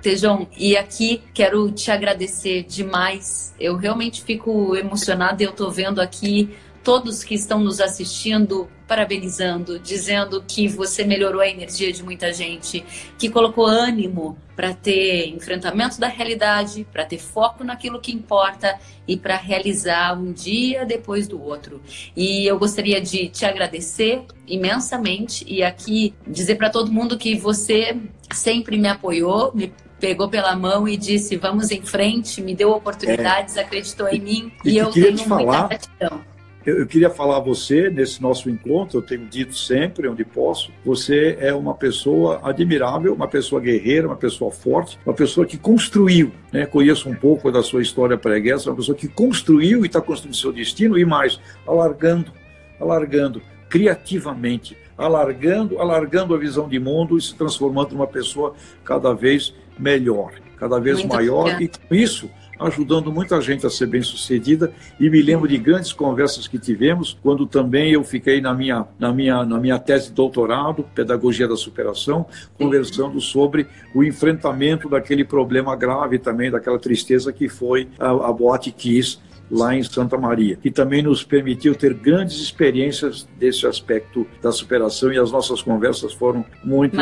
Tejão, 0.00 0.48
e 0.58 0.76
aqui 0.76 1.22
quero 1.32 1.70
te 1.70 1.90
agradecer 1.90 2.64
demais. 2.64 3.54
Eu 3.58 3.76
realmente 3.76 4.24
fico 4.24 4.74
emocionada. 4.76 5.42
Eu 5.42 5.50
estou 5.50 5.70
vendo 5.70 6.00
aqui 6.00 6.50
todos 6.82 7.24
que 7.24 7.34
estão 7.34 7.60
nos 7.60 7.80
assistindo 7.80 8.68
parabenizando, 8.92 9.78
dizendo 9.78 10.44
que 10.46 10.68
você 10.68 11.02
melhorou 11.02 11.40
a 11.40 11.48
energia 11.48 11.90
de 11.90 12.02
muita 12.02 12.30
gente, 12.30 12.84
que 13.18 13.30
colocou 13.30 13.64
ânimo 13.64 14.36
para 14.54 14.74
ter 14.74 15.28
enfrentamento 15.28 15.98
da 15.98 16.08
realidade, 16.08 16.86
para 16.92 17.06
ter 17.06 17.16
foco 17.16 17.64
naquilo 17.64 17.98
que 17.98 18.12
importa 18.12 18.78
e 19.08 19.16
para 19.16 19.34
realizar 19.34 20.12
um 20.12 20.30
dia 20.30 20.84
depois 20.84 21.26
do 21.26 21.42
outro. 21.42 21.80
E 22.14 22.44
eu 22.44 22.58
gostaria 22.58 23.00
de 23.00 23.28
te 23.28 23.46
agradecer 23.46 24.26
imensamente 24.46 25.42
e 25.48 25.62
aqui 25.62 26.14
dizer 26.26 26.56
para 26.56 26.68
todo 26.68 26.92
mundo 26.92 27.16
que 27.16 27.34
você 27.34 27.96
sempre 28.30 28.76
me 28.76 28.88
apoiou, 28.88 29.52
me 29.54 29.72
pegou 29.98 30.28
pela 30.28 30.54
mão 30.54 30.86
e 30.86 30.98
disse: 30.98 31.36
"Vamos 31.36 31.70
em 31.70 31.80
frente", 31.80 32.42
me 32.42 32.54
deu 32.54 32.70
oportunidades, 32.72 33.56
é. 33.56 33.62
acreditou 33.62 34.06
em 34.08 34.20
mim 34.20 34.52
e, 34.62 34.72
e 34.72 34.76
eu 34.76 34.90
tenho 34.90 35.26
muita 35.26 35.68
gratidão 35.68 36.31
eu, 36.64 36.78
eu, 36.78 36.86
queria 36.86 37.10
falar 37.10 37.38
a 37.38 37.40
você 37.40 37.90
nesse 37.90 38.22
nosso 38.22 38.48
encontro, 38.48 38.98
eu 38.98 39.02
tenho 39.02 39.26
dito 39.26 39.54
sempre, 39.54 40.08
onde 40.08 40.24
posso, 40.24 40.70
você 40.84 41.36
é 41.40 41.52
uma 41.54 41.74
pessoa 41.74 42.40
admirável, 42.42 43.12
uma 43.14 43.28
pessoa 43.28 43.60
guerreira, 43.60 44.06
uma 44.06 44.16
pessoa 44.16 44.50
forte, 44.50 44.98
uma 45.04 45.14
pessoa 45.14 45.46
que 45.46 45.56
construiu, 45.56 46.32
né? 46.52 46.66
conheço 46.66 47.08
um 47.08 47.14
pouco 47.14 47.50
da 47.50 47.62
sua 47.62 47.82
história 47.82 48.16
preguiça, 48.16 48.70
uma 48.70 48.76
pessoa 48.76 48.96
que 48.96 49.08
construiu 49.08 49.84
e 49.84 49.86
está 49.86 50.00
construindo 50.00 50.36
seu 50.36 50.52
destino 50.52 50.98
e 50.98 51.04
mais, 51.04 51.40
alargando, 51.66 52.32
alargando, 52.80 53.42
criativamente, 53.68 54.76
alargando, 54.96 55.80
alargando 55.80 56.34
a 56.34 56.38
visão 56.38 56.68
de 56.68 56.78
mundo 56.78 57.16
e 57.16 57.22
se 57.22 57.34
transformando 57.34 57.92
numa 57.92 58.06
pessoa 58.06 58.54
cada 58.84 59.12
vez 59.12 59.54
melhor, 59.78 60.32
cada 60.56 60.78
vez 60.78 60.98
Muito 60.98 61.12
maior, 61.12 61.60
e 61.60 61.68
com 61.68 61.94
isso 61.94 62.30
ajudando 62.66 63.12
muita 63.12 63.40
gente 63.40 63.66
a 63.66 63.70
ser 63.70 63.86
bem 63.86 64.02
sucedida 64.02 64.72
e 64.98 65.08
me 65.10 65.20
lembro 65.22 65.48
de 65.48 65.58
grandes 65.58 65.92
conversas 65.92 66.46
que 66.46 66.58
tivemos 66.58 67.18
quando 67.22 67.46
também 67.46 67.92
eu 67.92 68.04
fiquei 68.04 68.40
na 68.40 68.54
minha, 68.54 68.86
na 68.98 69.12
minha, 69.12 69.44
na 69.44 69.58
minha 69.58 69.78
tese 69.78 70.08
de 70.08 70.14
doutorado, 70.14 70.84
Pedagogia 70.94 71.48
da 71.48 71.56
Superação, 71.56 72.26
conversando 72.58 73.20
sobre 73.20 73.66
o 73.94 74.02
enfrentamento 74.02 74.88
daquele 74.88 75.24
problema 75.24 75.74
grave 75.76 76.18
também, 76.18 76.50
daquela 76.50 76.78
tristeza 76.78 77.32
que 77.32 77.48
foi 77.48 77.88
a, 77.98 78.10
a 78.10 78.32
Boate 78.32 78.70
Kiss 78.70 79.18
lá 79.50 79.76
em 79.76 79.82
Santa 79.82 80.16
Maria, 80.16 80.56
que 80.56 80.70
também 80.70 81.02
nos 81.02 81.22
permitiu 81.22 81.74
ter 81.74 81.92
grandes 81.92 82.40
experiências 82.40 83.28
desse 83.38 83.66
aspecto 83.66 84.26
da 84.40 84.50
superação 84.50 85.12
e 85.12 85.18
as 85.18 85.30
nossas 85.30 85.60
conversas 85.60 86.14
foram 86.14 86.44
muito, 86.64 86.96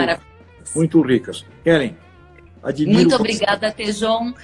muito 0.75 1.01
ricas. 1.01 1.45
Ellen, 1.65 1.97
admiro... 2.63 2.99
Muito 2.99 3.15
obrigada, 3.15 3.71
Tejon. 3.71 4.35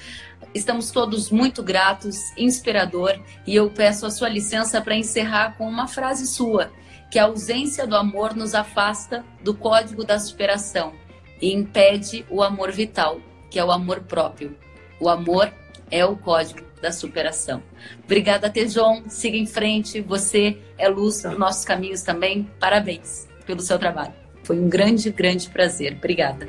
Estamos 0.57 0.91
todos 0.91 1.31
muito 1.31 1.63
gratos, 1.63 2.17
inspirador, 2.35 3.21
e 3.47 3.55
eu 3.55 3.69
peço 3.69 4.07
a 4.07 4.11
sua 4.11 4.31
licença 4.31 4.81
para 4.81 4.97
encerrar 4.97 5.55
com 5.59 5.69
uma 5.69 5.87
frase 5.87 6.27
sua, 6.27 6.73
que 7.11 7.19
a 7.19 7.25
ausência 7.25 7.87
do 7.87 7.95
amor 7.95 8.35
nos 8.35 8.55
afasta 8.55 9.23
do 9.45 9.53
código 9.53 10.03
da 10.03 10.19
superação 10.19 10.95
e 11.43 11.53
impede 11.53 12.25
o 12.31 12.43
amor 12.43 12.73
vital, 12.73 13.21
que 13.51 13.59
é 13.59 13.65
o 13.65 13.71
amor 13.71 14.05
próprio. 14.05 14.57
O 14.99 15.11
amor 15.11 15.53
é 15.91 16.07
o 16.07 16.17
código 16.17 16.63
da 16.81 16.91
superação. 16.91 17.63
Obrigada, 18.03 18.49
Tejon. 18.49 19.03
Siga 19.09 19.37
em 19.37 19.47
frente. 19.47 20.01
Você 20.01 20.57
é 20.79 20.89
luz 20.89 21.21
dos 21.21 21.39
nossos 21.39 21.67
caminhos 21.67 22.01
também. 22.01 22.51
Parabéns 22.59 23.29
pelo 23.45 23.61
seu 23.61 23.79
trabalho. 23.79 24.15
Foi 24.43 24.59
um 24.59 24.71
grande, 24.71 25.11
grande 25.11 25.51
prazer. 25.51 25.97
Obrigada. 25.99 26.49